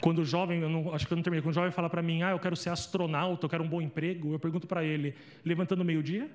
Quando 0.00 0.20
o 0.20 0.24
jovem, 0.24 0.60
não, 0.60 0.94
acho 0.94 1.06
que 1.06 1.12
eu 1.12 1.16
não 1.16 1.22
terminei, 1.22 1.42
quando 1.42 1.52
o 1.52 1.54
jovem 1.54 1.70
fala 1.70 1.90
para 1.90 2.02
mim, 2.02 2.22
ah, 2.22 2.30
eu 2.30 2.38
quero 2.38 2.56
ser 2.56 2.70
astronauta, 2.70 3.44
eu 3.44 3.50
quero 3.50 3.62
um 3.62 3.68
bom 3.68 3.82
emprego, 3.82 4.32
eu 4.32 4.38
pergunto 4.38 4.66
para 4.66 4.82
ele, 4.82 5.14
levantando 5.44 5.84
meio-dia? 5.84 6.30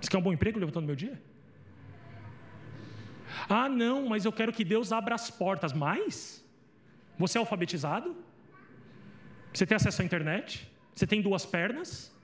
Você 0.00 0.10
quer 0.10 0.18
um 0.18 0.22
bom 0.22 0.32
emprego 0.32 0.58
levantando 0.58 0.86
meio-dia? 0.86 1.20
Ah, 3.48 3.68
não, 3.68 4.06
mas 4.08 4.24
eu 4.24 4.32
quero 4.32 4.52
que 4.52 4.64
Deus 4.64 4.92
abra 4.92 5.14
as 5.14 5.30
portas. 5.30 5.72
Mais? 5.72 6.44
Você 7.18 7.38
é 7.38 7.40
alfabetizado? 7.40 8.16
Você 9.52 9.66
tem 9.66 9.76
acesso 9.76 10.02
à 10.02 10.04
internet? 10.04 10.70
Você 10.94 11.06
tem 11.06 11.20
duas 11.20 11.44
pernas? 11.44 12.14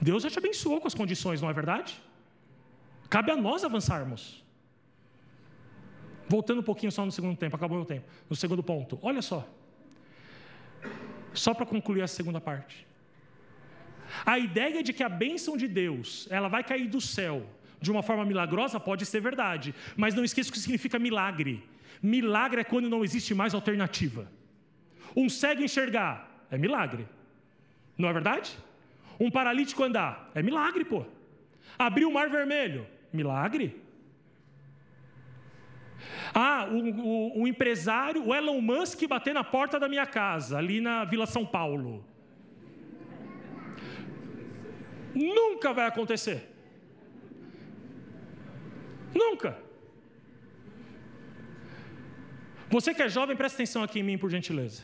Deus 0.00 0.22
já 0.22 0.30
te 0.30 0.38
abençoou 0.38 0.80
com 0.80 0.86
as 0.86 0.94
condições, 0.94 1.40
não 1.40 1.48
é 1.48 1.52
verdade? 1.52 2.00
Cabe 3.08 3.30
a 3.30 3.36
nós 3.36 3.64
avançarmos. 3.64 4.45
Voltando 6.28 6.60
um 6.60 6.64
pouquinho 6.64 6.90
só 6.90 7.04
no 7.04 7.12
segundo 7.12 7.36
tempo, 7.36 7.56
acabou 7.56 7.76
meu 7.78 7.86
tempo. 7.86 8.06
No 8.28 8.36
segundo 8.36 8.62
ponto, 8.62 8.98
olha 9.02 9.22
só. 9.22 9.48
Só 11.32 11.54
para 11.54 11.66
concluir 11.66 12.02
a 12.02 12.08
segunda 12.08 12.40
parte. 12.40 12.86
A 14.24 14.38
ideia 14.38 14.82
de 14.82 14.92
que 14.92 15.02
a 15.02 15.08
bênção 15.08 15.56
de 15.56 15.68
Deus, 15.68 16.26
ela 16.30 16.48
vai 16.48 16.64
cair 16.64 16.88
do 16.88 17.00
céu 17.00 17.46
de 17.80 17.90
uma 17.90 18.02
forma 18.02 18.24
milagrosa 18.24 18.80
pode 18.80 19.04
ser 19.04 19.20
verdade, 19.20 19.74
mas 19.96 20.14
não 20.14 20.24
esqueça 20.24 20.50
o 20.50 20.52
que 20.52 20.58
significa 20.58 20.98
milagre. 20.98 21.62
Milagre 22.02 22.60
é 22.60 22.64
quando 22.64 22.88
não 22.88 23.04
existe 23.04 23.34
mais 23.34 23.54
alternativa. 23.54 24.30
Um 25.14 25.28
cego 25.28 25.62
enxergar 25.62 26.46
é 26.50 26.58
milagre. 26.58 27.06
Não 27.96 28.08
é 28.08 28.12
verdade? 28.12 28.56
Um 29.18 29.30
paralítico 29.30 29.82
andar 29.82 30.30
é 30.34 30.42
milagre, 30.42 30.84
pô. 30.84 31.04
Abrir 31.78 32.04
o 32.04 32.12
mar 32.12 32.28
vermelho, 32.28 32.86
milagre. 33.12 33.80
Ah, 36.34 36.68
o, 36.70 36.78
o, 36.78 37.42
o, 37.42 37.48
empresário, 37.48 38.26
o 38.26 38.34
Elon 38.34 38.60
Musk 38.60 39.06
bater 39.06 39.34
na 39.34 39.44
porta 39.44 39.78
da 39.78 39.88
minha 39.88 40.06
casa, 40.06 40.58
ali 40.58 40.80
na 40.80 41.04
Vila 41.04 41.26
São 41.26 41.44
Paulo. 41.44 42.04
Nunca 45.14 45.72
vai 45.72 45.86
acontecer. 45.86 46.52
Nunca. 49.14 49.58
Você 52.68 52.92
que 52.92 53.02
é 53.02 53.08
jovem, 53.08 53.36
presta 53.36 53.56
atenção 53.56 53.82
aqui 53.82 54.00
em 54.00 54.02
mim, 54.02 54.18
por 54.18 54.30
gentileza. 54.30 54.82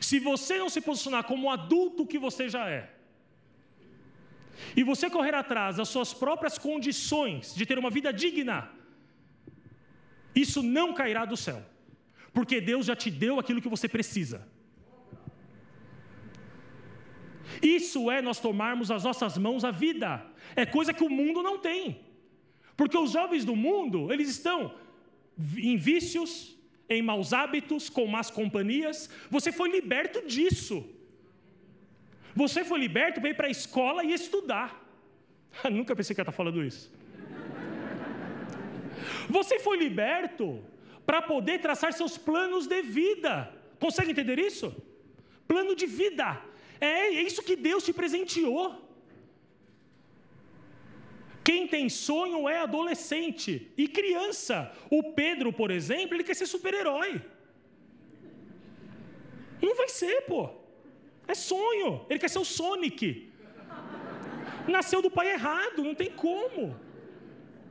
Se 0.00 0.18
você 0.18 0.58
não 0.58 0.68
se 0.68 0.80
posicionar 0.80 1.24
como 1.24 1.50
adulto 1.50 2.06
que 2.06 2.18
você 2.18 2.48
já 2.48 2.68
é, 2.68 2.90
e 4.76 4.82
você 4.82 5.08
correr 5.08 5.34
atrás 5.34 5.76
das 5.76 5.88
suas 5.88 6.12
próprias 6.12 6.58
condições 6.58 7.54
de 7.54 7.64
ter 7.66 7.78
uma 7.78 7.90
vida 7.90 8.12
digna, 8.12 8.70
isso 10.34 10.62
não 10.62 10.92
cairá 10.94 11.24
do 11.24 11.36
céu, 11.36 11.62
porque 12.32 12.60
Deus 12.60 12.86
já 12.86 12.96
te 12.96 13.10
deu 13.10 13.38
aquilo 13.38 13.62
que 13.62 13.68
você 13.68 13.88
precisa. 13.88 14.46
Isso 17.62 18.10
é 18.10 18.20
nós 18.20 18.40
tomarmos 18.40 18.90
as 18.90 19.04
nossas 19.04 19.38
mãos 19.38 19.64
a 19.64 19.70
vida, 19.70 20.24
é 20.56 20.66
coisa 20.66 20.92
que 20.92 21.04
o 21.04 21.10
mundo 21.10 21.42
não 21.42 21.58
tem, 21.58 22.00
porque 22.76 22.98
os 22.98 23.12
jovens 23.12 23.44
do 23.44 23.54
mundo, 23.54 24.12
eles 24.12 24.28
estão 24.28 24.74
em 25.56 25.76
vícios, 25.76 26.56
em 26.88 27.02
maus 27.02 27.32
hábitos, 27.32 27.88
com 27.88 28.06
más 28.06 28.30
companhias, 28.30 29.08
você 29.30 29.50
foi 29.52 29.70
liberto 29.70 30.26
disso. 30.26 30.84
Você 32.34 32.64
foi 32.64 32.80
liberto 32.80 33.20
para 33.20 33.30
ir 33.30 33.36
para 33.36 33.46
a 33.46 33.50
escola 33.50 34.04
e 34.04 34.12
estudar. 34.12 34.84
Nunca 35.70 35.94
pensei 35.94 36.14
que 36.14 36.20
ia 36.20 36.24
estar 36.24 36.32
falando 36.32 36.64
isso. 36.64 36.92
Você 39.28 39.58
foi 39.58 39.76
liberto 39.76 40.62
para 41.06 41.20
poder 41.22 41.60
traçar 41.60 41.92
seus 41.92 42.16
planos 42.16 42.66
de 42.66 42.82
vida. 42.82 43.52
Consegue 43.78 44.10
entender 44.12 44.38
isso? 44.38 44.74
Plano 45.46 45.74
de 45.74 45.86
vida. 45.86 46.40
É, 46.80 47.08
é 47.08 47.22
isso 47.22 47.42
que 47.42 47.56
Deus 47.56 47.84
te 47.84 47.92
presenteou. 47.92 48.84
Quem 51.44 51.66
tem 51.68 51.90
sonho 51.90 52.48
é 52.48 52.58
adolescente 52.60 53.70
e 53.76 53.86
criança. 53.86 54.72
O 54.90 55.12
Pedro, 55.12 55.52
por 55.52 55.70
exemplo, 55.70 56.14
ele 56.16 56.24
quer 56.24 56.34
ser 56.34 56.46
super-herói. 56.46 57.20
Não 59.60 59.74
vai 59.76 59.88
ser, 59.88 60.22
pô. 60.22 60.48
É 61.28 61.34
sonho. 61.34 62.06
Ele 62.08 62.18
quer 62.18 62.30
ser 62.30 62.38
o 62.38 62.44
Sonic. 62.44 63.30
Nasceu 64.66 65.02
do 65.02 65.10
pai 65.10 65.32
errado, 65.32 65.84
não 65.84 65.94
tem 65.94 66.10
como. 66.10 66.74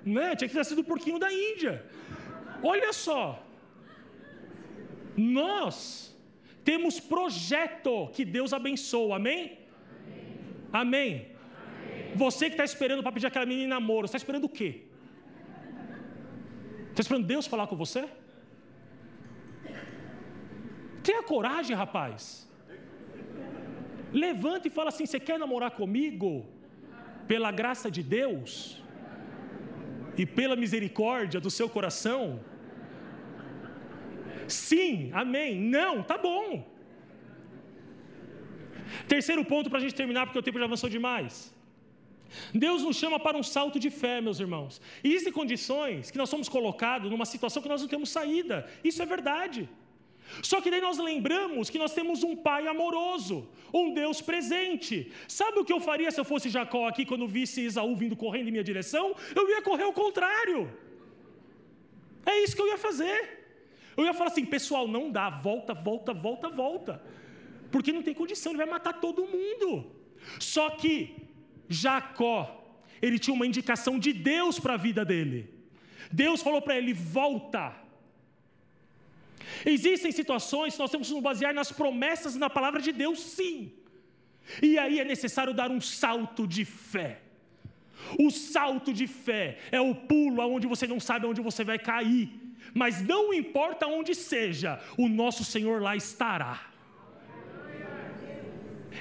Né? 0.05 0.35
Tinha 0.35 0.47
que 0.47 0.55
ter 0.55 0.65
sido 0.65 0.79
o 0.79 0.83
porquinho 0.83 1.19
da 1.19 1.31
Índia. 1.31 1.85
Olha 2.61 2.91
só. 2.91 3.43
Nós 5.15 6.15
temos 6.63 6.99
projeto 6.99 8.09
que 8.13 8.25
Deus 8.25 8.51
abençoa, 8.53 9.17
amém? 9.17 9.59
Amém. 10.71 11.27
amém. 11.27 11.27
Você 12.15 12.45
que 12.47 12.53
está 12.53 12.63
esperando 12.63 13.03
para 13.03 13.11
pedir 13.11 13.27
aquela 13.27 13.45
menina 13.45 13.75
namoro, 13.75 14.05
está 14.05 14.17
esperando 14.17 14.45
o 14.45 14.49
quê? 14.49 14.81
Está 16.89 17.01
esperando 17.01 17.25
Deus 17.25 17.47
falar 17.47 17.67
com 17.67 17.75
você? 17.75 18.07
Tenha 21.03 21.23
coragem, 21.23 21.75
rapaz. 21.75 22.49
Levanta 24.11 24.67
e 24.67 24.71
fala 24.71 24.89
assim: 24.89 25.05
Você 25.05 25.19
quer 25.19 25.37
namorar 25.39 25.71
comigo? 25.71 26.45
Pela 27.27 27.51
graça 27.51 27.89
de 27.89 28.03
Deus? 28.03 28.82
E 30.18 30.26
pela 30.26 30.55
misericórdia 30.55 31.39
do 31.39 31.49
seu 31.49 31.68
coração? 31.70 32.39
Sim, 34.47 35.09
amém. 35.14 35.59
Não, 35.59 36.03
tá 36.03 36.18
bom. 36.18 36.72
Terceiro 39.07 39.43
ponto 39.45 39.70
para 39.70 39.80
a 39.80 39.82
gente 39.82 39.95
terminar, 39.95 40.26
porque 40.26 40.39
o 40.39 40.43
tempo 40.43 40.59
já 40.59 40.66
avançou 40.66 40.89
demais. 40.89 41.53
Deus 42.53 42.82
nos 42.82 42.97
chama 42.97 43.20
para 43.20 43.38
um 43.38 43.43
salto 43.43 43.80
de 43.80 43.89
fé, 43.89 44.20
meus 44.22 44.39
irmãos. 44.39 44.82
E 45.03 45.09
existem 45.09 45.34
condições 45.34 46.09
que 46.11 46.18
nós 46.18 46.30
somos 46.30 46.49
colocados 46.49 47.09
numa 47.09 47.26
situação 47.26 47.61
que 47.61 47.70
nós 47.70 47.82
não 47.82 47.88
temos 47.88 48.09
saída. 48.09 48.68
Isso 48.84 49.01
é 49.01 49.05
verdade. 49.05 49.70
Só 50.41 50.59
que 50.61 50.71
daí 50.71 50.82
nós 50.82 50.97
lembramos 50.97 51.69
que 51.69 51.78
nós 51.78 51.93
temos 51.93 52.24
um 52.24 52.36
pai 52.36 52.67
amoroso, 52.67 53.47
um 53.74 53.93
Deus 53.93 54.21
presente. 54.21 55.11
Sabe 55.28 55.59
o 55.59 55.65
que 55.65 55.74
eu 55.74 55.80
faria 55.80 56.11
se 56.11 56.19
eu 56.19 56.26
fosse 56.26 56.49
Jacó 56.49 56.88
aqui 56.88 57.05
quando 57.05 57.28
visse 57.28 57.61
Esaú 57.61 57.95
vindo 57.95 58.15
correndo 58.15 58.47
em 58.47 58.51
minha 58.51 58.63
direção? 58.63 59.15
Eu 59.36 59.49
ia 59.49 59.61
correr 59.61 59.84
ao 59.84 59.93
contrário. 59.93 60.71
É 62.26 62.41
isso 62.43 62.55
que 62.55 62.61
eu 62.61 62.67
ia 62.67 62.78
fazer. 62.78 63.41
Eu 63.95 64.05
ia 64.05 64.13
falar 64.13 64.32
assim, 64.32 64.45
pessoal, 64.45 64.88
não 64.88 65.11
dá, 65.11 65.30
volta, 65.30 65.74
volta, 65.74 66.13
volta, 66.13 66.49
volta. 66.49 67.03
Porque 67.71 67.91
não 67.91 68.01
tem 68.01 68.13
condição, 68.13 68.51
ele 68.51 68.57
vai 68.57 68.67
matar 68.67 68.93
todo 68.93 69.28
mundo. 69.28 69.91
Só 70.39 70.69
que 70.71 71.15
Jacó, 71.67 72.63
ele 73.01 73.19
tinha 73.19 73.34
uma 73.34 73.45
indicação 73.45 73.99
de 73.99 74.13
Deus 74.13 74.59
para 74.59 74.76
a 74.76 74.78
vida 74.78 75.03
dele. 75.05 75.49
Deus 76.11 76.41
falou 76.41 76.61
para 76.61 76.78
ele: 76.78 76.93
volta 76.93 77.82
Existem 79.65 80.11
situações 80.11 80.73
que 80.73 80.79
nós 80.79 80.91
temos 80.91 81.07
que 81.07 81.13
nos 81.13 81.23
basear 81.23 81.53
nas 81.53 81.71
promessas 81.71 82.35
e 82.35 82.39
na 82.39 82.49
palavra 82.49 82.81
de 82.81 82.91
Deus, 82.91 83.19
sim. 83.19 83.71
E 84.61 84.77
aí 84.77 84.99
é 84.99 85.05
necessário 85.05 85.53
dar 85.53 85.71
um 85.71 85.81
salto 85.81 86.47
de 86.47 86.65
fé. 86.65 87.21
O 88.19 88.29
salto 88.29 88.91
de 88.93 89.07
fé 89.07 89.57
é 89.71 89.79
o 89.79 89.95
pulo 89.95 90.41
aonde 90.41 90.67
você 90.67 90.85
não 90.85 90.99
sabe 90.99 91.25
onde 91.25 91.41
você 91.41 91.63
vai 91.63 91.79
cair, 91.79 92.29
mas 92.73 93.01
não 93.01 93.33
importa 93.33 93.87
onde 93.87 94.13
seja, 94.13 94.81
o 94.97 95.07
nosso 95.07 95.43
Senhor 95.43 95.81
lá 95.81 95.95
estará. 95.95 96.69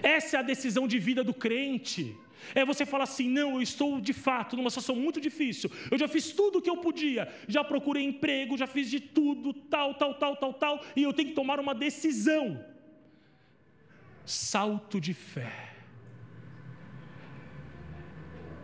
Essa 0.02 0.36
é 0.36 0.40
a 0.40 0.42
decisão 0.42 0.86
de 0.88 0.98
vida 0.98 1.22
do 1.22 1.34
crente. 1.34 2.16
É 2.54 2.64
você 2.64 2.84
falar 2.84 3.04
assim: 3.04 3.28
não, 3.28 3.54
eu 3.54 3.62
estou 3.62 4.00
de 4.00 4.12
fato 4.12 4.56
numa 4.56 4.70
situação 4.70 4.96
muito 4.96 5.20
difícil. 5.20 5.70
Eu 5.90 5.98
já 5.98 6.08
fiz 6.08 6.32
tudo 6.32 6.58
o 6.58 6.62
que 6.62 6.70
eu 6.70 6.78
podia, 6.78 7.32
já 7.48 7.62
procurei 7.62 8.04
emprego, 8.04 8.56
já 8.56 8.66
fiz 8.66 8.90
de 8.90 9.00
tudo, 9.00 9.52
tal, 9.52 9.94
tal, 9.94 10.14
tal, 10.14 10.36
tal, 10.36 10.54
tal, 10.54 10.84
e 10.96 11.02
eu 11.02 11.12
tenho 11.12 11.28
que 11.30 11.34
tomar 11.34 11.58
uma 11.60 11.74
decisão. 11.74 12.64
Salto 14.24 15.00
de 15.00 15.14
fé. 15.14 15.70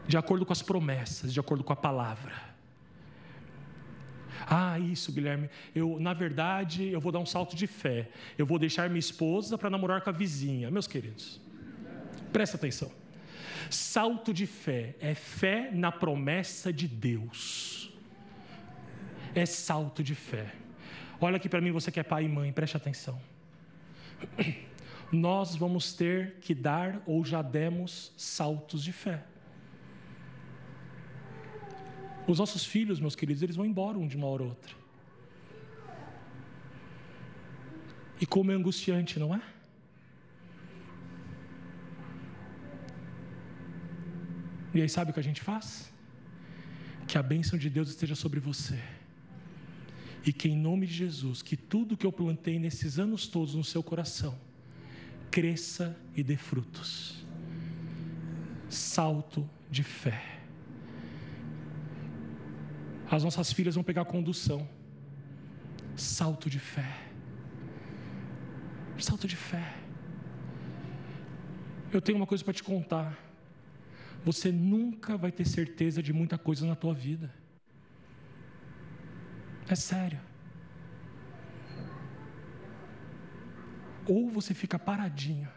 De 0.06 0.16
acordo 0.16 0.46
com 0.46 0.52
as 0.52 0.62
promessas, 0.62 1.32
de 1.32 1.40
acordo 1.40 1.62
com 1.62 1.72
a 1.72 1.76
palavra. 1.76 2.48
Ah, 4.46 4.78
isso, 4.78 5.12
Guilherme. 5.12 5.50
Eu, 5.74 5.98
na 6.00 6.14
verdade, 6.14 6.88
eu 6.88 7.00
vou 7.00 7.12
dar 7.12 7.18
um 7.18 7.26
salto 7.26 7.56
de 7.56 7.66
fé. 7.66 8.08
Eu 8.36 8.46
vou 8.46 8.58
deixar 8.58 8.88
minha 8.88 9.00
esposa 9.00 9.58
para 9.58 9.68
namorar 9.68 10.00
com 10.00 10.10
a 10.10 10.12
vizinha. 10.12 10.70
Meus 10.70 10.86
queridos, 10.86 11.40
presta 12.32 12.56
atenção. 12.56 12.90
Salto 13.70 14.32
de 14.32 14.46
fé 14.46 14.94
é 15.00 15.14
fé 15.14 15.70
na 15.72 15.92
promessa 15.92 16.72
de 16.72 16.88
Deus. 16.88 17.92
É 19.34 19.44
salto 19.46 20.02
de 20.02 20.14
fé. 20.14 20.54
Olha 21.20 21.36
aqui 21.36 21.48
para 21.48 21.60
mim, 21.60 21.70
você 21.70 21.90
que 21.90 22.00
é 22.00 22.02
pai 22.02 22.24
e 22.24 22.28
mãe, 22.28 22.52
preste 22.52 22.76
atenção. 22.76 23.20
Nós 25.10 25.56
vamos 25.56 25.92
ter 25.94 26.36
que 26.40 26.54
dar 26.54 27.02
ou 27.06 27.24
já 27.24 27.42
demos 27.42 28.12
saltos 28.16 28.82
de 28.84 28.92
fé. 28.92 29.24
Os 32.26 32.38
nossos 32.38 32.64
filhos, 32.64 33.00
meus 33.00 33.16
queridos, 33.16 33.42
eles 33.42 33.56
vão 33.56 33.64
embora 33.64 33.96
um 33.96 34.06
de 34.06 34.16
uma 34.16 34.26
hora 34.26 34.42
ou 34.42 34.50
outra. 34.50 34.74
E 38.20 38.26
como 38.26 38.52
é 38.52 38.54
angustiante, 38.54 39.18
não 39.18 39.34
é? 39.34 39.40
E 44.74 44.80
aí, 44.80 44.88
sabe 44.88 45.10
o 45.10 45.14
que 45.14 45.20
a 45.20 45.22
gente 45.22 45.40
faz? 45.40 45.92
Que 47.06 47.16
a 47.16 47.22
bênção 47.22 47.58
de 47.58 47.70
Deus 47.70 47.88
esteja 47.88 48.14
sobre 48.14 48.38
você. 48.38 48.78
E 50.24 50.32
que 50.32 50.48
em 50.48 50.56
nome 50.56 50.86
de 50.86 50.92
Jesus, 50.92 51.42
que 51.42 51.56
tudo 51.56 51.96
que 51.96 52.04
eu 52.04 52.12
plantei 52.12 52.58
nesses 52.58 52.98
anos 52.98 53.26
todos 53.26 53.54
no 53.54 53.64
seu 53.64 53.82
coração, 53.82 54.38
cresça 55.30 55.96
e 56.14 56.22
dê 56.22 56.36
frutos. 56.36 57.24
Salto 58.68 59.48
de 59.70 59.82
fé. 59.82 60.38
As 63.10 63.24
nossas 63.24 63.52
filhas 63.52 63.74
vão 63.74 63.84
pegar 63.84 64.04
condução. 64.04 64.68
Salto 65.96 66.50
de 66.50 66.58
fé. 66.58 67.06
Salto 68.98 69.26
de 69.26 69.36
fé. 69.36 69.74
Eu 71.90 72.02
tenho 72.02 72.18
uma 72.18 72.26
coisa 72.26 72.44
para 72.44 72.52
te 72.52 72.62
contar. 72.62 73.27
Você 74.28 74.52
nunca 74.52 75.16
vai 75.16 75.32
ter 75.32 75.46
certeza 75.46 76.02
de 76.02 76.12
muita 76.12 76.36
coisa 76.36 76.66
na 76.66 76.76
tua 76.76 76.92
vida. 76.92 77.34
É 79.66 79.74
sério. 79.74 80.20
Ou 84.06 84.28
você 84.28 84.52
fica 84.52 84.78
paradinho, 84.78 85.48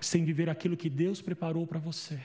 sem 0.00 0.24
viver 0.24 0.50
aquilo 0.50 0.76
que 0.76 0.90
Deus 0.90 1.22
preparou 1.22 1.64
para 1.64 1.78
você, 1.78 2.20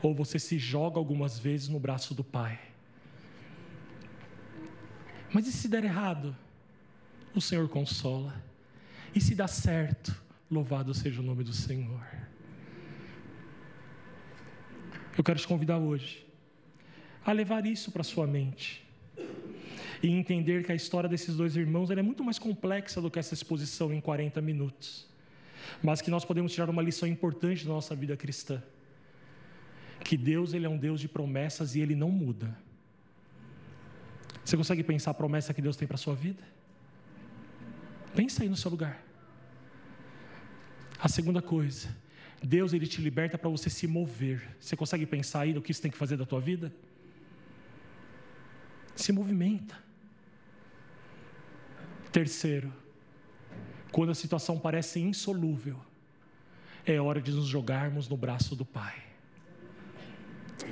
ou 0.00 0.14
você 0.14 0.38
se 0.38 0.58
joga 0.58 0.98
algumas 0.98 1.38
vezes 1.38 1.68
no 1.68 1.78
braço 1.78 2.14
do 2.14 2.24
Pai. 2.24 2.58
Mas 5.34 5.46
e 5.46 5.52
se 5.52 5.68
der 5.68 5.84
errado? 5.84 6.34
O 7.34 7.42
Senhor 7.42 7.68
consola. 7.68 8.42
E 9.14 9.20
se 9.20 9.34
dá 9.34 9.46
certo, 9.46 10.18
louvado 10.50 10.94
seja 10.94 11.20
o 11.20 11.24
nome 11.24 11.44
do 11.44 11.52
Senhor. 11.52 12.23
Eu 15.16 15.22
quero 15.22 15.38
te 15.38 15.46
convidar 15.46 15.78
hoje 15.78 16.26
a 17.24 17.32
levar 17.32 17.64
isso 17.66 17.90
para 17.90 18.02
sua 18.02 18.26
mente 18.26 18.84
e 20.02 20.08
entender 20.08 20.64
que 20.64 20.72
a 20.72 20.74
história 20.74 21.08
desses 21.08 21.36
dois 21.36 21.56
irmãos 21.56 21.90
é 21.90 22.02
muito 22.02 22.22
mais 22.22 22.38
complexa 22.38 23.00
do 23.00 23.10
que 23.10 23.18
essa 23.18 23.32
exposição 23.32 23.92
em 23.92 24.00
40 24.00 24.40
minutos, 24.42 25.06
mas 25.82 26.02
que 26.02 26.10
nós 26.10 26.24
podemos 26.24 26.52
tirar 26.52 26.68
uma 26.68 26.82
lição 26.82 27.08
importante 27.08 27.64
da 27.64 27.72
nossa 27.72 27.94
vida 27.94 28.16
cristã, 28.16 28.62
que 30.00 30.16
Deus 30.16 30.52
ele 30.52 30.66
é 30.66 30.68
um 30.68 30.76
Deus 30.76 31.00
de 31.00 31.08
promessas 31.08 31.74
e 31.74 31.80
ele 31.80 31.94
não 31.94 32.10
muda. 32.10 32.54
Você 34.44 34.56
consegue 34.56 34.82
pensar 34.82 35.12
a 35.12 35.14
promessa 35.14 35.54
que 35.54 35.62
Deus 35.62 35.76
tem 35.76 35.88
para 35.88 35.94
a 35.94 35.98
sua 35.98 36.14
vida? 36.14 36.42
Pensa 38.14 38.42
aí 38.42 38.48
no 38.48 38.56
seu 38.56 38.70
lugar. 38.70 39.02
A 40.98 41.08
segunda 41.08 41.40
coisa, 41.40 41.88
Deus 42.44 42.74
ele 42.74 42.86
te 42.86 43.00
liberta 43.00 43.38
para 43.38 43.48
você 43.48 43.70
se 43.70 43.86
mover. 43.86 44.56
Você 44.60 44.76
consegue 44.76 45.06
pensar 45.06 45.40
aí 45.40 45.54
no 45.54 45.62
que 45.62 45.72
você 45.72 45.80
tem 45.80 45.90
que 45.90 45.96
fazer 45.96 46.16
da 46.16 46.26
tua 46.26 46.40
vida? 46.40 46.70
Se 48.94 49.12
movimenta. 49.12 49.76
Terceiro, 52.12 52.72
quando 53.90 54.10
a 54.10 54.14
situação 54.14 54.58
parece 54.58 55.00
insolúvel, 55.00 55.80
é 56.84 57.00
hora 57.00 57.20
de 57.20 57.32
nos 57.32 57.46
jogarmos 57.46 58.08
no 58.08 58.16
braço 58.16 58.54
do 58.54 58.64
Pai. 58.64 59.02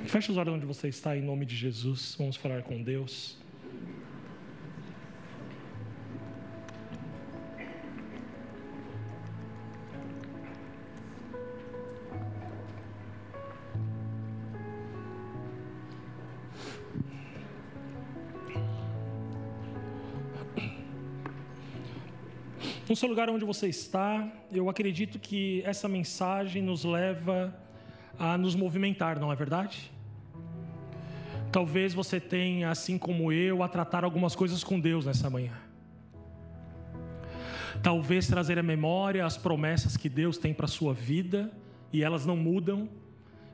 Feche 0.05 0.31
os 0.31 0.37
olhos 0.37 0.53
onde 0.53 0.65
você 0.65 0.87
está, 0.87 1.17
em 1.17 1.21
nome 1.21 1.45
de 1.45 1.55
Jesus. 1.55 2.15
Vamos 2.17 2.35
falar 2.35 2.61
com 2.61 2.81
Deus. 2.81 3.37
No 22.93 22.97
seu 22.97 23.09
lugar 23.09 23.27
onde 23.27 23.43
você 23.43 23.67
está, 23.69 24.31
eu 24.51 24.69
acredito 24.69 25.17
que 25.17 25.63
essa 25.65 25.87
mensagem 25.87 26.61
nos 26.61 26.83
leva 26.83 27.51
a 28.19 28.37
nos 28.37 28.53
movimentar, 28.53 29.19
não 29.19 29.31
é 29.31 29.35
verdade? 29.35 29.91
Talvez 31.51 31.91
você 31.91 32.19
tenha, 32.19 32.69
assim 32.69 32.99
como 32.99 33.31
eu, 33.31 33.63
a 33.63 33.67
tratar 33.67 34.03
algumas 34.03 34.35
coisas 34.35 34.63
com 34.63 34.79
Deus 34.79 35.07
nessa 35.07 35.27
manhã. 35.27 35.53
Talvez 37.81 38.27
trazer 38.27 38.59
à 38.59 38.63
memória 38.63 39.25
as 39.25 39.37
promessas 39.37 39.97
que 39.97 40.07
Deus 40.07 40.37
tem 40.37 40.53
para 40.53 40.65
a 40.65 40.69
sua 40.69 40.93
vida 40.93 41.51
e 41.91 42.03
elas 42.03 42.27
não 42.27 42.37
mudam, 42.37 42.87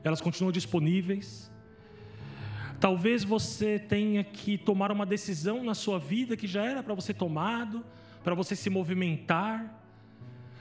elas 0.04 0.20
continuam 0.20 0.52
disponíveis. 0.52 1.50
Talvez 2.78 3.24
você 3.24 3.78
tenha 3.78 4.22
que 4.22 4.58
tomar 4.58 4.92
uma 4.92 5.06
decisão 5.06 5.64
na 5.64 5.72
sua 5.72 5.98
vida 5.98 6.36
que 6.36 6.46
já 6.46 6.62
era 6.62 6.82
para 6.82 6.92
você 6.92 7.14
tomado, 7.14 7.82
para 8.22 8.34
você 8.34 8.54
se 8.54 8.68
movimentar, 8.68 9.82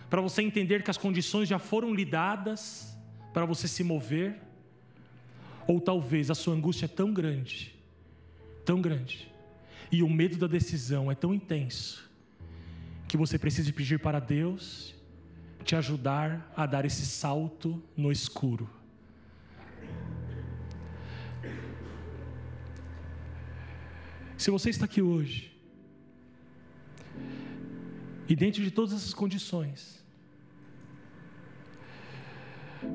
para 0.10 0.22
você 0.22 0.41
entender 0.41 0.84
que 0.84 0.89
as 0.89 0.97
condições 0.97 1.47
já 1.47 1.60
foram 1.60 1.93
lhe 1.93 2.05
dadas, 2.05 2.97
para 3.34 3.45
você 3.45 3.68
se 3.68 3.84
mover. 3.84 4.39
Ou 5.68 5.80
talvez 5.80 6.32
a 6.32 6.36
sua 6.36 6.55
angústia 6.55 6.86
é 6.86 6.88
tão 6.88 7.14
grande, 7.14 7.76
tão 8.66 8.82
grande, 8.82 9.32
e 9.91 10.01
o 10.01 10.10
medo 10.10 10.36
da 10.36 10.47
decisão 10.47 11.12
é 11.12 11.16
tão 11.16 11.34
intenso, 11.34 12.10
que 13.07 13.16
você 13.16 13.38
precisa 13.38 13.72
pedir 13.72 13.99
para 13.99 14.20
Deus 14.20 14.95
te 15.64 15.76
ajudar 15.76 16.51
a 16.55 16.66
dar 16.66 16.86
esse 16.86 17.05
salto 17.05 17.84
no 17.95 18.12
escuro. 18.12 18.68
Se 24.36 24.49
você 24.49 24.70
está 24.70 24.86
aqui 24.86 25.01
hoje 25.01 25.49
e 28.30 28.36
dentro 28.36 28.64
de 28.64 28.70
todas 28.70 28.94
essas 28.94 29.14
condições, 29.14 30.06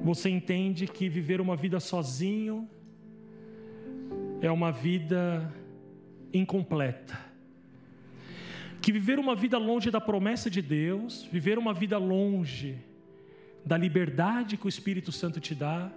você 0.04 0.30
entende 0.30 0.86
que 0.86 1.08
viver 1.08 1.40
uma 1.40 1.56
vida 1.56 1.80
sozinho 1.80 2.68
é 4.40 4.50
uma 4.50 4.70
vida 4.70 5.52
incompleta. 6.32 7.18
Que 8.80 8.92
viver 8.92 9.18
uma 9.18 9.34
vida 9.34 9.58
longe 9.58 9.90
da 9.90 10.00
promessa 10.00 10.48
de 10.48 10.62
Deus, 10.62 11.28
viver 11.32 11.58
uma 11.58 11.74
vida 11.74 11.98
longe 11.98 12.78
da 13.66 13.76
liberdade 13.76 14.56
que 14.56 14.66
o 14.66 14.68
Espírito 14.68 15.10
Santo 15.10 15.40
te 15.40 15.54
dá, 15.54 15.90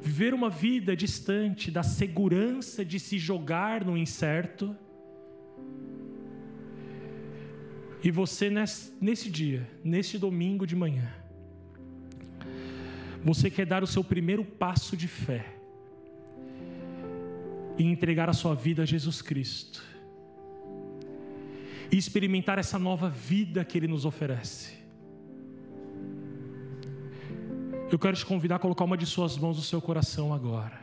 viver 0.00 0.32
uma 0.32 0.48
vida 0.48 0.94
distante 0.94 1.72
da 1.72 1.82
segurança 1.82 2.84
de 2.84 3.00
se 3.00 3.18
jogar 3.18 3.84
no 3.84 3.96
incerto, 3.96 4.76
E 8.02 8.10
você, 8.10 8.50
nesse 9.00 9.30
dia, 9.30 9.68
nesse 9.84 10.18
domingo 10.18 10.66
de 10.66 10.74
manhã, 10.74 11.12
você 13.22 13.50
quer 13.50 13.66
dar 13.66 13.82
o 13.82 13.86
seu 13.86 14.02
primeiro 14.02 14.44
passo 14.44 14.96
de 14.96 15.06
fé 15.06 15.54
e 17.76 17.84
entregar 17.84 18.30
a 18.30 18.32
sua 18.32 18.54
vida 18.54 18.82
a 18.82 18.86
Jesus 18.86 19.20
Cristo 19.20 19.84
e 21.92 21.96
experimentar 21.96 22.58
essa 22.58 22.78
nova 22.78 23.10
vida 23.10 23.64
que 23.64 23.76
Ele 23.76 23.88
nos 23.88 24.04
oferece. 24.04 24.78
Eu 27.90 27.98
quero 27.98 28.16
te 28.16 28.24
convidar 28.24 28.56
a 28.56 28.58
colocar 28.58 28.84
uma 28.84 28.96
de 28.96 29.04
suas 29.04 29.36
mãos 29.36 29.56
no 29.56 29.62
seu 29.62 29.82
coração 29.82 30.32
agora. 30.32 30.80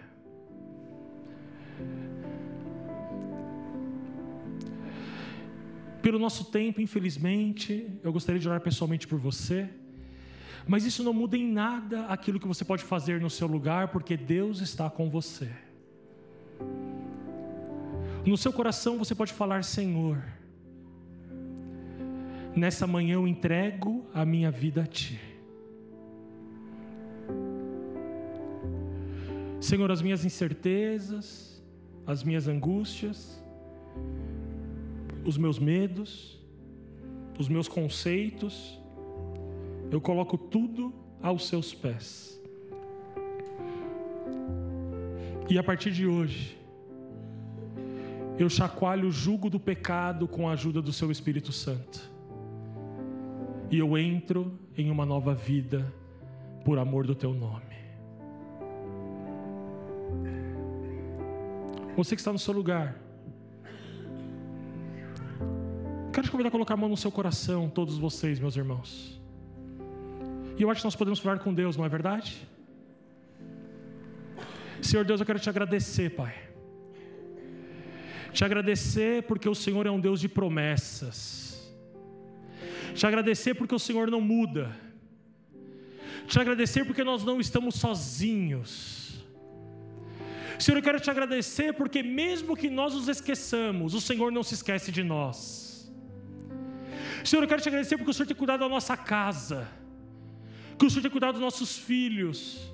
Pelo 6.07 6.19
nosso 6.19 6.45
tempo, 6.45 6.79
infelizmente, 6.79 7.99
eu 8.01 8.13
gostaria 8.13 8.39
de 8.39 8.47
orar 8.47 8.61
pessoalmente 8.61 9.05
por 9.05 9.19
você. 9.19 9.69
Mas 10.65 10.85
isso 10.85 11.03
não 11.03 11.11
muda 11.11 11.35
em 11.35 11.45
nada 11.45 12.05
aquilo 12.05 12.39
que 12.39 12.47
você 12.47 12.63
pode 12.63 12.85
fazer 12.85 13.19
no 13.19 13.29
seu 13.29 13.45
lugar, 13.45 13.89
porque 13.89 14.15
Deus 14.15 14.61
está 14.61 14.89
com 14.89 15.09
você. 15.09 15.49
No 18.25 18.37
seu 18.37 18.53
coração 18.53 18.97
você 18.97 19.13
pode 19.13 19.33
falar: 19.33 19.65
Senhor, 19.65 20.23
nessa 22.55 22.87
manhã 22.87 23.15
eu 23.15 23.27
entrego 23.27 24.09
a 24.13 24.23
minha 24.23 24.49
vida 24.49 24.83
a 24.83 24.87
Ti. 24.87 25.19
Senhor, 29.59 29.91
as 29.91 30.01
minhas 30.01 30.23
incertezas, 30.23 31.61
as 32.05 32.23
minhas 32.23 32.47
angústias, 32.47 33.43
os 35.27 35.37
meus 35.37 35.59
medos, 35.59 36.39
os 37.37 37.49
meus 37.49 37.67
conceitos, 37.67 38.79
eu 39.91 39.99
coloco 39.99 40.37
tudo 40.37 40.93
aos 41.21 41.47
seus 41.47 41.73
pés. 41.73 42.41
E 45.49 45.59
a 45.59 45.63
partir 45.63 45.91
de 45.91 46.07
hoje, 46.07 46.57
eu 48.39 48.49
chacoalho 48.49 49.09
o 49.09 49.11
jugo 49.11 49.49
do 49.49 49.59
pecado 49.59 50.29
com 50.29 50.47
a 50.47 50.53
ajuda 50.53 50.81
do 50.81 50.93
seu 50.93 51.11
Espírito 51.11 51.51
Santo. 51.51 51.99
E 53.69 53.77
eu 53.77 53.97
entro 53.97 54.57
em 54.77 54.89
uma 54.89 55.05
nova 55.05 55.33
vida 55.33 55.93
por 56.63 56.79
amor 56.79 57.05
do 57.05 57.13
teu 57.13 57.33
nome. 57.33 57.65
Você 61.97 62.15
que 62.15 62.21
está 62.21 62.31
no 62.31 62.39
seu 62.39 62.53
lugar, 62.53 63.06
quero 66.17 66.29
te 66.29 66.31
convidar 66.31 66.47
a 66.47 66.51
colocar 66.51 66.73
a 66.73 66.77
mão 66.77 66.89
no 66.89 66.97
seu 66.97 67.11
coração, 67.11 67.69
todos 67.69 67.95
vocês, 67.95 68.39
meus 68.39 68.55
irmãos. 68.55 69.21
E 70.57 70.63
eu 70.63 70.71
acho 70.71 70.81
que 70.81 70.85
nós 70.85 70.95
podemos 70.95 71.19
falar 71.19 71.37
com 71.37 71.53
Deus, 71.53 71.77
não 71.77 71.85
é 71.85 71.89
verdade? 71.89 72.35
Senhor 74.81 75.05
Deus, 75.05 75.19
eu 75.19 75.27
quero 75.27 75.39
te 75.39 75.47
agradecer, 75.47 76.15
Pai. 76.15 76.33
Te 78.33 78.43
agradecer 78.43 79.27
porque 79.27 79.47
o 79.47 79.53
Senhor 79.53 79.85
é 79.85 79.91
um 79.91 79.99
Deus 79.99 80.19
de 80.19 80.27
promessas. 80.27 81.71
Te 82.95 83.05
agradecer 83.05 83.53
porque 83.53 83.75
o 83.75 83.79
Senhor 83.79 84.09
não 84.09 84.19
muda. 84.19 84.75
Te 86.25 86.39
agradecer 86.39 86.83
porque 86.83 87.03
nós 87.03 87.23
não 87.23 87.39
estamos 87.39 87.75
sozinhos. 87.75 89.23
Senhor, 90.57 90.79
eu 90.79 90.83
quero 90.83 90.99
te 90.99 91.11
agradecer 91.11 91.73
porque, 91.73 92.01
mesmo 92.01 92.57
que 92.57 92.71
nós 92.71 92.95
nos 92.95 93.07
esqueçamos, 93.07 93.93
o 93.93 94.01
Senhor 94.01 94.31
não 94.31 94.41
se 94.41 94.55
esquece 94.55 94.91
de 94.91 95.03
nós. 95.03 95.66
Senhor, 97.23 97.41
eu 97.41 97.47
quero 97.47 97.61
te 97.61 97.69
agradecer 97.69 97.97
porque 97.97 98.11
o 98.11 98.13
Senhor 98.13 98.27
tem 98.27 98.35
cuidado 98.35 98.59
da 98.61 98.69
nossa 98.69 98.95
casa, 98.95 99.67
que 100.77 100.85
o 100.85 100.89
Senhor 100.89 101.01
tem 101.01 101.11
cuidado 101.11 101.33
dos 101.33 101.41
nossos 101.41 101.77
filhos, 101.77 102.71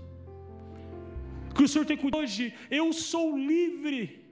que 1.56 1.64
o 1.64 1.68
Senhor 1.68 1.86
tem 1.86 1.98
cuidado. 1.98 2.22
Hoje 2.22 2.54
eu 2.70 2.92
sou 2.94 3.38
livre 3.38 4.24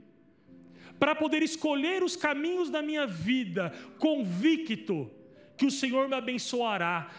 para 1.00 1.16
poder 1.16 1.42
escolher 1.42 2.04
os 2.04 2.16
caminhos 2.16 2.70
da 2.70 2.82
minha 2.82 3.08
vida, 3.08 3.74
convicto 3.98 5.10
que 5.58 5.66
o 5.66 5.72
Senhor 5.72 6.08
me 6.08 6.16
abençoará. 6.16 7.10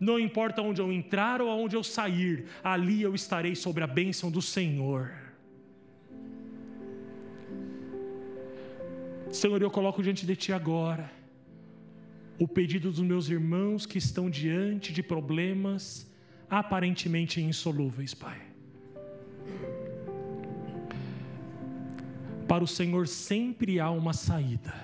Não 0.00 0.18
importa 0.18 0.62
onde 0.62 0.80
eu 0.80 0.90
entrar 0.90 1.40
ou 1.40 1.48
aonde 1.48 1.76
eu 1.76 1.84
sair, 1.84 2.46
ali 2.64 3.02
eu 3.02 3.14
estarei 3.14 3.54
sobre 3.54 3.84
a 3.84 3.86
bênção 3.86 4.30
do 4.30 4.42
Senhor. 4.42 5.12
Senhor, 9.30 9.62
eu 9.62 9.70
coloco 9.70 10.02
diante 10.02 10.26
de 10.26 10.34
Ti 10.34 10.52
agora 10.52 11.21
o 12.42 12.48
pedido 12.48 12.90
dos 12.90 12.98
meus 12.98 13.28
irmãos 13.28 13.86
que 13.86 13.98
estão 13.98 14.28
diante 14.28 14.92
de 14.92 15.00
problemas 15.00 16.10
aparentemente 16.50 17.40
insolúveis, 17.40 18.14
Pai. 18.14 18.42
Para 22.48 22.64
o 22.64 22.66
Senhor 22.66 23.06
sempre 23.06 23.78
há 23.78 23.92
uma 23.92 24.12
saída, 24.12 24.74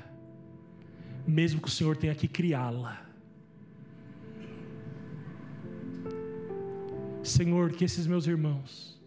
mesmo 1.27 1.61
que 1.61 1.67
o 1.67 1.71
Senhor 1.71 1.97
tenha 1.97 2.15
que 2.15 2.29
criá-la. 2.29 3.05
Senhor, 7.25 7.73
que 7.73 7.85
esses 7.85 8.07
meus 8.07 8.29
irmãos, 8.29 9.03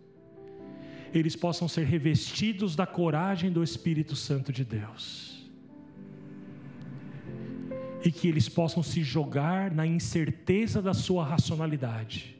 eles 1.14 1.38
possam 1.38 1.70
ser 1.70 1.86
revestidos 1.86 2.76
da 2.76 2.86
coragem 2.86 3.50
do 3.50 3.64
Espírito 3.64 4.14
Santo 4.14 4.52
de 4.52 4.66
Deus. 4.66 5.31
E 8.04 8.12
que 8.12 8.28
eles 8.28 8.50
possam 8.50 8.82
se 8.82 9.04
jogar 9.04 9.72
na 9.72 9.86
incerteza 9.86 10.82
da 10.82 10.94
sua 10.94 11.24
racionalidade, 11.24 12.36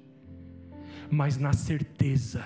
mas 1.10 1.38
na 1.38 1.54
certeza 1.54 2.44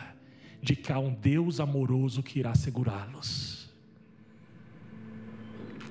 de 0.62 0.76
que 0.76 0.92
há 0.92 1.00
um 1.00 1.14
Deus 1.14 1.60
amoroso 1.60 2.24
que 2.24 2.40
irá 2.40 2.54
segurá-los. 2.56 3.74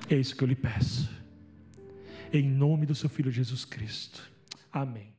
É 0.09 0.15
isso 0.15 0.35
que 0.35 0.43
eu 0.43 0.47
lhe 0.47 0.55
peço. 0.55 1.09
Em 2.31 2.47
nome 2.47 2.85
do 2.85 2.93
seu 2.93 3.09
Filho 3.09 3.31
Jesus 3.31 3.65
Cristo. 3.65 4.29
Amém. 4.71 5.14